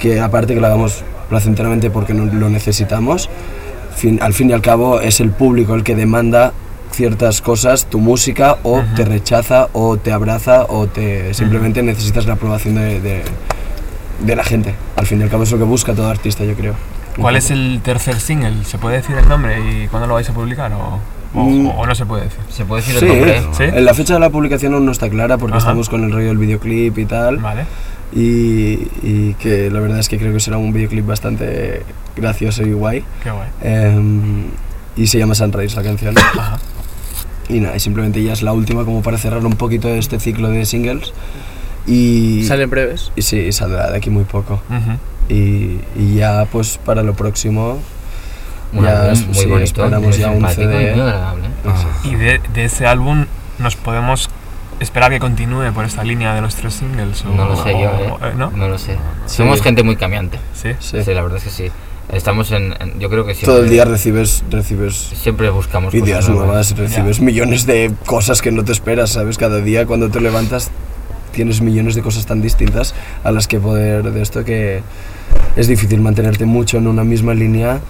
que 0.00 0.20
aparte 0.20 0.54
que 0.54 0.60
la 0.60 0.68
hagamos 0.68 1.02
placenteramente 1.28 1.90
porque 1.90 2.12
no- 2.14 2.26
lo 2.26 2.48
necesitamos, 2.50 3.30
fin- 3.96 4.18
al 4.20 4.34
fin 4.34 4.50
y 4.50 4.52
al 4.52 4.60
cabo 4.62 5.00
es 5.00 5.20
el 5.20 5.30
público 5.30 5.74
el 5.74 5.82
que 5.84 5.94
demanda 5.94 6.52
ciertas 6.90 7.40
cosas, 7.40 7.86
tu 7.86 8.00
música, 8.00 8.58
o 8.64 8.82
te 8.96 9.04
rechaza, 9.06 9.68
o 9.72 9.96
te 9.96 10.12
abraza, 10.12 10.64
o 10.68 10.88
te 10.88 11.32
simplemente 11.32 11.82
necesitas 11.82 12.26
la 12.26 12.34
aprobación 12.34 12.74
de, 12.74 13.00
de- 13.00 13.22
de 14.26 14.36
la 14.36 14.44
gente. 14.44 14.74
Al 14.96 15.06
fin 15.06 15.18
y 15.20 15.22
al 15.22 15.30
cabo 15.30 15.42
es 15.44 15.50
lo 15.50 15.56
que 15.58 15.64
busca 15.64 15.94
todo 15.94 16.08
artista, 16.08 16.44
yo 16.44 16.54
creo. 16.54 16.74
¿Cuál 17.20 17.36
es 17.36 17.50
el 17.50 17.80
tercer 17.82 18.18
single? 18.20 18.64
¿Se 18.64 18.78
puede 18.78 18.96
decir 18.96 19.16
el 19.16 19.28
nombre 19.28 19.58
y 19.84 19.88
cuándo 19.88 20.06
lo 20.06 20.14
vais 20.14 20.28
a 20.28 20.32
publicar? 20.32 20.72
¿O, 20.72 20.98
o- 21.34 21.44
Mm. 21.44 21.66
o 21.78 21.86
no 21.86 21.94
se 21.94 22.04
puede 22.06 22.24
decir? 22.24 22.40
¿Se 22.50 22.64
puede 22.64 22.82
decir 22.82 22.98
Sí, 23.00 23.06
el 23.06 23.12
nombre? 23.12 23.42
¿Sí? 23.52 23.64
en 23.64 23.84
la 23.84 23.94
fecha 23.94 24.14
de 24.14 24.20
la 24.20 24.30
publicación 24.30 24.74
aún 24.74 24.84
no 24.86 24.92
está 24.92 25.08
clara 25.08 25.38
porque 25.38 25.56
Ajá. 25.56 25.66
estamos 25.66 25.88
con 25.88 26.04
el 26.04 26.12
rollo 26.12 26.28
del 26.28 26.38
videoclip 26.38 26.98
y 26.98 27.04
tal. 27.06 27.38
Vale. 27.38 27.64
Y, 28.14 28.88
y 29.02 29.34
que 29.38 29.70
la 29.70 29.80
verdad 29.80 29.98
es 29.98 30.08
que 30.10 30.18
creo 30.18 30.32
que 30.34 30.40
será 30.40 30.58
un 30.58 30.72
videoclip 30.72 31.06
bastante 31.06 31.82
gracioso 32.16 32.62
y 32.62 32.72
guay. 32.72 33.04
Qué 33.22 33.30
guay. 33.30 33.48
Em, 33.62 34.44
y 34.96 35.06
se 35.06 35.18
llama 35.18 35.34
Sunrise 35.34 35.74
la 35.76 35.82
canción. 35.82 36.14
Ajá. 36.18 36.58
Y 37.48 37.60
nada, 37.60 37.74
y 37.76 37.80
simplemente 37.80 38.22
ya 38.22 38.32
es 38.34 38.42
la 38.42 38.52
última 38.52 38.84
como 38.84 39.02
para 39.02 39.16
cerrar 39.18 39.44
un 39.46 39.54
poquito 39.54 39.88
este 39.88 40.20
ciclo 40.20 40.48
de 40.50 40.64
singles. 40.66 41.12
Y, 41.86 42.44
Salen 42.44 42.68
breves. 42.70 43.10
y 43.16 43.22
sí, 43.22 43.50
saldrá 43.52 43.90
de 43.90 43.96
aquí 43.96 44.10
muy 44.10 44.24
poco. 44.24 44.62
Ujú. 44.68 44.98
Y, 45.28 45.78
y 45.96 46.16
ya 46.16 46.46
pues 46.50 46.78
para 46.84 47.02
lo 47.02 47.14
próximo 47.14 47.78
Un 48.72 48.84
ya 48.84 49.00
álbum 49.02 49.12
es- 49.12 49.26
muy 49.26 49.34
sí, 49.36 49.46
bonito, 49.46 49.64
esperamos 49.84 50.08
muy 50.08 50.18
ya 50.18 50.30
un 50.30 50.44
y 50.44 50.54
CD. 50.54 50.92
muy 50.92 51.00
agradable. 51.00 51.44
Y 52.04 52.14
de, 52.16 52.40
de 52.54 52.64
ese 52.64 52.86
álbum 52.86 53.26
nos 53.58 53.76
podemos 53.76 54.28
esperar 54.80 55.10
que 55.10 55.20
continúe 55.20 55.70
por 55.72 55.84
esta 55.84 56.02
línea 56.02 56.34
de 56.34 56.40
los 56.40 56.56
tres 56.56 56.74
singles. 56.74 57.24
O, 57.24 57.28
No 57.28 57.46
lo 57.46 57.56
sé 57.62 57.70
yo, 57.72 57.90
o- 57.90 58.26
¿eh? 58.26 58.32
¿no? 58.36 58.50
No 58.50 58.68
lo 58.68 58.78
sé. 58.78 58.96
Somos 59.26 59.62
gente 59.62 59.82
muy 59.84 59.96
cambiante. 59.96 60.38
Sí. 60.54 60.70
Sí. 60.80 61.02
Sí, 61.04 61.14
la 61.14 61.22
verdad 61.22 61.38
es 61.38 61.44
que 61.44 61.50
sí. 61.50 61.68
Estamos 62.12 62.50
en, 62.50 62.74
en- 62.80 62.98
yo 62.98 63.08
creo 63.08 63.24
que 63.24 63.34
siempre, 63.34 63.54
todo 63.54 63.62
el 63.64 63.70
día 63.70 63.84
recibes, 63.84 64.42
recibes 64.50 64.94
siempre 65.14 65.48
buscamos 65.50 65.94
ideas 65.94 66.26
cosas 66.26 66.34
nuevas, 66.34 66.76
recibes 66.76 67.20
millones 67.20 67.64
de 67.64 67.92
cosas 68.06 68.42
que 68.42 68.50
no 68.50 68.64
te 68.64 68.72
esperas, 68.72 69.10
¿sabes? 69.10 69.38
Cada 69.38 69.58
día 69.60 69.86
cuando 69.86 70.10
te 70.10 70.20
levantas 70.20 70.70
tienes 71.32 71.60
millones 71.60 71.94
de 71.94 72.02
cosas 72.02 72.26
tan 72.26 72.40
distintas 72.40 72.94
a 73.24 73.32
las 73.32 73.48
que 73.48 73.58
poder 73.58 74.12
de 74.12 74.22
esto 74.22 74.44
que 74.44 74.82
es 75.56 75.66
difícil 75.66 76.00
mantenerte 76.00 76.46
mucho 76.46 76.78
en 76.78 76.86
una 76.86 77.04
misma 77.04 77.34
línea 77.34 77.80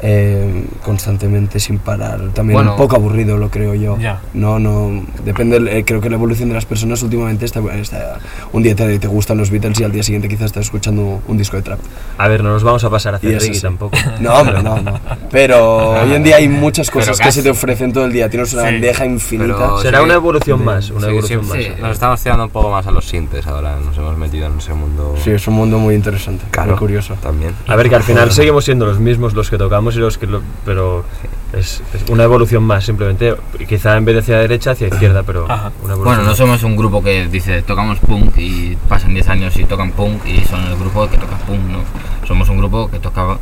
eh, 0.00 0.64
constantemente 0.84 1.60
sin 1.60 1.78
parar. 1.78 2.20
También 2.34 2.54
Bueno. 2.56 2.72
un 2.72 2.76
poco 2.76 2.96
aburrido, 2.96 3.36
lo 3.38 3.50
creo 3.50 3.74
yo. 3.74 3.98
Ya. 3.98 4.20
No, 4.34 4.58
no, 4.58 5.04
depende, 5.24 5.56
eh, 5.78 5.84
creo 5.84 6.00
que 6.00 6.08
la 6.10 6.16
evolución 6.16 6.48
de 6.48 6.54
las 6.54 6.66
personas 6.66 7.02
últimamente 7.02 7.44
está, 7.44 7.60
está 7.74 8.18
un 8.52 8.62
día 8.62 8.74
te, 8.74 8.98
te 8.98 9.06
gustan 9.08 9.38
los 9.38 9.50
Beatles 9.50 9.80
y 9.80 9.84
al 9.84 9.92
día 9.92 10.02
siguiente 10.02 10.28
quizás 10.28 10.46
estás 10.46 10.64
escuchando 10.66 11.20
un 11.26 11.38
disco 11.38 11.56
de 11.56 11.62
trap. 11.62 11.78
A 12.18 12.28
ver, 12.28 12.42
no 12.42 12.50
nos 12.50 12.62
vamos 12.62 12.84
a 12.84 12.90
pasar 12.90 13.14
a 13.14 13.16
hacer 13.18 13.30
eso 13.30 13.40
reggae 13.40 13.54
sí. 13.54 13.62
tampoco. 13.62 13.96
No, 14.20 14.34
hombre, 14.34 14.62
no, 14.62 14.80
no. 14.80 14.98
Pero 15.30 15.90
hoy 16.02 16.12
en 16.14 16.22
día 16.22 16.36
hay 16.36 16.48
muchas 16.48 16.90
cosas 16.90 17.18
que 17.20 17.30
se 17.32 17.42
te 17.42 17.50
ofrecen 17.50 17.92
todo 17.92 18.04
el 18.06 18.12
día. 18.12 18.28
Tienes 18.30 18.52
una 18.52 18.62
Sí. 18.62 18.72
bandeja 18.72 19.06
infinita. 19.06 19.54
Pero- 19.56 19.78
Será 19.80 19.98
sí, 19.98 20.04
una 20.04 20.14
evolución 20.14 20.64
más, 20.64 20.90
una 20.90 21.00
Sí, 21.00 21.06
evolución 21.12 21.42
sí, 21.44 21.48
más. 21.48 21.58
sí. 21.58 21.68
Nos 21.80 21.90
estamos 21.92 22.22
tirando 22.22 22.44
un 22.44 22.50
poco 22.50 22.70
más 22.70 22.86
a 22.86 22.90
los 22.90 23.04
sintes 23.06 23.46
ahora, 23.46 23.76
nos 23.84 23.96
hemos 23.96 24.16
metido 24.16 24.46
en 24.46 24.58
ese 24.58 24.74
mundo. 24.74 25.14
Sí, 25.22 25.30
es 25.30 25.46
un 25.48 25.54
mundo 25.54 25.78
muy 25.78 25.94
interesante, 25.94 26.44
Claro, 26.50 26.70
muy 26.72 26.78
curioso. 26.78 27.14
También. 27.22 27.52
A 27.66 27.76
ver, 27.76 27.88
que 27.88 27.94
al 27.96 28.02
final 28.02 28.32
seguimos 28.32 28.64
siendo 28.64 28.86
los 28.86 28.98
mismos 28.98 29.34
los 29.34 29.50
que 29.50 29.58
tocamos 29.58 29.85
y 29.94 29.98
los 30.00 30.18
que 30.18 30.26
lo- 30.26 30.42
pero 30.64 31.04
es, 31.52 31.82
es 31.94 32.08
una 32.10 32.24
evolución 32.24 32.64
más 32.64 32.84
simplemente, 32.84 33.36
quizá 33.68 33.96
en 33.96 34.04
vez 34.04 34.14
de 34.16 34.20
hacia 34.22 34.38
derecha 34.38 34.72
hacia 34.72 34.88
izquierda, 34.88 35.22
pero 35.22 35.44
Ajá. 35.44 35.70
una 35.84 35.92
evolución 35.92 36.04
Bueno, 36.04 36.22
no 36.22 36.28
más. 36.30 36.36
somos 36.38 36.62
un 36.64 36.76
grupo 36.76 37.02
que 37.02 37.28
dice 37.28 37.62
tocamos 37.62 37.98
punk 38.00 38.36
y 38.38 38.76
pasan 38.88 39.14
10 39.14 39.28
años 39.28 39.56
y 39.56 39.64
tocan 39.64 39.92
punk 39.92 40.26
y 40.26 40.40
son 40.44 40.64
el 40.66 40.76
grupo 40.76 41.08
que 41.08 41.18
toca 41.18 41.36
punk, 41.46 41.60
no. 41.70 41.78
Somos 42.26 42.48
un 42.48 42.58
grupo 42.58 42.90
que 42.90 42.98
toca 42.98 43.38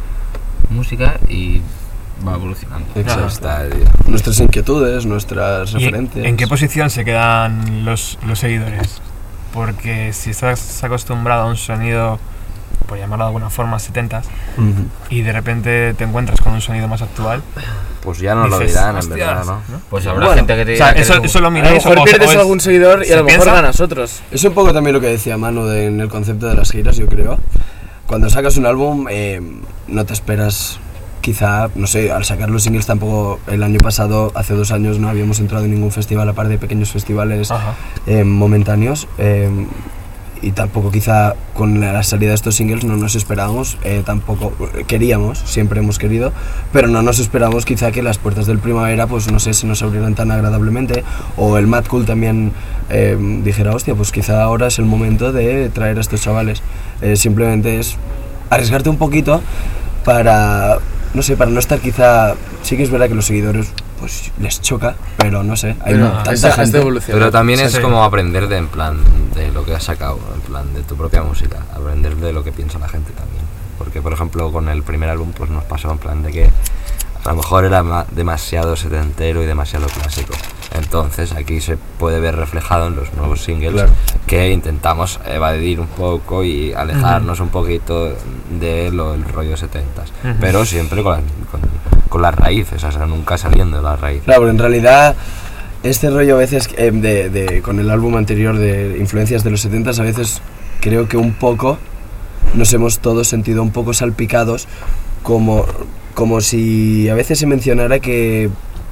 música 0.70 1.18
y 1.28 1.60
va 2.26 2.34
evolucionando. 2.34 2.86
Exacto. 2.94 3.48
Nuestras 4.06 4.38
inquietudes, 4.40 5.06
nuestras 5.06 5.70
¿Y 5.72 5.78
referentes. 5.78 6.24
en 6.24 6.36
qué 6.36 6.46
posición 6.46 6.90
se 6.90 7.04
quedan 7.04 7.84
los, 7.84 8.18
los 8.26 8.38
seguidores? 8.38 9.00
Porque 9.52 10.12
si 10.12 10.30
estás 10.30 10.82
acostumbrado 10.82 11.42
a 11.42 11.46
un 11.46 11.56
sonido, 11.56 12.18
por 12.86 12.98
llamarlo 12.98 13.24
de 13.24 13.28
alguna 13.28 13.50
forma, 13.50 13.78
70 13.78 14.18
Ujú. 14.18 14.64
y 15.10 15.22
de 15.22 15.32
repente 15.32 15.94
te 15.94 16.04
encuentras 16.04 16.40
con 16.40 16.52
un 16.52 16.60
sonido 16.60 16.88
más 16.88 17.02
actual, 17.02 17.42
Pues 18.02 18.18
ya 18.18 18.34
lo 18.34 18.44
dices, 18.58 18.74
dirán, 18.74 18.98
en 18.98 19.08
verdad, 19.08 19.44
¿no? 19.44 19.60
Pues 19.90 20.06
habrá 20.06 20.26
Bueno, 20.26 20.40
gente 20.40 20.56
que 20.56 20.64
te 20.66 20.74
O 20.74 20.76
sea, 20.76 20.94
que 20.94 21.00
eso, 21.02 21.14
eres- 21.14 21.24
eso 21.30 21.40
lo 21.40 21.46
A 21.46 21.50
lo 21.50 21.54
miráis 21.54 21.84
mejor 21.84 21.98
o- 22.00 22.04
pierdes 22.04 22.28
o 22.28 22.32
es- 22.32 22.38
algún 22.38 22.60
seguidor 22.60 23.02
y 23.02 23.06
¿se 23.06 23.14
a 23.14 23.16
lo 23.18 23.24
mejor 23.24 23.46
ganas 23.46 23.80
otros. 23.80 24.22
Es 24.30 24.44
un 24.44 24.52
poco 24.52 24.72
también 24.72 24.92
lo 24.94 25.00
que 25.00 25.06
decía 25.08 25.36
Manu 25.38 25.64
de- 25.66 25.86
en 25.86 26.00
el 26.00 26.08
concepto 26.08 26.46
de 26.46 26.54
las 26.54 26.70
giras, 26.70 26.96
yo 26.96 27.06
creo. 27.06 27.38
Cuando 28.06 28.28
sacas 28.28 28.56
un 28.58 28.66
álbum, 28.66 29.06
eh, 29.10 29.40
no 29.88 30.04
te 30.04 30.12
esperas, 30.12 30.78
quizá, 31.22 31.70
no 31.74 31.86
sé, 31.86 32.12
al 32.12 32.24
sacar 32.26 32.50
los 32.50 32.62
singles 32.64 32.84
tampoco, 32.84 33.40
el 33.46 33.62
año 33.62 33.78
pasado, 33.80 34.30
hace 34.34 34.52
dos 34.52 34.70
años, 34.72 34.98
no 34.98 35.08
habíamos 35.08 35.40
entrado 35.40 35.64
en 35.64 35.70
ningún 35.70 35.90
festival, 35.90 36.28
aparte 36.28 36.50
de 36.52 36.58
pequeños 36.58 36.90
festivales 36.92 37.50
eh, 38.06 38.24
momentáneos. 38.24 39.08
eh, 39.16 39.48
y 40.42 40.52
tampoco 40.52 40.90
quizá 40.90 41.34
con 41.54 41.80
la 41.80 42.02
salida 42.02 42.30
de 42.30 42.34
estos 42.34 42.56
singles 42.56 42.84
no 42.84 42.96
nos 42.96 43.14
esperábamos, 43.14 43.78
eh, 43.84 44.02
tampoco 44.04 44.52
queríamos, 44.86 45.38
siempre 45.38 45.80
hemos 45.80 45.98
querido, 45.98 46.32
pero 46.72 46.88
no 46.88 47.02
nos 47.02 47.18
esperábamos 47.18 47.64
quizá 47.64 47.92
que 47.92 48.02
las 48.02 48.18
puertas 48.18 48.46
del 48.46 48.58
primavera, 48.58 49.06
pues 49.06 49.30
no 49.30 49.40
sé, 49.40 49.54
se 49.54 49.66
nos 49.66 49.82
abrieran 49.82 50.14
tan 50.14 50.30
agradablemente, 50.30 51.04
o 51.36 51.56
el 51.58 51.66
Mad 51.66 51.86
Cool 51.86 52.04
también 52.04 52.52
eh, 52.90 53.16
dijera, 53.42 53.74
hostia, 53.74 53.94
pues 53.94 54.12
quizá 54.12 54.42
ahora 54.42 54.66
es 54.66 54.78
el 54.78 54.84
momento 54.84 55.32
de 55.32 55.70
traer 55.70 55.98
a 55.98 56.00
estos 56.00 56.20
chavales. 56.20 56.62
Eh, 57.00 57.16
simplemente 57.16 57.78
es 57.78 57.96
arriesgarte 58.50 58.88
un 58.88 58.98
poquito 58.98 59.40
para, 60.04 60.78
no 61.14 61.22
sé, 61.22 61.36
para 61.36 61.50
no 61.50 61.58
estar 61.58 61.80
quizá, 61.80 62.34
sí 62.62 62.76
que 62.76 62.82
es 62.82 62.90
verdad 62.90 63.08
que 63.08 63.14
los 63.14 63.26
seguidores 63.26 63.72
pues 64.04 64.32
les 64.38 64.60
choca, 64.60 64.96
pero 65.16 65.42
no 65.42 65.56
sé, 65.56 65.76
hay 65.82 65.94
Pero 65.94 66.10
tanta 66.10 66.32
esa- 66.34 66.52
gente. 66.52 66.78
Pero 67.06 67.30
también 67.30 67.60
es 67.60 67.72
Sí. 67.72 67.80
como 67.80 68.04
aprender 68.04 68.48
de 68.48 68.58
en 68.58 68.68
plan 68.68 68.98
de 69.34 69.50
lo 69.50 69.64
que 69.64 69.74
has 69.74 69.84
sacado, 69.84 70.18
en 70.34 70.42
plan 70.42 70.74
de 70.74 70.82
tu 70.82 70.94
propia 70.94 71.22
música, 71.22 71.60
aprender 71.74 72.14
de 72.16 72.34
lo 72.34 72.44
que 72.44 72.52
piensa 72.52 72.78
la 72.78 72.86
gente 72.88 73.12
también. 73.12 73.42
Porque 73.78 74.02
por 74.02 74.12
ejemplo 74.12 74.52
con 74.52 74.68
el 74.68 74.82
primer 74.82 75.08
álbum 75.08 75.32
pues 75.32 75.48
nos 75.48 75.64
pasó 75.64 75.90
en 75.90 75.96
plan 75.96 76.22
de 76.22 76.32
que 76.32 76.50
a 77.24 77.30
lo 77.30 77.36
mejor 77.36 77.64
era 77.64 77.82
ma- 77.82 78.06
demasiado 78.10 78.76
setentero 78.76 79.42
y 79.42 79.46
demasiado 79.46 79.86
clásico. 79.86 80.34
Entonces 80.74 81.32
aquí 81.32 81.60
se 81.60 81.76
puede 81.76 82.18
ver 82.20 82.34
reflejado 82.36 82.88
en 82.88 82.96
los 82.96 83.12
nuevos 83.14 83.42
singles 83.44 83.72
Claro. 83.72 83.92
que 84.26 84.50
intentamos 84.50 85.20
evadir 85.26 85.78
un 85.80 85.86
poco 85.86 86.42
y 86.44 86.72
alejarnos 86.72 87.38
un 87.40 87.48
poquito 87.50 88.12
de 88.58 88.90
lo, 88.90 89.14
el 89.14 89.24
rollo 89.24 89.56
70s. 89.56 89.70
Ujú. 90.24 90.34
Pero 90.40 90.64
siempre 90.66 91.02
con, 91.02 91.12
la- 91.12 91.20
con, 91.50 91.60
con 92.08 92.22
las 92.22 92.34
raíces, 92.34 92.82
o 92.82 92.90
sea, 92.92 93.06
nunca 93.06 93.38
saliendo 93.38 93.76
de 93.76 93.82
las 93.84 94.00
raíces. 94.00 94.24
Claro, 94.24 94.40
pero 94.40 94.50
en 94.50 94.58
realidad 94.58 95.14
este 95.84 96.10
rollo 96.10 96.34
a 96.36 96.38
veces 96.38 96.68
eh, 96.76 96.90
de, 96.92 97.30
de- 97.30 97.62
con 97.62 97.78
el 97.78 97.88
álbum 97.90 98.16
anterior 98.16 98.56
de 98.56 98.96
influencias 98.98 99.44
de 99.44 99.50
los 99.50 99.60
70 99.60 99.90
a 99.90 100.02
veces 100.02 100.40
creo 100.80 101.08
que 101.08 101.16
un 101.16 101.34
poco 101.34 101.78
nos 102.54 102.72
hemos 102.72 102.98
todos 102.98 103.28
sentido 103.28 103.62
un 103.62 103.70
poco 103.70 103.94
salpicados 103.94 104.66
como, 105.22 105.66
como 106.14 106.40
si 106.40 107.08
a 107.08 107.14
veces 107.14 107.38
se 107.38 107.46
mencionara 107.46 107.98
que 107.98 108.48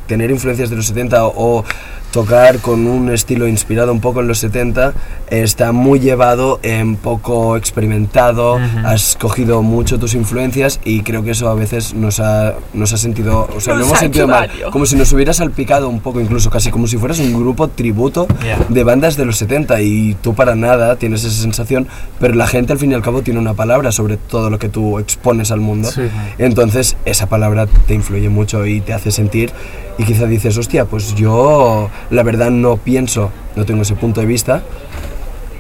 tener 0.07 0.31
influencias 0.31 0.69
de 0.71 0.77
los 0.77 0.87
70 0.87 1.27
o, 1.27 1.61
o 1.61 1.65
tocar 2.13 2.59
con 2.59 2.87
un 2.87 3.11
estilo 3.11 3.49
inspirado 3.49 3.91
un 3.91 4.01
poco 4.01 4.21
en 4.21 4.29
los 4.29 4.39
70, 4.39 4.93
está 5.31 5.73
muy 5.73 5.99
llevado, 5.99 6.61
en 6.63 6.97
poco 6.97 7.57
experimentado, 7.57 8.61
has 8.85 9.17
cogido 9.19 9.63
mucho 9.63 9.99
tus 9.99 10.15
influencias 10.15 10.79
y 10.85 11.03
creo 11.03 11.25
que 11.25 11.31
eso 11.31 11.49
a 11.49 11.55
veces 11.55 11.95
nos 11.95 12.21
ha, 12.21 12.55
nos 12.75 12.93
ha 12.93 12.99
sentido, 12.99 13.49
o 13.57 13.61
sea, 13.61 13.75
Nos 13.75 13.81
lo 13.81 13.87
hemos 13.87 13.99
sentido 13.99 14.29
mal, 14.29 14.51
como 14.71 14.87
si 14.87 14.95
nos 14.95 15.13
hubiera 15.13 15.33
salpicado 15.33 15.89
un 15.89 16.01
poco, 16.01 16.21
incluso 16.21 16.51
casi 16.51 16.71
como 16.71 16.87
si 16.87 16.99
fueras 16.99 17.19
un 17.19 17.33
grupo 17.33 17.69
tributo 17.69 18.27
de 18.69 18.85
bandas 18.85 19.17
de 19.17 19.25
los 19.25 19.39
70 19.39 19.81
y 19.81 20.15
tú 20.21 20.35
para 20.35 20.55
nada 20.55 20.97
tienes 20.97 21.25
esa 21.25 21.43
sensación, 21.43 21.89
pero 22.21 22.35
la 22.35 22.47
gente 22.47 22.73
al 22.75 22.79
fin 22.79 22.93
y 22.93 22.95
al 22.95 23.03
cabo 23.03 23.23
tiene 23.23 23.41
una 23.41 23.55
palabra 23.55 23.91
sobre 23.91 24.19
todo 24.19 24.51
lo 24.51 24.59
que 24.59 24.69
tú 24.69 24.99
expones 24.99 25.51
al 25.51 25.61
mundo. 25.61 25.91
Sí. 25.91 26.03
Entonces 26.37 26.97
esa 27.07 27.27
palabra 27.27 27.67
te 27.67 27.95
influye 27.95 28.29
mucho 28.29 28.67
y 28.67 28.81
te 28.83 28.93
hace 28.93 29.11
sentir 29.11 29.53
y 29.99 30.05
quizá 30.05 30.27
dices, 30.27 30.57
hostia, 30.59 30.85
pues 30.85 31.15
yo 31.15 31.91
la 32.11 32.23
verdad 32.23 32.51
no 32.51 32.77
pienso, 32.77 33.31
no 33.57 33.65
tengo 33.65 33.83
ese 33.83 33.95
punto 33.95 34.21
de 34.21 34.27
vista, 34.27 34.63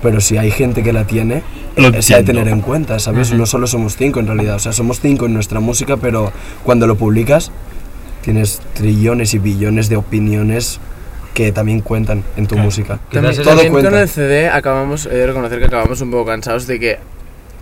pero 0.02 0.20
si 0.20 0.36
hay 0.36 0.50
gente 0.50 0.82
que 0.82 0.92
la 0.92 1.04
tiene, 1.04 1.42
Lo 1.76 2.02
se 2.02 2.14
ha 2.14 2.18
de 2.18 2.24
tener 2.24 2.48
en 2.48 2.60
cuenta, 2.60 2.98
¿sabes? 2.98 3.32
No 3.32 3.46
solo 3.46 3.66
somos 3.66 3.96
cinco 3.96 4.20
en 4.20 4.26
realidad, 4.26 4.56
o 4.56 4.58
sea, 4.58 4.72
somos 4.72 5.00
cinco 5.00 5.26
en 5.26 5.34
nuestra 5.34 5.60
música, 5.60 5.96
pero 5.96 6.32
cuando 6.64 6.86
lo 6.86 6.96
publicas 6.96 7.50
tienes 8.22 8.60
trillones 8.74 9.34
y 9.34 9.38
billones 9.38 9.88
de 9.88 9.96
opiniones 9.96 10.80
que 11.34 11.50
también 11.50 11.80
cuentan 11.80 12.22
en 12.36 12.46
tu 12.46 12.56
música. 12.56 12.98
También, 13.10 13.34
Todo 13.36 13.44
también 13.44 13.72
con 13.72 13.80
cuenta. 13.82 14.02
el 14.02 14.08
CD 14.08 14.48
acabamos, 14.48 15.06
he 15.06 15.14
de 15.14 15.26
reconocer 15.26 15.58
que 15.58 15.64
acabamos 15.66 16.00
un 16.00 16.10
poco 16.10 16.26
cansados 16.26 16.66
de 16.66 16.78
que 16.78 16.98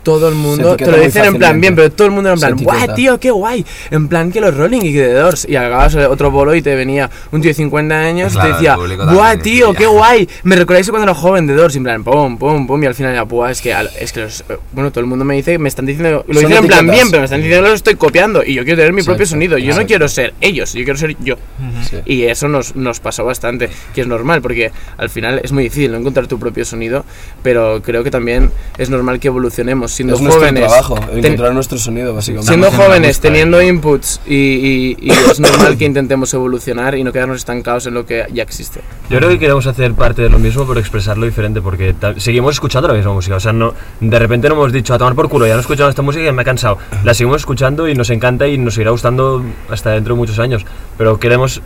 todo 0.03 0.29
el 0.29 0.35
mundo 0.35 0.77
te 0.77 0.91
lo 0.91 0.99
dicen 0.99 1.25
en 1.27 1.37
plan 1.37 1.61
bien, 1.61 1.75
pero 1.77 1.91
todo 1.93 2.07
el 2.07 2.13
mundo 2.13 2.31
era 2.31 2.35
en 2.35 2.41
plan, 2.41 2.65
guau, 2.65 2.95
tío, 2.95 3.21
qué 3.21 3.31
guay. 3.31 3.65
En 3.91 4.09
plan 4.09 4.33
que 4.33 4.41
los 4.41 4.57
Rolling 4.57 4.81
y 4.83 4.93
que 4.93 5.01
The 5.03 5.13
Doors. 5.15 5.47
Y 5.49 5.57
acabas 5.57 5.95
otro 5.95 6.31
bolo 6.31 6.55
y 6.55 6.63
te 6.63 6.75
venía 6.75 7.11
un 7.33 7.41
tío 7.41 7.51
de 7.51 7.55
50 7.55 7.95
años 7.99 8.35
y 8.35 8.39
te 8.41 8.49
decía, 8.49 8.77
guau, 8.77 9.39
tío, 9.39 9.73
qué 9.75 9.87
guay. 9.87 10.29
Me 10.45 10.57
recordáis 10.57 10.89
cuando 10.91 11.05
era 11.05 11.15
joven 11.15 11.47
The 11.47 11.55
Doors, 11.55 11.75
y 11.75 11.79
en 11.79 11.85
plan, 11.85 12.05
pum, 12.05 12.39
pum, 12.39 12.67
pum. 12.67 12.83
Y 12.83 12.87
al 12.87 12.95
final 12.95 13.15
ya, 13.15 13.23
buah, 13.23 13.51
es 13.51 13.61
que, 13.61 13.75
al- 13.75 13.91
es 14.01 14.13
que 14.13 14.21
los, 14.21 14.41
eh, 14.49 14.57
bueno, 14.73 14.91
todo 14.91 15.01
el 15.01 15.07
mundo 15.07 15.25
me 15.25 15.35
dice, 15.37 15.59
me 15.59 15.69
están 15.69 15.87
diciendo, 15.87 16.25
lo 16.27 16.41
dicen 16.41 16.57
en 16.57 16.67
plan 16.67 16.87
bien, 16.87 17.09
pero 17.11 17.21
me 17.21 17.25
están 17.27 17.41
diciendo 17.41 17.65
que 17.65 17.71
los 17.71 17.77
estoy 17.79 17.95
copiando. 17.97 18.43
Y 18.45 18.55
yo 18.55 18.65
quiero 18.65 18.79
tener 18.79 18.93
mi 18.93 19.03
propio 19.03 19.27
sonido. 19.27 19.59
Yo 19.59 19.75
no 19.77 19.87
quiero 19.87 20.09
ser 20.09 20.35
ellos, 20.41 20.73
yo 20.73 20.85
quiero 20.85 20.99
ser 20.99 21.17
yo. 21.23 21.37
Sí. 21.89 21.97
Y 22.07 22.23
eso 22.25 22.49
nos, 22.49 22.75
nos 22.77 23.01
pasó 23.01 23.25
bastante, 23.25 23.69
que 23.95 24.01
es 24.01 24.07
normal, 24.07 24.41
porque 24.43 24.73
al 24.97 25.11
final 25.11 25.41
es 25.45 25.53
muy 25.53 25.65
difícil 25.65 25.93
no 25.93 25.99
encontrar 25.99 26.27
tu 26.27 26.39
propio 26.39 26.65
sonido, 26.65 27.05
pero 27.43 27.83
creo 27.83 28.03
que 28.05 28.11
también 28.11 28.51
es 28.79 28.89
normal 28.91 29.21
que 29.21 29.29
evolucionemos 29.29 29.90
siendo 29.91 30.15
Es 30.15 30.21
nuestro 30.21 30.41
jóvenes. 30.43 30.67
trabajo, 30.69 30.95
ten- 30.99 31.19
encontrar 31.25 31.53
nuestro 31.55 31.79
sonido, 31.79 32.15
básicamente. 32.15 32.49
siendo 32.49 32.71
jóvenes, 32.71 33.21
teniendo 33.21 33.61
inputs 33.63 34.21
y, 34.27 34.35
y- 34.35 34.97
y 35.01 35.11
es 35.11 35.41
normal 35.41 35.77
que 35.77 35.85
intentemos 35.85 36.33
evolucionar 36.35 36.95
y 36.95 37.05
no 37.05 37.13
quedarnos 37.13 37.39
estancados 37.39 37.87
en 37.87 37.95
lo 37.95 38.07
que 38.07 38.25
ya 38.33 38.43
existe. 38.43 38.81
Yo 39.09 39.19
creo 39.19 39.29
que 39.31 39.39
queremos 39.39 39.67
hacer 39.67 39.93
parte 39.95 40.23
de 40.23 40.31
lo 40.31 40.39
mismo, 40.39 40.67
pero 40.67 40.81
expresarlo 40.81 41.27
diferente, 41.27 41.61
porque 41.61 41.95
seguimos 42.19 42.55
escuchando 42.55 42.89
la 42.89 42.95
misma 42.95 43.13
música. 43.13 43.37
O 43.37 43.41
sea, 43.41 43.53
no, 43.53 43.75
de 44.01 44.19
repente 44.19 44.49
no 44.49 44.55
hemos 44.55 44.73
dicho 44.73 44.95
a 44.95 44.99
tomar 44.99 45.15
por 45.15 45.29
culo, 45.29 45.47
ya 45.47 45.55
no 45.55 45.59
he 45.59 45.63
escuchado 45.63 45.89
esta 45.91 46.03
música 46.03 46.27
y 46.29 46.33
me 46.33 46.43
ha 46.43 46.45
cansado. 46.45 46.79
La 47.05 47.15
seguimos 47.15 47.43
escuchando 47.43 47.89
y 47.89 47.95
nos 47.95 48.11
encanta 48.11 48.47
y 48.49 48.57
nos 48.59 48.75
seguirá 48.75 48.91
gustando 48.93 49.43
hasta 49.69 49.91
dentro 49.91 50.15
de 50.15 50.19
muchos 50.19 50.39
años. 50.39 50.65
Pero 50.97 51.19
queremos 51.19 51.61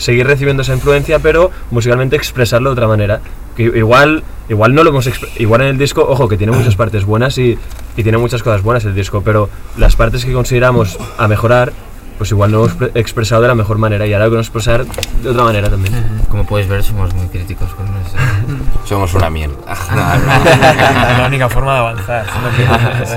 seguir 0.00 0.26
recibiendo 0.26 0.62
esa 0.62 0.74
influencia, 0.74 1.18
pero 1.20 1.50
musicalmente 1.70 2.16
expresarlo 2.16 2.70
de 2.70 2.72
otra 2.72 2.88
manera. 2.88 3.20
Que 3.56 3.64
igual, 3.64 4.22
igual 4.48 4.74
no 4.74 4.82
lo 4.84 4.90
hemos 4.90 5.08
igual 5.38 5.60
en 5.62 5.68
el 5.68 5.78
disco, 5.78 6.04
ojo, 6.08 6.28
que 6.28 6.36
tiene 6.36 6.52
muchas 6.52 6.74
partes 6.76 7.04
buenas 7.04 7.36
y, 7.38 7.58
y 7.96 8.02
tiene 8.02 8.18
muchas 8.18 8.42
cosas 8.42 8.62
buenas 8.62 8.84
el 8.84 8.94
disco, 8.94 9.22
pero 9.22 9.48
las 9.76 9.96
partes 9.96 10.24
que 10.24 10.32
consideramos 10.32 10.98
a 11.18 11.28
mejorar, 11.28 11.72
pues 12.16 12.30
igual 12.30 12.52
no 12.52 12.58
hemos 12.64 12.72
pre- 12.74 12.90
expresado 12.94 13.42
de 13.42 13.48
la 13.48 13.54
mejor 13.54 13.78
manera 13.78 14.06
y 14.06 14.12
ahora 14.12 14.26
lo 14.26 14.30
queremos 14.32 14.46
expresar 14.46 14.84
de 15.22 15.28
otra 15.28 15.44
manera 15.44 15.68
también. 15.68 15.94
Como 16.28 16.44
puedes 16.46 16.68
ver, 16.68 16.82
somos 16.82 17.12
muy 17.14 17.26
críticos 17.28 17.68
con 17.74 17.86
eso. 17.86 18.16
Somos 18.86 19.12
una 19.14 19.30
mierda. 19.30 19.54
la 21.18 21.24
única 21.26 21.48
forma 21.48 21.72
de 21.74 21.78
avanzar. 21.78 22.26
Sí. 23.04 23.14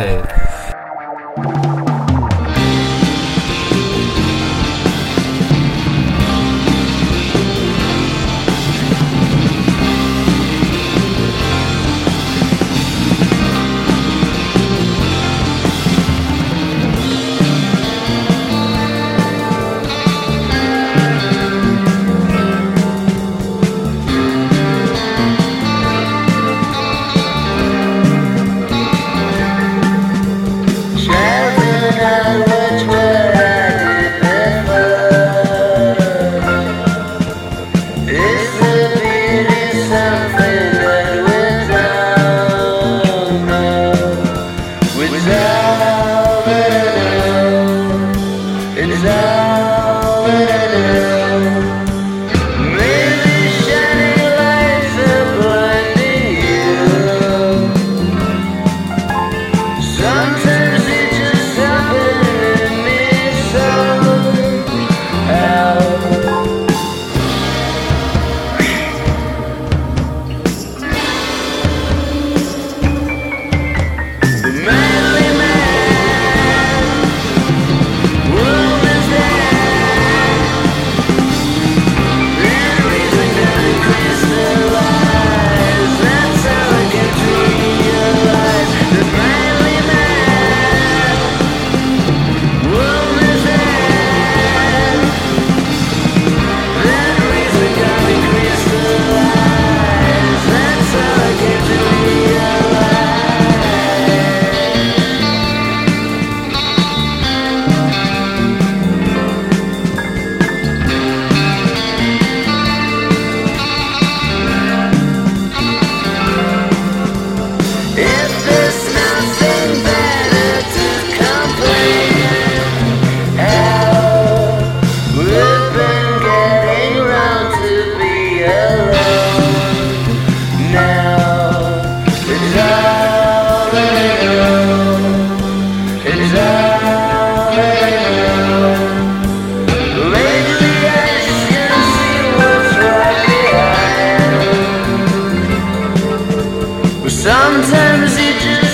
Sometimes 147.10 148.16
it 148.18 148.40
just 148.40 148.73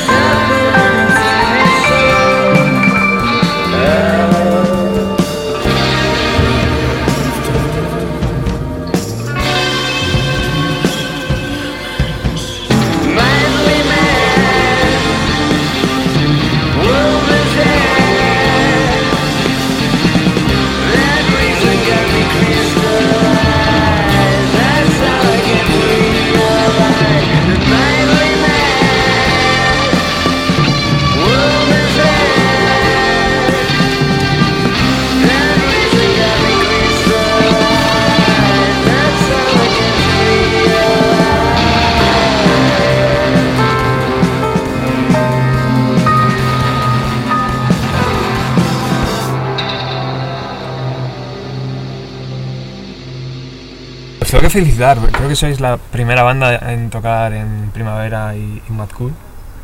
felicitar, 54.63 54.97
creo 55.11 55.29
que 55.29 55.35
sois 55.35 55.59
la 55.59 55.77
primera 55.77 56.23
banda 56.23 56.57
en 56.71 56.89
tocar 56.89 57.33
en 57.33 57.71
Primavera 57.73 58.35
y, 58.35 58.61
y 58.67 58.71
Mad 58.73 58.89
Cool. 58.97 59.13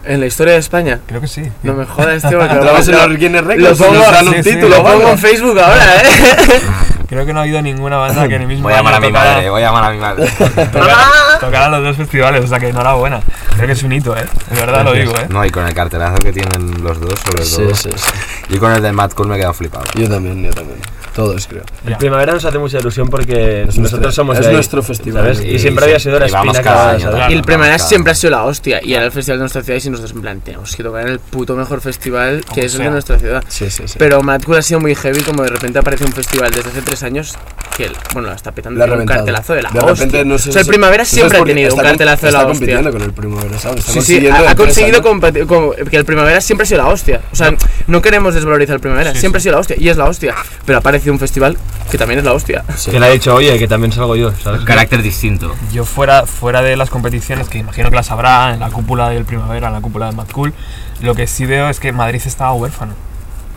¿En 0.05 0.19
la 0.19 0.27
historia 0.27 0.53
de 0.53 0.59
España? 0.59 0.99
Creo 1.07 1.19
que 1.19 1.27
sí. 1.27 1.41
No 1.63 1.73
me 1.73 1.85
jodas, 1.85 2.21
tío, 2.21 2.37
lo- 2.37 3.07
los 3.07 3.17
Guinness 3.17 3.43
lo 3.43 3.75
pongo, 3.75 3.99
dan 4.11 4.27
un 4.27 4.33
sí, 4.35 4.43
sí, 4.43 4.49
título, 4.51 4.77
lo 4.77 4.83
pongo 4.83 5.09
en 5.09 5.17
Facebook 5.17 5.59
ahora, 5.59 5.95
¿eh? 6.01 6.61
Creo 7.09 7.25
que 7.25 7.33
no 7.33 7.39
ha 7.39 7.43
habido 7.43 7.61
ninguna 7.61 7.97
banda 7.97 8.27
que 8.27 8.35
en 8.35 8.41
el 8.43 8.47
mismo 8.47 8.63
Voy 8.63 8.73
a 8.73 8.77
llamar 8.77 8.95
a 8.95 8.99
mi 8.99 9.07
tocara- 9.07 9.33
madre, 9.35 9.49
voy 9.49 9.61
a 9.61 9.65
llamar 9.65 9.83
a 9.83 9.91
mi 9.91 9.97
madre. 9.99 10.27
tocaran 11.39 11.71
los 11.71 11.83
dos 11.83 11.97
festivales, 11.97 12.43
o 12.43 12.47
sea 12.47 12.59
que 12.59 12.69
enhorabuena. 12.69 13.19
Creo 13.55 13.67
que 13.67 13.73
es 13.73 13.83
un 13.83 13.91
hito, 13.93 14.15
¿eh? 14.17 14.25
De 14.51 14.59
verdad 14.59 14.83
lo 14.83 14.93
digo, 14.93 15.11
¿eh? 15.17 15.25
No, 15.29 15.43
y 15.45 15.49
con 15.49 15.65
el 15.67 15.73
cartelazo 15.73 16.17
que 16.17 16.31
tienen 16.31 16.83
los 16.83 16.99
dos, 16.99 17.19
sobre 17.19 17.43
Sí, 17.45 17.55
todo. 17.57 17.75
sí, 17.75 17.89
sí. 17.95 18.53
Y 18.55 18.57
con 18.57 18.71
el 18.73 18.81
del 18.81 18.93
Mad 18.93 19.11
Cool 19.11 19.27
me 19.27 19.35
he 19.35 19.37
quedado 19.37 19.53
flipado. 19.53 19.85
Yo 19.95 20.09
también, 20.09 20.43
yo 20.43 20.51
también. 20.53 20.79
Todos 21.15 21.47
creo. 21.47 21.63
El 21.87 21.95
primavera 21.97 22.33
nos 22.33 22.43
hace 22.43 22.57
mucha 22.57 22.77
ilusión 22.79 23.09
porque 23.09 23.61
Es 23.61 23.67
nosotros 23.77 23.91
nuestro- 23.91 24.11
somos 24.11 24.35
es 24.37 24.41
de 24.43 24.47
ahí, 24.49 24.53
nuestro 24.55 24.83
festival. 24.83 25.23
¿sabes? 25.23 25.41
Y 25.41 25.55
Y 25.55 25.59
siempre 25.59 25.85
sí, 25.85 25.89
había 25.91 25.99
sido 25.99 26.19
la 26.19 26.25
espina 26.25 26.61
cada 26.61 26.89
año, 26.91 26.99
¿sabes? 26.99 27.15
claro. 27.15 27.31
Y 27.31 27.35
el 27.35 27.41
Primavera 27.43 27.79
siempre 27.79 28.11
ha 28.11 28.15
sido 28.15 28.31
la 28.31 28.43
hostia. 28.43 28.81
Y 28.83 28.93
era 28.93 29.05
el 29.05 29.11
festival 29.13 29.37
de 29.39 29.43
nuestra 29.43 29.63
ciudad 29.63 29.79
y 29.83 29.89
nosotros 29.89 30.11
en 30.11 30.21
plan, 30.21 30.41
tenemos 30.41 30.75
que 30.75 30.83
tocar 30.83 31.03
en 31.03 31.13
el 31.13 31.19
puto 31.19 31.55
mejor 31.55 31.79
festival 31.81 32.43
que 32.53 32.65
es 32.65 32.75
el 32.75 32.81
de 32.83 32.89
nuestra 32.91 33.17
ciudad. 33.17 33.43
Sí, 33.47 33.69
sí, 33.69 33.83
sí. 33.87 33.95
Pero 33.97 34.21
Mad 34.21 34.41
Cool 34.43 34.57
ha 34.57 34.61
sido 34.61 34.79
muy 34.81 34.93
heavy 34.93 35.21
como 35.21 35.43
de 35.43 35.49
repente 35.49 35.79
aparece 35.79 36.03
un 36.03 36.11
festival 36.11 36.51
desde 36.51 36.69
hace 36.69 36.81
tres 36.81 37.01
años 37.03 37.33
que, 37.77 37.89
bueno, 38.13 38.27
la 38.29 38.35
está 38.35 38.51
petando 38.51 38.83
tiene 38.83 38.99
un 39.01 39.05
cartelazo 39.07 39.53
de 39.53 39.61
la 39.63 39.69
de 39.69 39.79
hostia. 39.79 39.93
repente, 40.05 40.25
no 40.25 40.37
sé 40.37 40.49
o 40.49 40.51
sea, 40.53 40.59
el 40.61 40.65
si- 40.65 40.69
Primavera 40.71 41.05
siempre 41.05 41.37
si 41.37 41.41
ha 41.41 41.45
tenido 41.45 41.73
un 41.73 41.79
está 41.79 41.89
cartelazo 41.89 42.25
de 42.25 42.31
la 42.33 42.37
Está 42.39 42.51
hostia. 42.51 42.59
compitiendo 42.59 42.91
con 42.91 43.01
el 43.01 43.13
Primavera. 43.13 43.55
Está 43.55 43.73
Sí, 43.81 44.01
sí, 44.01 44.27
ha, 44.27 44.55
conseguido 44.55 45.01
que 45.01 45.97
el 45.97 46.05
Primavera 46.05 46.41
siempre 46.41 46.63
ha 46.63 46.67
sido 46.67 46.81
la 46.83 46.87
hostia. 46.89 47.21
O 47.31 47.35
sea, 47.35 47.53
no 47.87 48.01
queremos 48.01 48.33
desvalorizar 48.33 48.75
el 48.75 48.81
Primavera, 48.81 49.13
siempre 49.15 49.37
ha 49.37 49.41
sido 49.41 49.53
la 49.55 49.59
hostia 49.61 49.75
y 49.79 49.87
es 49.89 49.97
la 49.97 50.05
hostia. 50.05 50.35
Pero 50.65 50.77
aparece 50.79 51.04
un 51.11 51.19
festival 51.19 51.57
que 51.89 51.97
también 51.97 52.19
es 52.19 52.25
la 52.25 52.33
hostia. 52.33 52.63
Sí. 52.75 52.91
Que 52.91 52.99
le 52.99 53.05
ha 53.05 53.09
dicho, 53.09 53.33
oye, 53.33 53.57
que 53.57 53.67
también 53.67 53.91
salgo 53.91 54.15
yo, 54.15 54.31
¿sabes? 54.31 54.61
Carácter 54.61 55.01
distinto. 55.01 55.55
Yo 55.71 55.85
fuera, 55.85 56.25
fuera 56.25 56.61
de 56.61 56.75
las 56.75 56.89
competiciones, 56.89 57.47
que 57.47 57.57
imagino 57.59 57.89
que 57.89 57.95
las 57.95 58.11
habrá 58.11 58.53
en 58.53 58.59
la 58.59 58.69
cúpula 58.69 59.09
del 59.09 59.25
Primavera, 59.25 59.67
en 59.67 59.73
la 59.73 59.81
cúpula 59.81 60.07
del 60.07 60.15
Mad 60.15 60.27
Cool, 60.31 60.53
lo 61.01 61.15
que 61.15 61.27
sí 61.27 61.45
veo 61.45 61.69
es 61.69 61.79
que 61.79 61.91
Madrid 61.91 62.21
estaba 62.25 62.53
huérfano. 62.53 62.93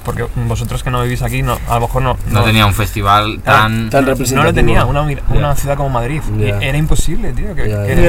Porque 0.09 0.26
vosotros 0.36 0.82
que 0.82 0.90
no 0.90 1.02
vivís 1.02 1.20
aquí, 1.20 1.42
no, 1.42 1.59
a 1.68 1.74
lo 1.74 1.80
mejor 1.82 2.00
no... 2.00 2.16
No 2.30 2.42
tenía 2.42 2.64
un 2.64 2.72
festival 2.72 3.40
tan. 3.44 3.90
Tan 3.90 4.04
no 4.06 4.11
representativo. 4.12 4.42
lo 4.44 4.54
tenía, 4.54 4.84
una, 4.86 5.02
una 5.28 5.54
ciudad 5.54 5.76
como 5.76 5.90
Madrid. 5.90 6.22
Ya. 6.38 6.59
Era 6.61 6.78
imposible, 6.78 7.32
tío, 7.34 7.54
que, 7.54 7.64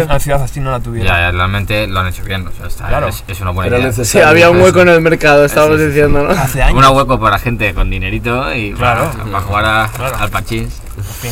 una 0.05 0.17
ciudad 0.17 0.41
así 0.41 0.61
no 0.61 0.71
la 0.71 0.79
tuviera. 0.79 1.09
Ya, 1.25 1.31
realmente 1.31 1.87
lo 1.87 1.99
han 1.99 2.07
hecho 2.07 2.23
bien. 2.23 2.47
O 2.47 2.51
sea, 2.53 2.67
está, 2.67 2.87
Claro. 2.87 3.09
es, 3.09 3.21
es 3.27 3.41
una 3.41 3.51
buena 3.51 3.77
idea. 3.79 3.91
Sí, 3.91 4.19
había 4.21 4.49
un 4.49 4.61
hueco 4.61 4.79
en 4.79 4.87
el 4.87 5.01
mercado, 5.01 5.43
estábamos 5.43 5.77
diciendo, 5.77 6.23
¿no? 6.23 6.29
Hace 6.29 6.63
años. 6.63 6.87
Un 6.87 6.95
hueco 6.95 7.19
para 7.19 7.37
gente 7.37 7.73
con 7.73 7.89
dinerito 7.89 8.53
y 8.55 8.71
Claro. 8.71 9.11
para, 9.11 9.23
para 9.25 9.41
jugar 9.41 9.65
a- 9.65 9.89
Claro. 9.93 10.15
al 10.19 10.29
pachín. 10.29 10.69
En 10.99 11.31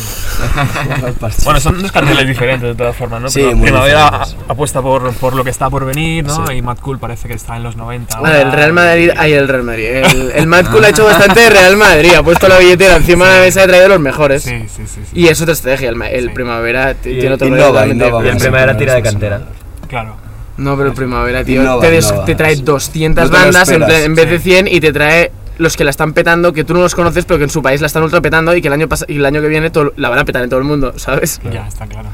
Bueno, 1.44 1.60
son 1.60 1.82
dos 1.82 1.92
carteles 1.92 2.26
diferentes 2.26 2.68
de 2.68 2.74
todas 2.74 2.96
formas, 2.96 3.20
¿no? 3.22 3.28
Sí, 3.28 3.40
Pero 3.42 3.56
muy 3.56 3.66
Primavera 3.70 4.04
diferentes. 4.10 4.36
apuesta 4.48 4.82
por, 4.82 5.12
por 5.14 5.34
lo 5.34 5.44
que 5.44 5.50
está 5.50 5.68
por 5.70 5.84
venir, 5.84 6.24
¿no? 6.24 6.46
Sí. 6.46 6.54
Y 6.54 6.62
Mad 6.62 6.78
Cool 6.78 6.98
parece 6.98 7.28
que 7.28 7.34
está 7.34 7.56
en 7.56 7.62
los 7.62 7.76
90. 7.76 8.20
Vale, 8.20 8.36
ahora. 8.38 8.48
el 8.48 8.52
Real 8.52 8.72
Madrid, 8.72 9.10
ahí 9.16 9.32
el 9.32 9.48
Real 9.48 9.62
Madrid. 9.64 9.86
El, 9.86 10.32
el 10.34 10.46
Mad 10.46 10.66
Cool 10.70 10.84
ha 10.84 10.88
hecho 10.90 11.04
bastante 11.04 11.40
de 11.40 11.50
Real 11.50 11.76
Madrid, 11.76 12.12
ha 12.16 12.22
puesto 12.22 12.48
la 12.48 12.58
billetera 12.58 12.96
encima 12.96 13.28
de 13.28 13.34
la 13.38 13.40
mesa 13.44 13.60
y 13.60 13.64
ha 13.64 13.66
traído 13.66 13.88
los 13.88 14.00
mejores. 14.00 14.42
Sí, 14.42 14.64
sí, 14.74 14.82
sí. 14.86 15.00
sí. 15.04 15.20
Y 15.20 15.28
es 15.28 15.40
otra 15.40 15.52
estrategia, 15.54 15.90
el, 15.90 16.02
el 16.02 16.24
Sí. 16.28 16.34
Primavera 16.34 16.94
tiene 16.94 17.32
otro 17.32 17.46
innova, 17.48 17.86
innova 17.86 18.24
Y 18.24 18.28
el 18.28 18.36
primavera 18.36 18.76
tira 18.76 18.94
de 18.94 19.02
cantera. 19.02 19.42
Claro. 19.88 20.16
No, 20.56 20.76
pero 20.76 20.88
el 20.88 20.94
Primavera, 20.94 21.44
tío, 21.44 21.62
Innova, 21.62 21.80
te, 21.80 21.90
des- 21.92 22.12
te 22.26 22.34
trae 22.34 22.56
sí. 22.56 22.62
200 22.62 23.24
No 23.24 23.30
te 23.30 23.36
lo 23.38 23.44
bandas 23.44 23.68
en, 23.68 23.82
en 23.84 24.14
vez 24.16 24.28
de 24.28 24.38
sí. 24.38 24.50
100 24.50 24.66
y 24.68 24.80
te 24.80 24.92
trae 24.92 25.30
los 25.58 25.76
que 25.76 25.84
la 25.84 25.90
están 25.90 26.12
petando, 26.12 26.52
que 26.52 26.64
tú 26.64 26.72
no 26.74 26.80
los 26.80 26.94
conoces, 26.94 27.24
pero 27.24 27.38
que 27.38 27.44
en 27.44 27.50
su 27.50 27.62
país 27.62 27.80
la 27.80 27.86
están 27.88 28.02
ultra 28.02 28.20
petando 28.20 28.54
y 28.56 28.62
que 28.62 28.68
el 28.68 28.74
año, 28.74 28.86
pas- 28.88 29.04
y 29.08 29.16
el 29.16 29.26
año 29.26 29.40
que 29.40 29.48
viene 29.48 29.70
todo- 29.70 29.92
la 29.96 30.08
van 30.08 30.18
a 30.20 30.24
petar 30.24 30.42
en 30.42 30.48
todo 30.50 30.60
el 30.60 30.64
mundo, 30.66 30.94
¿sabes? 30.96 31.40
Ya, 31.52 31.66
está 31.66 31.86
claro. 31.86 32.08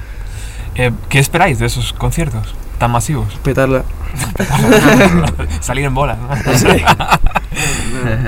Eh, 0.74 0.90
¿Qué 1.08 1.18
esperáis 1.20 1.58
de 1.60 1.66
esos 1.66 1.92
conciertos 1.92 2.54
tan 2.78 2.90
masivos? 2.90 3.32
Petarla. 3.44 3.84
Salir 5.60 5.84
en 5.84 5.94
bolas, 5.94 6.18
¿no? 6.18 6.28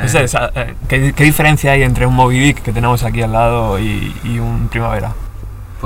No 0.02 0.08
sé, 0.08 0.24
o 0.24 0.28
sea, 0.28 0.50
eh, 0.54 0.74
¿qué, 0.88 1.12
qué 1.14 1.24
diferencia 1.24 1.72
hay 1.72 1.82
entre 1.82 2.06
un 2.06 2.14
Moby 2.14 2.38
Dick 2.38 2.62
que 2.62 2.72
tenemos 2.72 3.02
aquí 3.02 3.22
al 3.22 3.32
lado 3.32 3.78
y, 3.78 4.14
y 4.24 4.38
un 4.38 4.68
Primavera? 4.68 5.12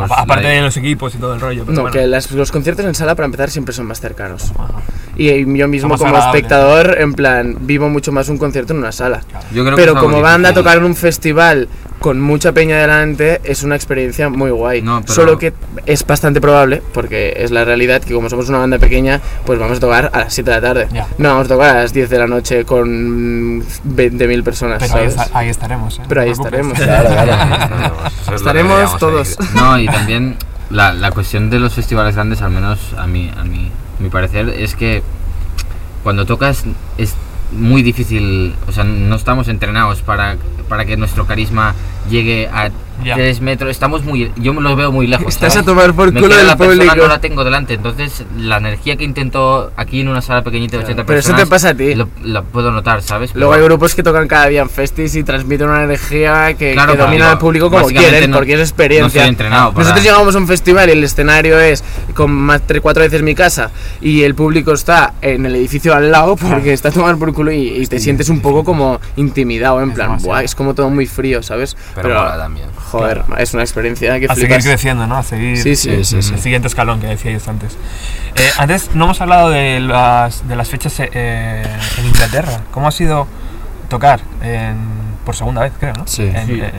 Pues 0.07 0.11
Apa- 0.13 0.23
Aparte 0.23 0.49
de 0.49 0.63
los 0.63 0.77
equipos 0.77 1.15
y 1.15 1.19
todo 1.19 1.35
el 1.35 1.41
rollo. 1.41 1.63
pero 1.65 1.75
No, 1.77 1.81
bueno. 1.83 1.93
que 1.93 2.07
las- 2.07 2.31
los 2.33 2.51
conciertos 2.53 2.85
en 2.85 2.95
sala 2.95 3.15
para 3.15 3.27
empezar 3.27 3.51
siempre 3.51 3.75
son 3.75 3.87
más 3.87 4.01
cercanos. 4.01 4.53
Ajá. 4.59 4.75
Y 5.17 5.29
yo 5.59 5.69
mismo 5.69 5.97
como 5.99 6.17
espectador, 6.19 6.97
en 6.99 7.13
plan, 7.15 7.57
vivo 7.61 7.89
mucho 7.89 8.13
más 8.13 8.29
un 8.29 8.39
concierto 8.39 8.73
en 8.73 8.79
una 8.79 8.93
sala. 8.93 9.21
Yo 9.53 9.65
creo 9.65 9.77
Pero 9.77 9.95
como 9.97 10.21
banda 10.21 10.49
difícil. 10.51 10.65
tocar 10.65 10.79
en 10.79 10.85
un 10.85 10.95
festival 10.97 11.69
con 12.01 12.21
mucha 12.21 12.53
peña 12.53 12.79
delante 12.79 13.41
es 13.45 13.63
una 13.63 13.77
experiencia 13.77 14.29
muy 14.29 14.51
guay. 14.51 14.81
No, 14.83 15.01
pero- 15.03 15.13
Solo 15.13 15.39
que 15.39 15.53
es 15.87 16.05
bastante 16.07 16.41
probable, 16.41 16.83
porque 16.95 17.35
es 17.37 17.51
la 17.51 17.65
realidad, 17.65 18.03
que 18.03 18.15
como 18.15 18.29
somos 18.31 18.49
una 18.49 18.59
banda 18.59 18.79
pequeña, 18.79 19.21
pues 19.45 19.59
vamos 19.59 19.77
a 19.79 19.81
tocar 19.81 20.11
a 20.13 20.19
las 20.21 20.33
7 20.35 20.51
de 20.51 20.57
la 20.57 20.63
tarde. 20.63 20.89
No 21.19 21.29
vamos 21.29 21.45
a 21.45 21.49
tocar 21.49 21.77
a 21.77 21.83
las 21.83 21.93
10 21.93 22.09
de 22.11 22.19
la 22.19 22.27
noche 22.27 22.65
con 22.65 23.61
20.000 23.63 24.43
personas, 24.43 24.79
Pero 24.83 24.95
ahí, 24.95 25.11
¿sabes? 25.11 25.27
esta- 25.27 25.39
ahí 25.39 25.49
estaremos, 25.51 25.99
¿eh? 25.99 26.03
Pero 26.09 26.21
ahí 26.23 26.31
estaremos. 26.31 26.79
Claro, 26.79 27.09
claro. 27.11 27.97
Es 28.27 28.29
Estaremos 28.37 28.99
todos. 28.99 29.37
No, 29.55 29.79
y 29.79 29.87
también 29.87 30.37
la, 30.71 30.93
la 30.95 31.11
cuestión 31.11 31.51
de 31.51 31.61
los 31.61 31.75
festivales 31.75 32.15
grandes, 32.15 32.41
al 32.43 32.51
menos 32.51 32.95
a 32.97 33.07
mi, 33.07 33.31
a 33.37 33.45
mi, 33.45 33.71
mi 33.99 34.09
parecer, 34.09 34.49
es 34.49 34.75
que 34.75 35.03
cuando 36.03 36.25
tocas 36.25 36.65
es 36.97 37.15
muy 37.53 37.83
difícil, 37.83 38.55
o 38.67 38.73
sea, 38.73 38.85
no 38.85 39.17
estamos 39.17 39.49
entrenados 39.49 40.03
para, 40.03 40.37
para 40.69 40.85
que 40.85 40.97
nuestro 40.97 41.27
carisma 41.27 41.75
llegue 42.09 42.49
a 42.49 42.71
Ya. 43.05 43.15
3 43.15 43.41
metros. 43.41 43.71
Estamos 43.71 44.05
muy, 44.05 44.31
yo 44.37 44.53
me 44.55 44.61
lo 44.61 44.77
veo 44.77 44.93
muy 44.93 45.07
lejos. 45.07 45.27
Estás 45.35 45.55
¿sabes? 45.55 45.67
a 45.67 45.71
tomar 45.71 45.93
por 45.95 46.13
Me 46.13 46.21
culo 46.21 46.37
del 46.37 46.47
la 46.47 46.57
persona, 46.57 46.77
público. 46.85 46.97
no 46.97 47.09
la 47.09 47.21
tengo 47.21 47.45
delante, 47.45 47.75
entonces 47.75 48.25
la 48.39 48.59
energía 48.59 48.97
que 48.97 49.05
intento 49.05 49.73
aquí 49.77 50.01
en 50.01 50.09
una 50.09 50.21
sala 50.23 50.43
pequeñita 50.43 50.77
de 50.79 50.85
80 50.85 51.05
Pero 51.05 51.19
eso 51.19 51.29
personas 51.29 51.45
te 51.45 51.51
pasa 51.51 51.69
a 51.71 51.75
ti. 51.75 51.95
Lo, 51.95 52.09
lo 52.23 52.45
puedo 52.45 52.71
notar, 52.71 53.03
¿sabes? 53.03 53.35
Luego 53.35 53.53
hay 53.53 53.59
Pero- 53.59 53.67
grupos 53.67 53.95
que 53.95 54.03
tocan 54.03 54.29
cada 54.29 54.47
día 54.47 54.63
en 54.63 54.71
festis 54.71 55.15
y 55.17 55.23
transmiten 55.25 55.69
una 55.69 55.85
energía 55.85 56.55
que, 56.55 56.73
Claro, 56.73 56.93
que 56.93 56.97
pero 56.99 57.05
domina 57.07 57.25
digo, 57.27 57.33
al 57.33 57.39
público 57.39 57.71
como 57.71 57.87
quieren, 57.87 58.31
no- 58.31 58.37
porque 58.37 58.53
es 58.53 58.59
no 58.59 58.65
experiencia. 58.65 59.21
estoy 59.23 59.29
entrenado 59.29 59.73
Nosotros 59.73 60.03
llegamos 60.05 60.35
a 60.35 60.39
un 60.39 60.47
festival 60.47 60.89
y 60.89 60.93
el 60.93 61.05
escenario 61.05 61.59
es 61.59 61.83
con 62.15 62.31
más 62.33 62.63
tres 62.67 62.81
cuatro 62.81 63.03
veces 63.03 63.23
mi 63.23 63.35
casa 63.35 63.71
y 64.01 64.23
el 64.23 64.35
público 64.35 64.73
está 64.73 65.15
en 65.23 65.47
el 65.47 65.55
edificio 65.57 65.95
al 65.95 66.11
lado 66.11 66.37
porque 66.37 66.73
está 66.73 66.89
a 66.89 66.93
tomar 66.93 67.17
por 67.17 67.33
culo 67.33 67.53
y, 67.53 67.69
y 67.83 67.87
te 67.87 67.99
sientes 67.99 68.29
un 68.29 68.41
poco 68.41 68.65
como 68.65 69.01
intimidado, 69.17 69.81
en 69.83 69.91
Es 69.91 69.95
plan. 69.95 70.19
Buah, 70.19 70.43
es 70.43 70.55
como 70.55 70.75
todo 70.75 70.91
muy 70.91 71.07
frío, 71.07 71.43
¿sabes? 71.43 71.77
Pero 71.95 72.09
mola 72.11 72.37
también. 72.37 72.67
Joder, 72.91 73.23
es 73.39 73.55
una 73.55 73.63
experiencia 73.63 74.19
que 74.19 74.27
A 74.27 74.35
seguir 74.35 74.59
creciendo, 74.63 75.07
¿no? 75.07 75.17
A 75.17 75.23
seguir 75.23 75.57
Sí, 75.57 75.77
sí, 75.77 75.91
Sí, 75.99 76.05
sí, 76.05 76.23
sí. 76.23 76.35
el 76.35 76.41
siguiente 76.41 76.69
escalón 76.69 77.01
que 77.01 77.07
decíais 77.07 77.47
antes. 77.49 77.77
Eh, 78.37 78.51
antes 78.59 78.91
no 78.95 79.05
hemos 79.05 79.21
hablado 79.21 79.51
de 79.51 79.81
las, 79.81 80.47
de 80.49 80.57
las 80.57 80.69
fechas 80.69 80.95
eh, 80.99 81.63
en 81.99 82.07
Inglaterra. 82.07 82.61
¿Cómo 82.71 82.89
ha 82.89 82.93
sido 82.93 83.27
tocar 83.89 84.21
en- 84.43 85.01
por 85.25 85.37
segunda 85.37 85.63
vez, 85.63 85.73
creo, 85.79 85.95
¿no? 85.95 86.07
Sí. 86.07 86.23
En, 86.23 86.47
Sí. 86.47 86.61
eh, 86.61 86.73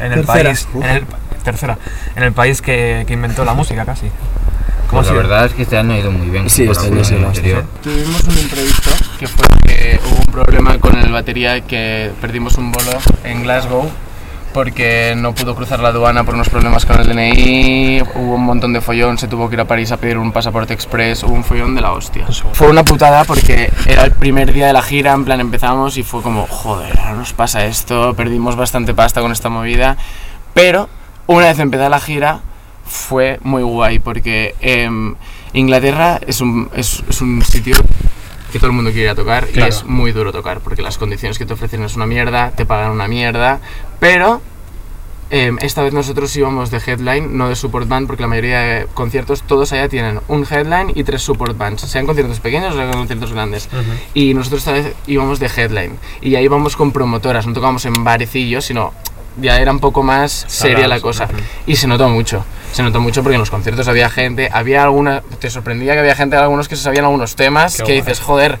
en 0.00 0.12
el 0.12 0.24
Tercera. 0.24 0.44
país, 0.50 0.68
en 0.74 0.82
el, 0.84 1.04
tercera, 1.42 1.78
en 2.16 2.22
el 2.22 2.32
país 2.32 2.60
que, 2.62 3.04
que 3.06 3.14
inventó 3.14 3.44
la 3.44 3.54
música 3.54 3.84
casi. 3.84 4.08
¿Cómo 4.88 5.02
Pues 5.02 5.08
la 5.08 5.16
verdad 5.18 5.46
es 5.46 5.52
que 5.52 5.62
este 5.62 5.76
año 5.76 5.92
ha 5.94 5.98
ido 5.98 6.10
muy 6.10 6.28
bien. 6.30 6.48
Sí, 6.48 6.64
este 6.64 6.86
año 6.86 7.04
sí, 7.04 7.14
el. 7.14 7.64
Tuvimos 7.82 8.24
un 8.24 8.38
imprevisto 8.38 8.90
que 9.18 9.26
fue 9.26 9.46
que 9.66 10.00
hubo 10.06 10.16
un 10.18 10.24
problema 10.32 10.78
con 10.78 10.96
el 10.98 11.12
batería 11.12 11.60
que 11.62 12.10
perdimos 12.20 12.56
un 12.56 12.72
bolo 12.72 12.92
en 13.24 13.42
Glasgow 13.42 13.90
porque 14.52 15.14
no 15.16 15.34
pudo 15.34 15.54
cruzar 15.54 15.80
la 15.80 15.88
aduana 15.88 16.24
por 16.24 16.34
unos 16.34 16.48
problemas 16.48 16.84
con 16.86 16.98
el 17.00 17.06
DNI, 17.06 18.02
hubo 18.14 18.34
un 18.34 18.44
montón 18.44 18.72
de 18.72 18.80
follón, 18.80 19.18
se 19.18 19.28
tuvo 19.28 19.48
que 19.48 19.54
ir 19.56 19.60
a 19.60 19.64
París 19.66 19.92
a 19.92 19.96
pedir 19.98 20.18
un 20.18 20.32
pasaporte 20.32 20.74
express, 20.74 21.22
hubo 21.22 21.34
un 21.34 21.44
follón 21.44 21.74
de 21.74 21.80
la 21.80 21.92
hostia. 21.92 22.26
Fue 22.52 22.68
una 22.68 22.84
putada 22.84 23.24
porque 23.24 23.70
era 23.86 24.04
el 24.04 24.12
primer 24.12 24.52
día 24.52 24.66
de 24.66 24.72
la 24.72 24.82
gira, 24.82 25.12
en 25.12 25.24
plan 25.24 25.40
empezamos 25.40 25.96
y 25.96 26.02
fue 26.02 26.22
como, 26.22 26.46
joder, 26.46 26.98
ahora 26.98 27.14
nos 27.14 27.32
pasa 27.32 27.64
esto, 27.66 28.14
perdimos 28.14 28.56
bastante 28.56 28.94
pasta 28.94 29.20
con 29.20 29.32
esta 29.32 29.48
movida, 29.48 29.96
pero 30.54 30.88
una 31.26 31.46
vez 31.46 31.58
empezada 31.58 31.88
la 31.90 32.00
gira 32.00 32.40
fue 32.86 33.38
muy 33.42 33.62
guay 33.62 33.98
porque 33.98 34.54
em, 34.60 35.14
Inglaterra 35.52 36.18
es 36.26 36.40
un, 36.40 36.70
es, 36.74 37.04
es 37.08 37.20
un 37.20 37.42
sitio 37.42 37.76
que 38.50 38.58
todo 38.58 38.68
el 38.68 38.72
mundo 38.76 38.90
quiere 38.92 39.04
ir 39.04 39.10
a 39.10 39.14
tocar 39.14 39.46
Claro. 39.46 39.66
y 39.66 39.68
es 39.68 39.84
muy 39.84 40.12
duro 40.12 40.32
tocar 40.32 40.60
porque 40.60 40.80
las 40.80 40.96
condiciones 40.96 41.36
que 41.38 41.44
te 41.44 41.52
ofrecen 41.52 41.82
es 41.82 41.96
una 41.96 42.06
mierda, 42.06 42.50
te 42.52 42.64
pagan 42.64 42.92
una 42.92 43.06
mierda, 43.06 43.60
pero 44.00 44.40
em, 45.30 45.58
esta 45.60 45.82
vez 45.82 45.92
nosotros 45.92 46.34
íbamos 46.36 46.70
de 46.70 46.78
headline, 46.78 47.36
no 47.36 47.48
de 47.48 47.56
support 47.56 47.86
band, 47.88 48.06
porque 48.06 48.22
la 48.22 48.28
mayoría 48.28 48.60
de 48.60 48.86
conciertos 48.94 49.42
todos 49.42 49.72
allá 49.72 49.88
tienen 49.88 50.20
un 50.28 50.46
headline 50.50 50.92
y 50.94 51.04
tres 51.04 51.22
support 51.22 51.56
bands, 51.56 51.82
sean 51.82 52.06
conciertos 52.06 52.40
pequeños 52.40 52.74
o 52.74 52.76
sean 52.76 52.90
conciertos 52.92 53.32
grandes. 53.32 53.68
Y 54.14 54.34
nosotros 54.34 54.60
esta 54.60 54.72
vez 54.72 54.94
íbamos 55.06 55.38
de 55.38 55.46
headline 55.54 55.98
y 56.20 56.34
ahí 56.36 56.44
íbamos 56.44 56.76
con 56.76 56.92
promotoras, 56.92 57.46
no 57.46 57.52
tocábamos 57.52 57.84
en 57.84 58.04
barecillos, 58.04 58.64
sino 58.64 58.92
ya 59.40 59.60
era 59.60 59.70
un 59.70 59.78
poco 59.80 60.02
más 60.02 60.44
seria 60.48 60.88
la 60.88 61.00
cosa. 61.00 61.28
Y 61.66 61.76
se 61.76 61.86
notó 61.86 62.08
mucho, 62.08 62.44
se 62.72 62.82
notó 62.82 63.00
mucho 63.00 63.22
porque 63.22 63.34
en 63.34 63.40
los 63.40 63.50
conciertos 63.50 63.86
había 63.86 64.08
gente, 64.10 64.48
había 64.52 64.82
alguna, 64.82 65.22
te 65.38 65.50
sorprendía 65.50 65.92
que 65.92 66.00
había 66.00 66.14
gente, 66.14 66.36
algunos 66.36 66.68
que 66.68 66.76
se 66.76 66.82
sabían 66.82 67.04
algunos 67.04 67.36
temas, 67.36 67.76
Qué 67.76 67.82
que 67.82 67.92
guay. 67.92 68.00
dices, 68.00 68.20
joder, 68.20 68.58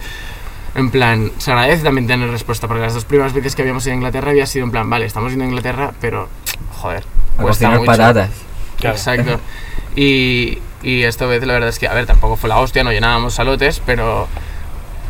en 0.78 0.90
plan, 0.90 1.32
se 1.38 1.50
agradece 1.52 1.82
también 1.84 2.06
tener 2.06 2.30
respuesta, 2.30 2.66
porque 2.68 2.82
las 2.82 2.94
dos 2.94 3.04
primeras 3.04 3.32
veces 3.32 3.54
que 3.54 3.62
habíamos 3.62 3.84
ido 3.86 3.92
a 3.92 3.96
Inglaterra 3.96 4.30
había 4.30 4.46
sido 4.46 4.64
en 4.64 4.70
plan, 4.70 4.88
vale, 4.88 5.04
estamos 5.06 5.30
yendo 5.30 5.44
a 5.44 5.48
Inglaterra, 5.48 5.92
pero, 6.00 6.28
joder, 6.76 7.04
A 7.38 7.42
cuesta 7.42 7.66
cocinar 7.66 7.78
mucho. 7.78 7.86
patatas. 7.86 8.30
Claro. 8.78 8.96
Exacto. 8.96 9.40
Y, 9.96 10.58
y 10.82 11.02
esta 11.02 11.26
vez 11.26 11.44
la 11.44 11.54
verdad 11.54 11.70
es 11.70 11.78
que, 11.80 11.88
a 11.88 11.94
ver, 11.94 12.06
tampoco 12.06 12.36
fue 12.36 12.48
la 12.48 12.58
hostia, 12.60 12.84
no 12.84 12.92
llenábamos 12.92 13.34
salotes, 13.34 13.82
pero, 13.84 14.28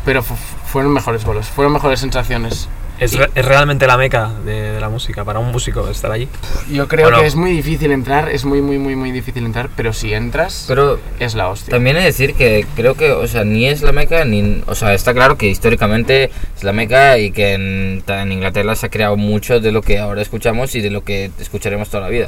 pero 0.03 0.23
fu- 0.23 0.35
fueron 0.65 0.91
mejores 0.93 1.23
bolos, 1.25 1.47
fueron 1.47 1.73
mejores 1.73 1.99
sensaciones. 1.99 2.67
Es, 2.99 3.17
re- 3.17 3.29
es 3.33 3.45
realmente 3.45 3.87
la 3.87 3.97
meca 3.97 4.31
de, 4.45 4.73
de 4.73 4.79
la 4.81 4.89
música 4.89 5.23
para 5.23 5.39
un 5.39 5.51
músico 5.51 5.87
estar 5.89 6.11
allí. 6.11 6.27
Yo 6.69 6.87
creo 6.87 7.09
que 7.11 7.25
es 7.25 7.35
muy 7.35 7.51
difícil 7.51 7.91
entrar, 7.91 8.29
es 8.29 8.45
muy, 8.45 8.61
muy, 8.61 8.77
muy, 8.77 8.95
muy 8.95 9.11
difícil 9.11 9.45
entrar, 9.45 9.69
pero 9.75 9.93
si 9.93 10.13
entras, 10.13 10.65
Pero 10.67 10.99
es 11.19 11.33
la 11.35 11.47
hostia. 11.47 11.71
También 11.71 11.95
he 11.97 11.99
de 12.01 12.05
decir 12.07 12.33
que 12.33 12.65
creo 12.75 12.95
que, 12.95 13.11
o 13.11 13.27
sea, 13.27 13.43
ni 13.45 13.67
es 13.67 13.81
la 13.81 13.91
Meca, 13.91 14.25
ni. 14.25 14.61
O 14.67 14.75
sea, 14.75 14.93
está 14.93 15.13
claro 15.13 15.37
que 15.37 15.47
históricamente 15.47 16.31
es 16.57 16.63
la 16.63 16.73
Meca 16.73 17.17
y 17.17 17.31
que 17.31 17.53
en 17.53 18.31
Inglaterra 18.31 18.75
se 18.75 18.87
ha 18.87 18.89
creado 18.89 19.15
mucho 19.17 19.59
de 19.59 19.71
lo 19.71 19.81
que 19.81 19.99
ahora 19.99 20.21
escuchamos 20.21 20.75
y 20.75 20.81
de 20.81 20.89
lo 20.89 21.03
que 21.03 21.31
escucharemos 21.39 21.89
toda 21.89 22.03
la 22.03 22.09
vida. 22.09 22.27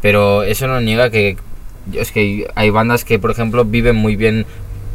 Pero 0.00 0.42
eso 0.42 0.66
no 0.68 0.80
niega 0.80 1.10
que. 1.10 1.36
Es 1.92 2.12
que 2.12 2.46
hay 2.54 2.70
bandas 2.70 3.04
que, 3.04 3.18
por 3.18 3.30
ejemplo, 3.30 3.64
viven 3.64 3.96
muy 3.96 4.16
bien 4.16 4.46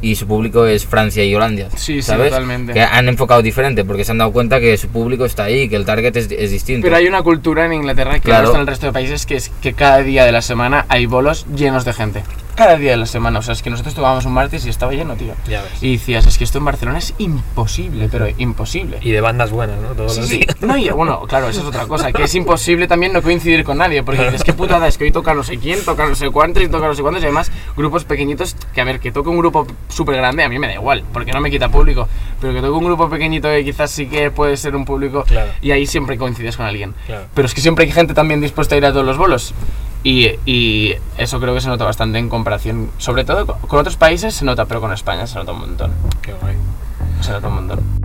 y 0.02 0.16
su 0.16 0.28
público 0.28 0.66
es 0.66 0.86
Francia 0.86 1.24
y 1.24 1.34
Holanda. 1.36 1.70
Sí, 1.76 1.96
sí, 1.96 2.02
¿sabes? 2.02 2.30
totalmente. 2.30 2.74
Que 2.74 2.82
han 2.82 3.08
enfocado 3.10 3.42
diferente 3.42 3.84
porque 3.86 4.04
se 4.06 4.12
han 4.12 4.18
dado 4.20 4.32
cuenta 4.32 4.60
que 4.60 4.78
su 4.78 4.88
público 4.90 5.26
está 5.26 5.44
ahí, 5.46 5.68
que 5.70 5.76
el 5.76 5.86
target 5.86 6.16
es, 6.16 6.32
es 6.32 6.52
distinto. 6.52 6.84
Pero 6.86 6.96
hay 6.96 7.08
una 7.08 7.22
cultura 7.22 7.66
en 7.66 7.74
Inglaterra 7.74 8.14
que 8.16 8.22
Claro. 8.22 8.44
no 8.44 8.46
está 8.50 8.58
en 8.58 8.62
el 8.62 8.68
resto 8.68 8.86
de 8.88 8.94
países, 8.94 9.26
que 9.26 9.36
es 9.36 9.50
que 9.62 9.74
cada 9.74 10.00
día 10.00 10.26
de 10.26 10.32
la 10.32 10.42
semana 10.42 10.86
hay 10.90 11.06
bolos 11.06 11.46
llenos 11.56 11.86
de 11.86 11.94
gente. 11.94 12.24
Cada 12.56 12.76
día 12.76 12.92
de 12.92 12.98
la 12.98 13.06
semana. 13.06 13.40
O 13.40 13.42
sea, 13.42 13.54
es 13.54 13.62
que 13.62 13.70
nosotros 13.70 13.96
tomábamos 13.96 14.26
un 14.26 14.34
martes 14.34 14.66
y 14.66 14.70
estaba 14.70 14.92
lleno, 14.92 15.16
tío. 15.16 15.34
Ya 15.48 15.62
ves. 15.62 15.72
Y 15.82 15.94
decías, 15.94 16.26
es 16.28 16.38
que 16.38 16.44
esto 16.44 16.58
en 16.58 16.66
Barcelona 16.66 16.98
es 17.00 17.14
imposible, 17.18 18.10
pero 18.12 18.28
imposible. 18.38 18.98
Y 19.02 19.12
de 19.12 19.22
bandas 19.22 19.52
buenas, 19.52 19.80
¿no? 19.80 19.90
Todos 19.90 20.16
Sí, 20.16 20.20
los 20.20 20.30
sí. 20.30 20.38
días. 20.40 20.62
No, 20.62 20.76
y 20.78 20.90
bueno, 20.90 21.22
claro, 21.22 21.48
eso 21.48 21.62
es 21.62 21.66
otra 21.68 21.88
cosa, 21.88 22.12
que 22.12 22.24
es 22.24 22.36
imposible 22.36 22.86
también 22.88 23.14
no 23.14 23.22
coincidir 23.22 23.64
con 23.64 23.78
nadie, 23.78 24.04
porque 24.04 24.24
dices, 24.26 24.44
qué 24.44 24.52
putada 24.52 24.88
es 24.90 24.98
que 24.98 25.06
hoy 25.06 25.12
toca 25.12 25.34
no 25.34 25.44
sé 25.44 25.58
quién, 25.58 25.84
toca 25.86 26.06
no 26.06 26.16
sé 26.16 26.30
cuántos 26.32 26.62
y 26.62 26.68
toca 26.68 26.88
no 26.88 26.94
sé 26.96 27.02
cuántos, 27.02 27.24
y 27.24 27.28
además 27.28 27.50
grupos 27.78 28.04
pequeñitos, 28.04 28.56
que 28.74 28.82
a 28.82 28.84
ver, 28.84 29.00
que 29.00 29.12
toque 29.14 29.30
un 29.30 29.38
grupo 29.38 29.66
súper 29.90 30.16
grande, 30.16 30.44
a 30.44 30.50
mí 30.50 30.58
me 30.60 30.68
da 30.68 30.74
igual, 30.76 31.04
porque 31.12 31.32
no 31.34 31.42
me 31.42 31.52
quita 31.52 31.68
público, 31.70 32.08
pero 32.40 32.54
que 32.54 32.62
toque 32.62 32.72
un 32.72 32.86
grupo 32.86 33.10
pequeñito 33.10 33.50
que 33.50 33.64
quizás 33.66 33.92
sí 33.92 34.08
que 34.08 34.32
puede 34.32 34.56
ser 34.56 34.76
un 34.76 34.86
público, 34.86 35.24
Claro. 35.28 35.52
y 35.62 35.72
ahí 35.72 35.86
siempre 35.86 36.18
coincides 36.18 36.56
con 36.58 36.66
alguien. 36.66 36.94
Claro. 37.08 37.26
Pero 37.34 37.46
es 37.48 37.54
que 37.54 37.62
siempre 37.62 37.86
hay 37.86 37.92
gente 37.92 38.14
también 38.14 38.40
dispuesta 38.40 38.76
a 38.76 38.78
ir 38.78 38.86
a 38.86 38.92
todos 38.94 39.06
los 39.06 39.18
bolos. 39.18 39.54
Y, 40.02 40.30
y 40.46 40.94
eso 41.18 41.42
creo 41.42 41.54
que 41.54 41.60
se 41.60 41.68
nota 41.68 41.84
bastante 41.84 42.20
en 42.20 42.30
comparación, 42.30 42.90
sobre 43.00 43.26
todo 43.26 43.46
con- 43.46 43.60
con 43.68 43.80
otros 43.80 43.98
países 43.98 44.34
se 44.34 44.46
nota, 44.46 44.64
pero 44.66 44.80
con 44.80 44.94
España 44.94 45.28
se 45.28 45.36
nota 45.38 45.52
un 45.52 45.60
montón. 45.60 45.92
Qué 46.22 46.32
guay. 46.34 46.56
Se 47.20 47.32
nota 47.32 47.48
un 47.50 47.56
montón. 47.56 47.99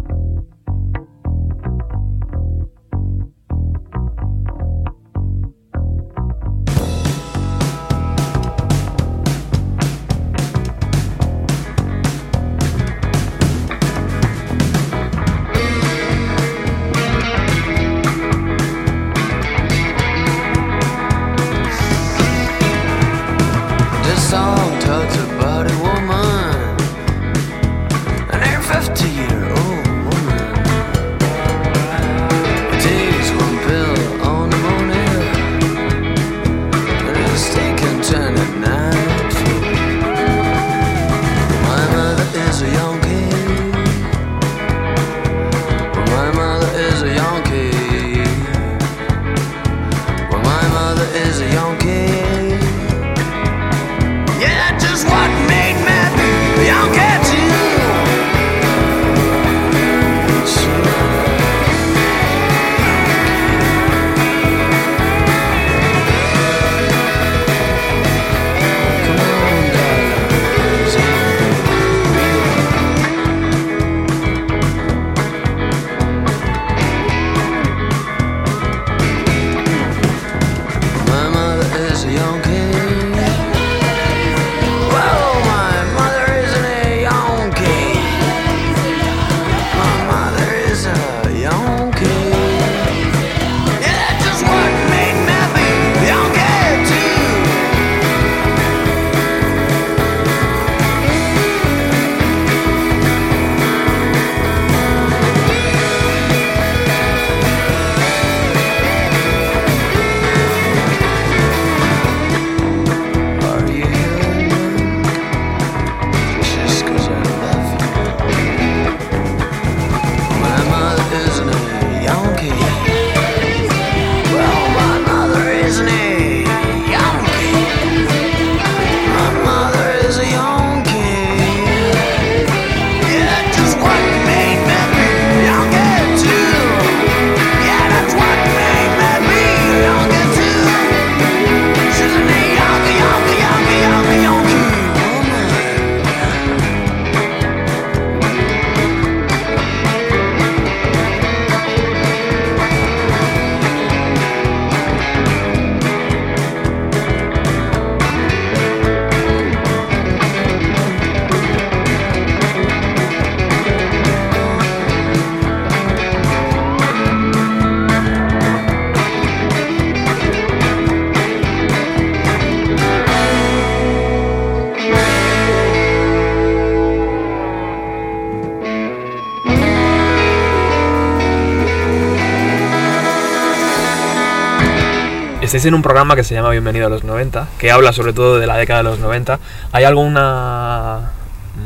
En 185.64 185.72
un 185.74 185.80
programa 185.82 186.14
que 186.14 186.24
se 186.24 186.34
llama 186.34 186.50
Bienvenido 186.50 186.86
a 186.86 186.90
los 186.90 187.04
90, 187.04 187.48
que 187.58 187.70
habla 187.70 187.92
sobre 187.94 188.12
todo 188.12 188.38
de 188.38 188.46
la 188.46 188.56
década 188.58 188.80
de 188.82 188.84
los 188.90 188.98
90. 188.98 189.38
¿Hay 189.72 189.84
alguna 189.84 191.12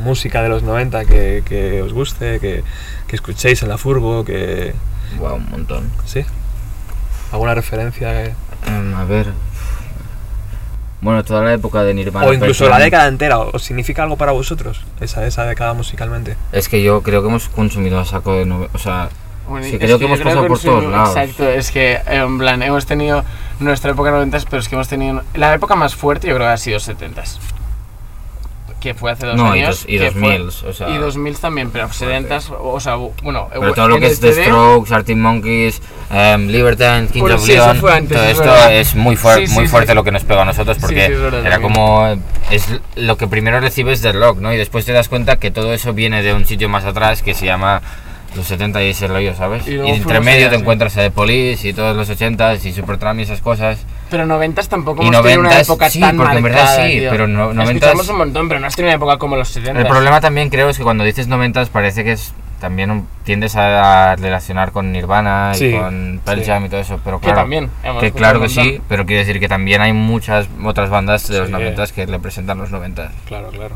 música 0.03 0.41
de 0.41 0.47
los 0.47 0.63
90 0.63 1.03
que, 1.03 1.43
que 1.45 1.81
os 1.81 1.91
guste, 1.91 2.39
que, 2.39 2.63
que 3.07 3.15
escuchéis 3.17 3.61
en 3.63 3.67
la 3.69 3.77
furgo, 3.77 4.23
que... 4.23 4.73
Guau, 5.17 5.35
un 5.35 5.49
montón. 5.49 5.91
¿Sí? 6.05 6.23
¿Alguna 7.33 7.55
referencia? 7.55 8.11
que- 8.13 8.33
Em, 8.67 8.93
a 8.95 9.03
ver. 9.03 9.27
Bueno, 11.01 11.23
toda 11.25 11.43
la 11.43 11.53
época 11.53 11.83
de 11.83 11.93
Nirvana. 11.93 12.27
o 12.27 12.33
incluso 12.33 12.69
la 12.69 12.79
década 12.79 13.07
entera, 13.07 13.39
¿os 13.39 13.63
significa 13.63 14.03
algo 14.03 14.15
para 14.17 14.31
vosotros? 14.31 14.81
Esa, 15.01 15.25
esa 15.25 15.43
década 15.45 15.73
musicalmente. 15.73 16.37
Es 16.53 16.69
que 16.69 16.81
yo 16.83 17.01
creo 17.01 17.21
que 17.21 17.27
hemos 17.29 17.49
consumido 17.49 17.99
a 17.99 18.05
saco 18.05 18.33
de 18.35 18.49
O 18.73 18.77
sea, 18.77 19.09
Bueno, 19.47 19.65
sí, 19.65 19.77
creo 19.77 19.97
que 19.97 20.03
yo 20.07 20.07
hemos 20.07 20.19
pasado 20.19 20.47
por 20.47 20.59
todos 20.59 20.83
lados. 20.85 21.15
Exacto, 21.17 21.49
es 21.49 21.71
que 21.71 21.99
en 22.05 22.37
plan, 22.37 22.61
hemos 22.63 22.85
tenido 22.85 23.23
nuestra 23.59 23.91
época 23.91 24.11
90, 24.11 24.37
pero 24.49 24.61
es 24.61 24.67
que 24.69 24.75
hemos 24.75 24.87
tenido. 24.87 25.21
La 25.33 25.53
época 25.53 25.75
más 25.75 25.95
fuerte 25.95 26.27
yo 26.27 26.35
creo 26.35 26.47
que 26.47 26.53
ha 26.53 26.57
sido 26.57 26.79
70 26.79 27.23
que 28.79 28.93
fue 28.93 29.11
hace 29.11 29.25
dos 29.25 29.35
No, 29.35 29.53
y 29.53 29.59
años. 29.59 29.81
dos- 29.81 29.85
y 29.89 29.97
fue- 29.97 30.05
2000s, 30.07 30.63
o 30.63 30.71
sea- 30.71 30.87
y 30.89 30.97
2000 30.97 31.35
también, 31.37 31.69
pero 31.69 31.91
70 31.91 32.39
o 32.61 32.79
sea, 32.79 32.95
bueno. 32.95 33.49
Pero 33.51 33.73
todo 33.73 33.89
lo 33.89 33.99
que 33.99 34.07
es 34.07 34.21
The 34.21 34.31
Strokes, 34.45 34.93
Arctic 34.93 35.17
Monkeys, 35.17 35.81
em, 36.09 36.47
Libertines, 36.47 37.11
Bueno, 37.13 37.35
of 37.35 37.41
sí, 37.41 37.51
Leon, 37.51 37.69
antes, 37.91 38.17
todo 38.17 38.23
es 38.23 38.31
esto 38.31 38.43
verdad. 38.43 38.73
es 38.73 38.95
muy, 38.95 39.17
fuer- 39.17 39.47
Sí, 39.47 39.53
muy 39.53 39.65
sí. 39.65 39.69
fuerte 39.71 39.93
lo 39.93 40.05
que 40.05 40.11
nos 40.13 40.23
pegó 40.23 40.39
a 40.41 40.45
nosotros 40.45 40.77
porque 40.79 41.09
verdad, 41.09 41.41
era 41.45 41.59
también. 41.59 41.73
como 41.73 42.07
es 42.51 42.79
lo 42.95 43.17
que 43.17 43.27
primero 43.27 43.59
recibes 43.59 44.01
del 44.01 44.17
rock, 44.17 44.39
¿no? 44.39 44.53
Y 44.53 44.55
después 44.57 44.85
te 44.85 44.93
das 44.93 45.09
cuenta 45.09 45.35
que 45.35 45.51
todo 45.51 45.73
eso 45.73 45.91
viene 45.93 46.23
de 46.23 46.33
un 46.33 46.45
sitio 46.45 46.69
más 46.69 46.85
atrás 46.85 47.21
que 47.21 47.33
se 47.33 47.45
llama 47.47 47.81
los 48.35 48.45
70 48.45 48.83
y 48.83 48.89
ese 48.89 49.07
rollo, 49.07 49.33
¿sabes? 49.35 49.67
Y 49.67 49.75
Y, 49.75 49.89
entre 49.89 50.19
medio 50.19 50.41
allá, 50.45 50.49
te 50.51 50.55
sí. 50.55 50.61
encuentras 50.61 50.97
a 50.97 51.01
The 51.01 51.11
Police 51.11 51.67
y 51.67 51.73
todos 51.73 51.95
los 51.95 52.09
80s 52.09 52.63
y 52.65 52.73
Supertramp 52.73 53.19
y 53.19 53.23
esas 53.23 53.41
cosas. 53.41 53.85
Pero 54.09 54.25
90 54.25 54.61
tampoco 54.63 55.03
Y 55.03 55.07
hemos 55.07 55.21
tenido 55.21 55.41
una 55.41 55.49
90s, 55.51 55.61
época 55.63 55.89
sí, 55.89 55.99
tan 55.99 56.17
porque 56.17 56.37
en 56.37 56.43
verdad 56.43 56.63
marcada, 56.65 56.87
sí, 56.87 56.99
tío. 56.99 57.09
pero 57.11 57.27
no- 57.27 57.53
90s 57.53 57.73
Escuchamos 57.75 58.09
un 58.09 58.17
montón, 58.17 58.47
pero 58.47 58.59
no 58.59 58.67
has 58.67 58.75
tenido 58.75 58.89
una 58.89 58.95
época 58.97 59.17
como 59.17 59.35
los 59.35 59.49
70 59.49 59.79
El 59.81 59.87
problema 59.87 60.21
también 60.21 60.49
creo 60.49 60.69
es 60.69 60.77
que 60.77 60.83
cuando 60.83 61.03
dices 61.03 61.27
90s 61.27 61.69
parece 61.69 62.03
que 62.03 62.11
es 62.13 62.33
también 62.59 63.07
tiendes 63.23 63.55
a 63.55 64.15
relacionar 64.17 64.73
con 64.73 64.91
Nirvana 64.91 65.51
Sí, 65.53 65.67
y 65.67 65.73
con 65.79 66.19
Pearl 66.25 66.41
sí. 66.41 66.45
Jam 66.47 66.65
y 66.65 66.69
todo 66.69 66.81
eso, 66.81 66.99
pero 67.05 67.19
Que 67.19 67.25
claro, 67.27 67.39
también, 67.41 67.69
hemos 67.83 68.01
que 68.03 68.11
claro 68.11 68.41
que 68.41 68.49
sí, 68.49 68.81
pero 68.89 69.05
quiero 69.05 69.19
decir 69.25 69.39
que 69.39 69.47
también 69.47 69.81
hay 69.81 69.93
muchas 69.93 70.47
otras 70.65 70.89
bandas 70.89 71.25
de 71.29 71.39
los 71.39 71.47
Sí. 71.47 71.53
90s 71.53 71.91
que 71.93 72.05
representan 72.05 72.57
los 72.57 72.69
90s. 72.71 73.11
Claro, 73.27 73.47
claro. 73.49 73.75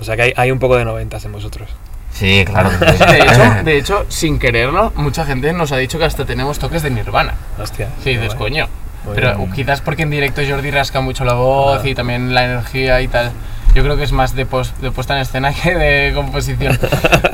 O 0.00 0.04
sea 0.04 0.16
que 0.16 0.22
hay, 0.22 0.32
hay 0.36 0.50
un 0.50 0.58
poco 0.58 0.76
de 0.78 0.86
noventas 0.86 1.24
en 1.26 1.32
vosotros. 1.32 1.68
Sí, 2.12 2.44
claro. 2.44 2.70
que 2.78 2.92
sí. 2.92 3.04
De 3.04 3.18
hecho, 3.18 3.42
de 3.64 3.78
hecho, 3.78 4.06
sin 4.08 4.38
quererlo, 4.38 4.92
mucha 4.96 5.24
gente 5.24 5.52
nos 5.52 5.72
ha 5.72 5.76
dicho 5.76 5.98
que 5.98 6.04
hasta 6.04 6.24
tenemos 6.24 6.58
toques 6.58 6.82
de 6.82 6.90
Nirvana. 6.90 7.34
Hostia. 7.58 7.88
Sí, 8.04 8.10
dices, 8.16 8.34
coño. 8.34 8.68
Pero 9.14 9.34
bien. 9.36 9.52
quizás 9.52 9.80
porque 9.80 10.02
en 10.02 10.10
directo 10.10 10.42
Jordi 10.46 10.70
rasca 10.70 11.00
mucho 11.00 11.24
la 11.24 11.32
voz 11.32 11.80
Ah. 11.82 11.88
y 11.88 11.94
también 11.94 12.34
la 12.34 12.44
energía 12.44 13.00
y 13.00 13.08
tal. 13.08 13.32
Yo 13.74 13.82
creo 13.82 13.96
que 13.96 14.02
es 14.04 14.12
más 14.12 14.34
de, 14.34 14.44
pos- 14.46 14.74
de 14.82 14.90
puesta 14.90 15.14
en 15.16 15.22
escena 15.22 15.54
que 15.62 15.74
de 15.74 16.12
composición. 16.14 16.78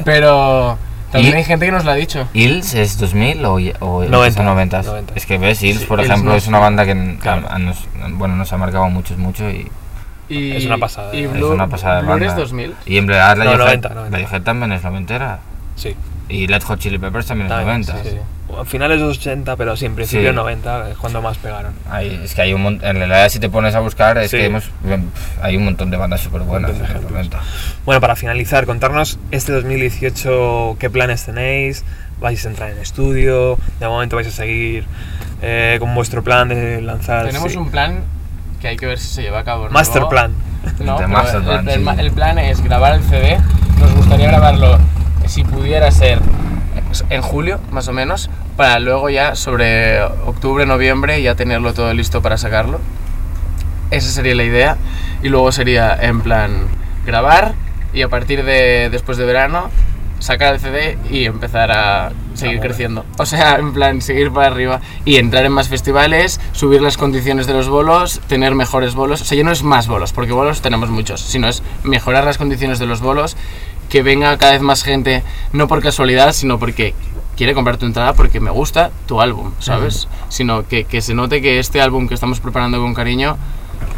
Pero 0.04 0.78
también 1.10 1.34
Y- 1.34 1.36
hay 1.38 1.44
gente 1.44 1.66
que 1.66 1.72
nos 1.72 1.84
lo 1.84 1.90
ha 1.90 1.94
dicho. 1.94 2.28
¿Hills 2.34 2.74
es 2.74 2.98
2000 2.98 3.44
o, 3.44 3.54
o 3.80 4.04
90, 4.04 4.42
90? 4.42 4.82
90. 4.82 5.12
Es 5.16 5.26
que 5.26 5.38
ves, 5.38 5.62
Hills, 5.62 5.80
Sí, 5.80 5.86
por 5.86 6.00
ejemplo, 6.00 6.30
no 6.30 6.36
es 6.36 6.46
una 6.46 6.58
banda 6.58 6.84
que 6.84 7.16
Claro. 7.20 7.48
a- 7.48 7.54
a 7.54 7.58
nos, 7.58 7.78
bueno, 8.12 8.36
nos 8.36 8.52
ha 8.52 8.56
marcado 8.58 8.88
muchos, 8.88 9.16
mucho 9.18 9.48
y 9.50 9.68
Y, 10.28 10.52
Es 10.56 10.66
una 10.66 10.78
pasada, 10.78 11.14
Y 11.14 11.20
¿eh? 11.20 11.24
es 11.26 11.32
Blur, 11.32 11.54
una 11.54 11.68
pasada 11.68 11.96
de 11.96 12.02
Blur 12.02 12.22
es 12.22 12.28
banda. 12.28 12.42
2000. 12.42 12.74
Y 12.86 12.96
en 12.98 13.06
verdad 13.06 13.36
No, 13.36 13.44
Radiohead 13.44 13.58
90, 13.66 13.88
90. 13.90 14.16
Radiohead 14.18 14.42
también 14.42 14.72
es 14.72 14.82
noventera. 14.84 15.38
Sí. 15.76 15.94
Y 16.28 16.46
Red 16.48 16.62
Hot 16.64 16.80
Chili 16.80 16.98
Peppers 16.98 17.26
también 17.26 17.46
es 17.46 17.50
También, 17.56 17.82
90. 17.82 18.02
sí, 18.02 18.10
sí. 18.16 18.16
A 18.58 18.64
finales 18.64 19.00
de 19.00 19.06
los 19.06 19.18
80, 19.18 19.56
pero 19.56 19.76
sí, 19.76 19.86
en 19.86 19.94
principio 19.96 20.30
Sí. 20.30 20.34
90 20.36 20.90
es 20.90 20.96
cuando 20.96 21.20
más 21.20 21.36
pegaron. 21.36 21.72
Hay- 21.90 22.20
es 22.24 22.34
que 22.34 22.42
hay 22.42 22.52
un 22.52 22.62
montón, 22.62 22.88
en 22.88 22.96
realidad 22.96 23.28
si 23.28 23.38
te 23.40 23.48
pones 23.48 23.74
a 23.74 23.80
buscar 23.80 24.18
es 24.18 24.30
Sí. 24.30 24.36
que 24.38 24.46
hemos, 24.46 24.70
hay 25.42 25.56
un 25.56 25.64
montón 25.64 25.90
de 25.90 25.96
bandas 25.96 26.20
súper 26.20 26.42
buenas. 26.42 26.70
montón 26.70 26.78
de 26.78 26.78
en 26.78 26.82
los 26.82 26.90
ejemplos. 26.90 27.12
90. 27.12 27.40
Bueno, 27.84 28.00
para 28.00 28.16
finalizar, 28.16 28.64
contarnos 28.66 29.18
este 29.32 29.52
2018 29.52 30.76
qué 30.78 30.90
planes 30.90 31.24
tenéis, 31.24 31.84
vais 32.20 32.44
a 32.44 32.48
entrar 32.48 32.70
en 32.70 32.78
estudio, 32.78 33.58
de 33.80 33.86
momento 33.88 34.16
vais 34.16 34.28
a 34.28 34.30
seguir 34.32 34.84
eh, 35.42 35.76
con 35.80 35.94
vuestro 35.94 36.24
plan 36.24 36.48
de 36.48 36.80
lanzar... 36.80 37.26
Tenemos 37.26 37.52
sí. 37.52 37.58
un 37.58 37.70
plan 37.70 38.00
que 38.60 38.68
hay 38.68 38.76
que 38.76 38.86
ver 38.86 38.98
si 38.98 39.08
se 39.08 39.22
lleva 39.22 39.40
a 39.40 39.44
cabo. 39.44 39.64
¿no? 39.64 39.70
Master 39.70 40.04
plan. 40.08 40.32
No, 40.80 40.98
De 41.00 41.06
master 41.06 41.42
plan, 41.42 41.68
el 41.68 42.00
el 42.00 42.12
plan 42.12 42.38
es 42.38 42.62
grabar 42.62 42.94
el 42.94 43.02
CD. 43.02 43.38
Nos 43.78 43.94
gustaría 43.94 44.28
grabarlo, 44.28 44.78
si 45.26 45.44
pudiera 45.44 45.90
ser, 45.90 46.20
en 47.10 47.22
julio, 47.22 47.60
más 47.70 47.88
o 47.88 47.92
menos, 47.92 48.30
para 48.56 48.78
luego 48.78 49.10
ya 49.10 49.34
sobre 49.34 50.02
octubre, 50.02 50.64
noviembre, 50.66 51.20
ya 51.22 51.34
tenerlo 51.34 51.74
todo 51.74 51.92
listo 51.92 52.22
para 52.22 52.38
sacarlo. 52.38 52.80
Esa 53.90 54.10
sería 54.10 54.34
la 54.34 54.44
idea. 54.44 54.76
Y 55.22 55.28
luego 55.28 55.52
sería, 55.52 55.96
en 56.00 56.20
plan, 56.20 56.68
grabar 57.04 57.54
y 57.92 58.02
a 58.02 58.08
partir 58.08 58.44
de 58.44 58.88
después 58.90 59.16
de 59.16 59.24
verano 59.24 59.70
sacar 60.18 60.54
el 60.54 60.60
CD 60.60 60.98
y 61.10 61.24
empezar 61.24 61.70
a 61.70 62.12
seguir 62.36 62.56
mover. 62.56 62.68
creciendo. 62.68 63.04
O 63.18 63.26
sea, 63.26 63.56
en 63.56 63.72
plan, 63.72 64.00
seguir 64.00 64.30
para 64.30 64.48
arriba 64.48 64.80
y 65.04 65.16
entrar 65.16 65.44
en 65.44 65.52
más 65.52 65.68
festivales, 65.68 66.40
subir 66.52 66.82
las 66.82 66.96
condiciones 66.96 67.46
de 67.46 67.52
los 67.52 67.68
bolos, 67.68 68.20
tener 68.28 68.54
mejores 68.54 68.94
bolos. 68.94 69.22
O 69.22 69.24
sea, 69.24 69.36
ya 69.36 69.44
no 69.44 69.52
es 69.52 69.62
más 69.62 69.88
bolos, 69.88 70.12
porque 70.12 70.32
bolos 70.32 70.60
tenemos 70.62 70.90
muchos, 70.90 71.20
sino 71.20 71.48
es 71.48 71.62
mejorar 71.84 72.24
las 72.24 72.38
condiciones 72.38 72.78
de 72.78 72.86
los 72.86 73.00
bolos, 73.00 73.36
que 73.88 74.02
venga 74.02 74.36
cada 74.38 74.52
vez 74.52 74.62
más 74.62 74.82
gente, 74.82 75.22
no 75.52 75.68
por 75.68 75.82
casualidad, 75.82 76.32
sino 76.32 76.58
porque 76.58 76.94
quiere 77.36 77.54
comprar 77.54 77.76
tu 77.76 77.86
entrada 77.86 78.14
porque 78.14 78.40
me 78.40 78.50
gusta 78.50 78.90
tu 79.06 79.20
álbum, 79.20 79.52
¿sabes? 79.58 80.08
Sino 80.28 80.66
que, 80.66 80.84
que 80.84 81.02
se 81.02 81.14
note 81.14 81.42
que 81.42 81.58
este 81.58 81.80
álbum 81.80 82.08
que 82.08 82.14
estamos 82.14 82.40
preparando 82.40 82.80
con 82.80 82.94
cariño 82.94 83.36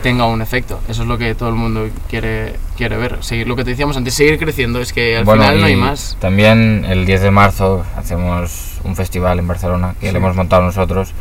tenga 0.03 0.27
un 0.27 0.43
efecto. 0.43 0.81
Eso 0.89 1.03
es 1.03 1.09
lo 1.09 1.19
que 1.19 1.35
todo 1.35 1.49
el 1.49 1.55
mundo 1.55 1.89
quiere, 2.09 2.55
quiere 2.77 2.97
ver. 2.97 3.19
Seguir 3.21 3.47
lo 3.49 3.57
que 3.57 3.65
te 3.65 3.71
decíamos 3.71 3.97
antes, 3.97 4.15
seguir 4.15 4.39
creciendo. 4.39 4.81
Es 4.81 4.93
que 4.93 5.17
al 5.17 5.25
Bueno, 5.25 5.43
final 5.43 5.61
no 5.61 5.67
hay 5.67 5.77
más. 5.77 6.17
También 6.21 6.85
el 6.89 7.07
10 7.07 7.23
de 7.23 7.31
marzo 7.31 7.85
hacemos 7.97 8.81
un 8.85 8.97
festival 8.97 9.39
en 9.39 9.49
Barcelona 9.49 9.95
que 10.01 10.13
lo 10.13 10.19
hemos 10.19 10.37
montado 10.37 10.63
nosotros 10.63 11.13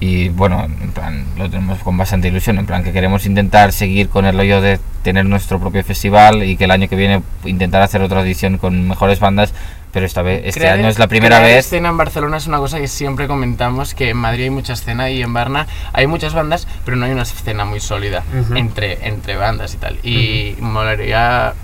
y 0.00 0.30
bueno, 0.30 0.64
en 0.64 0.92
plan, 0.92 1.26
lo 1.36 1.50
tenemos 1.50 1.80
con 1.80 1.96
bastante 1.98 2.28
ilusión, 2.28 2.58
en 2.58 2.64
plan 2.64 2.82
que 2.82 2.90
queremos 2.90 3.26
intentar 3.26 3.70
seguir 3.70 4.08
con 4.08 4.24
el 4.24 4.34
rollo 4.34 4.62
de 4.62 4.80
tener 5.02 5.26
nuestro 5.26 5.60
propio 5.60 5.84
festival 5.84 6.42
y 6.42 6.56
que 6.56 6.64
el 6.64 6.70
año 6.70 6.88
que 6.88 6.96
viene 6.96 7.22
intentar 7.44 7.82
hacer 7.82 8.00
otra 8.00 8.22
edición 8.22 8.56
con 8.56 8.88
mejores 8.88 9.20
bandas, 9.20 9.52
pero 9.92 10.06
esta 10.06 10.22
vez 10.22 10.42
este 10.44 10.60
Crear- 10.60 10.78
año 10.78 10.88
es 10.88 10.98
la 10.98 11.08
primera 11.08 11.38
crear 11.38 11.50
vez. 11.56 11.66
escena 11.66 11.88
en 11.88 11.96
Barcelona 11.96 12.36
es 12.36 12.46
una 12.46 12.58
cosa 12.58 12.78
que 12.78 12.88
siempre 12.88 13.26
comentamos, 13.26 13.94
que 13.94 14.10
en 14.10 14.16
Madrid 14.16 14.44
hay 14.44 14.50
mucha 14.50 14.72
escena 14.74 15.10
y 15.10 15.22
en 15.22 15.32
Barna 15.32 15.66
hay 15.92 16.06
muchas 16.06 16.32
bandas, 16.34 16.66
pero 16.84 16.96
no 16.96 17.06
hay 17.06 17.12
una 17.12 17.22
escena 17.22 17.64
muy 17.64 17.80
sólida 17.80 18.22
Ujú. 18.40 18.56
entre, 18.56 19.06
entre 19.08 19.36
bandas 19.36 19.74
y 19.74 19.76
tal. 19.78 19.98
Y 20.04 20.56
molaría... 20.60 21.54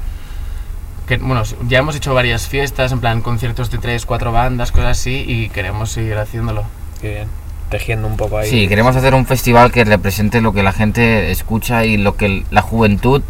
Que, 1.07 1.19
bueno, 1.19 1.44
ya 1.69 1.78
hemos 1.78 1.94
hecho 1.94 2.15
varias 2.15 2.48
fiestas, 2.48 2.90
en 2.90 2.98
plan 2.98 3.20
conciertos 3.23 3.70
de 3.70 3.78
tres, 3.78 4.07
cuatro 4.07 4.32
bandas, 4.32 4.73
cosas 4.73 4.98
así, 4.98 5.24
y 5.28 5.48
queremos 5.51 5.93
seguir 5.93 6.19
haciéndolo. 6.19 6.65
Qué 7.01 7.11
bien. 7.11 7.28
Tejiendo 7.70 8.09
un 8.09 8.16
poco 8.16 8.39
ahí. 8.39 8.51
Sí, 8.51 8.66
queremos 8.66 8.97
hacer 8.97 9.15
un 9.15 9.24
festival 9.24 9.70
que 9.70 9.85
represente 9.85 10.40
lo 10.40 10.53
que 10.53 10.65
la 10.65 10.73
gente 10.73 11.31
escucha 11.31 11.85
y 11.85 11.97
lo 11.97 12.16
que 12.16 12.43
la 12.51 12.61
juventud 12.62 13.23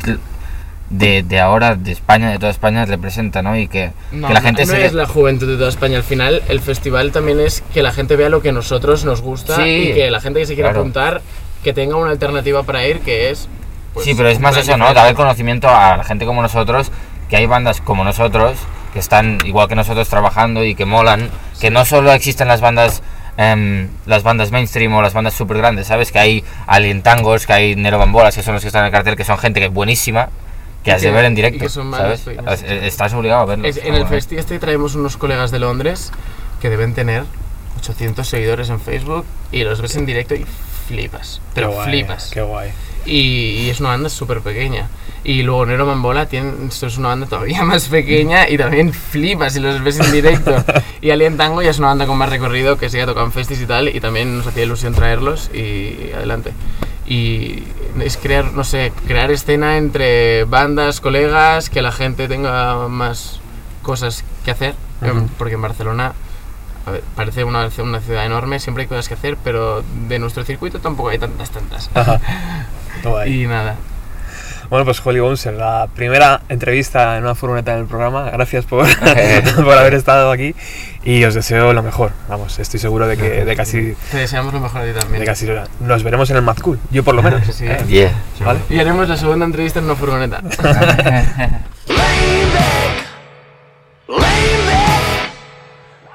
de, 0.91 1.23
de 1.23 1.41
ahora, 1.41 1.75
de 1.75 1.93
España, 1.93 2.31
de 2.31 2.39
toda 2.39 2.51
España, 2.51 2.85
representa, 2.85 3.43
¿no? 3.43 3.57
Y 3.59 3.67
que, 3.69 3.93
No, 4.13 4.29
que 4.29 4.35
la 4.35 4.41
gente 4.41 4.67
no 4.67 4.73
se... 4.73 4.87
es 4.87 4.93
la 4.93 5.07
juventud 5.07 5.49
de 5.49 5.57
toda 5.57 5.69
España. 5.69 5.97
Al 5.97 6.05
final, 6.05 6.43
el 6.49 6.61
festival 6.61 7.11
también 7.13 7.41
es 7.41 7.63
que 7.75 7.83
la 7.83 7.93
gente 7.93 8.17
vea 8.17 8.29
lo 8.29 8.41
que 8.43 8.51
a 8.51 8.53
nosotros 8.53 9.05
nos 9.05 9.21
gusta 9.21 9.57
Sí, 9.57 9.63
y 9.91 9.95
que 9.95 10.11
la 10.11 10.21
gente 10.21 10.41
que 10.41 10.47
se 10.47 10.55
quiera 10.55 10.71
claro. 10.71 10.81
apuntar, 10.81 11.23
que 11.65 11.73
tenga 11.73 11.97
una 11.97 12.11
alternativa 12.11 12.63
para 12.63 12.87
ir, 12.87 13.01
que 13.01 13.31
es... 13.31 13.49
pues, 13.95 14.05
sí, 14.07 14.15
pero 14.15 14.29
es 14.29 14.39
más 14.39 14.57
eso, 14.57 14.77
¿no? 14.77 14.93
Dar 14.95 15.09
el 15.09 15.17
conocimiento 15.17 15.69
a 15.69 15.97
la 15.97 16.05
gente 16.05 16.25
como 16.25 16.41
nosotros, 16.43 16.93
que 17.29 17.37
hay 17.37 17.47
bandas 17.47 17.81
como 17.81 18.05
nosotros, 18.05 18.57
que 18.93 19.01
están 19.01 19.39
igual 19.45 19.67
que 19.69 19.75
nosotros 19.75 20.09
trabajando 20.09 20.65
y 20.65 20.75
que 20.77 20.85
molan, 20.85 21.31
que 21.61 21.71
no 21.71 21.85
solo 21.85 22.13
existen 22.13 22.47
las 22.47 22.61
bandas... 22.61 23.03
em, 23.39 23.89
las 24.07 24.23
bandas 24.23 24.53
mainstream 24.53 24.95
o 24.95 25.03
las 25.03 25.13
bandas 25.13 25.35
super 25.35 25.57
grandes, 25.59 25.89
¿sabes? 25.89 26.13
Que 26.13 26.19
hay 26.21 26.45
Alien 26.69 27.03
Tangos, 27.03 27.45
que 27.45 27.53
hay 27.53 27.75
Nero 27.77 27.99
Bambolas, 27.99 28.37
que 28.37 28.43
son 28.43 28.55
los 28.55 28.63
que 28.63 28.69
están 28.69 28.83
en 28.83 28.87
el 28.87 28.93
cartel, 28.93 29.17
que 29.17 29.25
son 29.25 29.37
gente 29.37 29.59
que 29.61 29.67
es 29.67 29.73
buenísima, 29.73 30.29
que 30.87 30.93
has 30.93 31.03
de 31.03 31.11
ver 31.11 31.25
en 31.27 31.35
directo, 31.35 31.59
que 31.59 31.69
son 31.69 31.91
bandas 31.91 32.21
¿sabes? 32.21 32.37
pequeñas. 32.39 32.63
Es- 32.63 32.83
Estás 32.85 33.13
obligado 33.13 33.43
a 33.43 33.45
verlo. 33.45 33.69
Es- 33.69 33.77
en 33.77 33.95
el 33.95 34.07
festi 34.07 34.37
este 34.37 34.59
traemos 34.59 34.95
unos 34.95 35.17
colegas 35.19 35.51
de 35.51 35.59
Londres 35.59 36.11
que 36.63 36.71
deben 36.71 36.95
tener 36.95 37.25
800 37.79 38.27
seguidores 38.27 38.71
en 38.71 38.81
Facebook 38.81 39.25
y 39.53 39.63
los 39.65 39.83
ves 39.83 39.97
en 39.97 40.07
directo 40.07 40.35
y 40.35 40.47
flipas. 40.89 41.43
Pero 41.55 41.69
Qué 41.71 41.75
guay, 41.75 41.89
flipas. 41.91 42.31
Qué 42.33 42.41
guay. 42.43 42.71
Y, 43.05 43.19
y 43.67 43.71
es 43.71 43.81
una 43.81 43.91
banda 43.91 44.09
súper 44.09 44.41
pequeña. 44.41 44.89
Y 45.23 45.43
luego 45.43 45.67
Nero 45.67 45.87
Mambola 45.87 46.27
tiene, 46.27 46.53
esto 46.69 46.87
es 46.87 46.99
una 46.99 47.09
banda 47.09 47.27
todavía 47.27 47.63
más 47.65 47.89
pequeña 47.89 48.49
y 48.49 48.57
también 48.57 48.93
flipas 48.93 49.53
si 49.55 49.61
los 49.61 49.83
ves 49.83 49.99
en 50.01 50.13
directo. 50.13 50.65
y 51.03 51.11
Alien 51.11 51.37
Tango 51.37 51.63
ya 51.63 51.71
es 51.71 51.79
una 51.79 51.89
banda 51.89 52.07
con 52.07 52.17
más 52.17 52.31
recorrido 52.31 52.79
que 52.79 52.89
se 52.89 53.03
ha 53.03 53.07
tocado 53.07 53.27
en 53.27 53.33
festis 53.33 53.61
y 53.61 53.67
tal 53.67 53.89
y 53.89 54.01
también 54.01 54.39
nos 54.39 54.47
hacía 54.47 54.63
ilusión 54.63 54.95
traerlos 54.95 55.51
y 55.53 56.13
adelante. 56.15 56.53
Y 57.07 57.65
es 58.01 58.17
crear, 58.17 58.53
no 58.53 58.65
sé, 58.65 58.93
crear 59.07 59.31
escena 59.31 59.77
entre 59.77 60.45
bandas, 60.45 61.01
colegas, 61.01 61.71
que 61.71 61.83
la 61.83 61.93
gente 61.93 62.29
tenga 62.29 62.89
más 62.89 63.41
cosas 63.83 64.25
que 64.45 64.51
hacer. 64.51 64.75
Porque 65.39 65.55
en 65.55 65.63
Barcelona 65.63 66.15
a 66.87 66.93
ver, 66.93 67.03
parece 67.17 67.43
una, 67.43 67.69
una 67.79 68.01
ciudad 68.01 68.25
enorme, 68.25 68.61
siempre 68.61 68.83
hay 68.83 68.89
cosas 68.89 69.09
que 69.09 69.15
hacer, 69.15 69.37
pero 69.43 69.83
de 70.09 70.21
nuestro 70.21 70.45
circuito 70.45 70.79
tampoco 70.79 71.09
hay 71.09 71.19
tantas, 71.19 71.51
tantas. 71.51 71.91
Y 73.27 73.47
nada. 73.47 73.77
Bueno, 74.69 74.85
pues 74.85 75.01
Holly 75.05 75.21
Bouncer, 75.21 75.55
la 75.55 75.89
primera 75.95 76.41
entrevista 76.49 77.17
en 77.17 77.23
una 77.25 77.35
furgoneta 77.35 77.77
del 77.77 77.87
programa. 77.87 78.31
Gracias 78.31 78.65
por, 78.65 78.87
por 79.65 79.79
haber 79.79 79.95
estado 79.95 80.31
aquí 80.33 80.55
y 81.05 81.23
os 81.25 81.35
deseo 81.35 81.73
lo 81.73 81.83
mejor. 81.83 82.11
Vamos, 82.29 82.59
estoy 82.59 82.81
seguro 82.81 83.07
de 83.07 83.17
que 83.17 83.45
de 83.45 83.57
casi, 83.57 83.95
Te 84.11 84.19
deseamos 84.19 84.53
lo 84.53 84.61
mejor 84.61 84.83
a 84.83 84.85
ti 84.85 84.93
también. 84.99 85.21
de 85.21 85.27
casi 85.27 85.47
nos 85.81 86.03
veremos 86.03 86.29
en 86.31 86.37
el 86.37 86.43
Mad 86.43 86.57
Cool. 86.59 86.79
Yo 86.91 87.05
por 87.05 87.15
lo 87.15 87.23
menos. 87.25 87.43
Sí. 87.47 87.65
¿eh? 87.67 87.79
Yeah. 87.87 88.13
¿Vale? 88.45 88.61
Y 88.69 88.79
haremos 88.81 89.09
la 89.09 89.17
segunda 89.17 89.45
entrevista 89.47 89.79
en 89.79 89.85
una 89.87 89.95
furgoneta. 89.95 90.43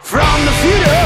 From 0.01 0.45
the 0.45 0.51
future. 0.61 1.00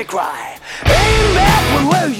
me 0.00 0.06
cry. 0.06 0.58
Hey, 0.84 1.34
Matt, 1.34 1.90
where 1.90 2.08
you? 2.08 2.19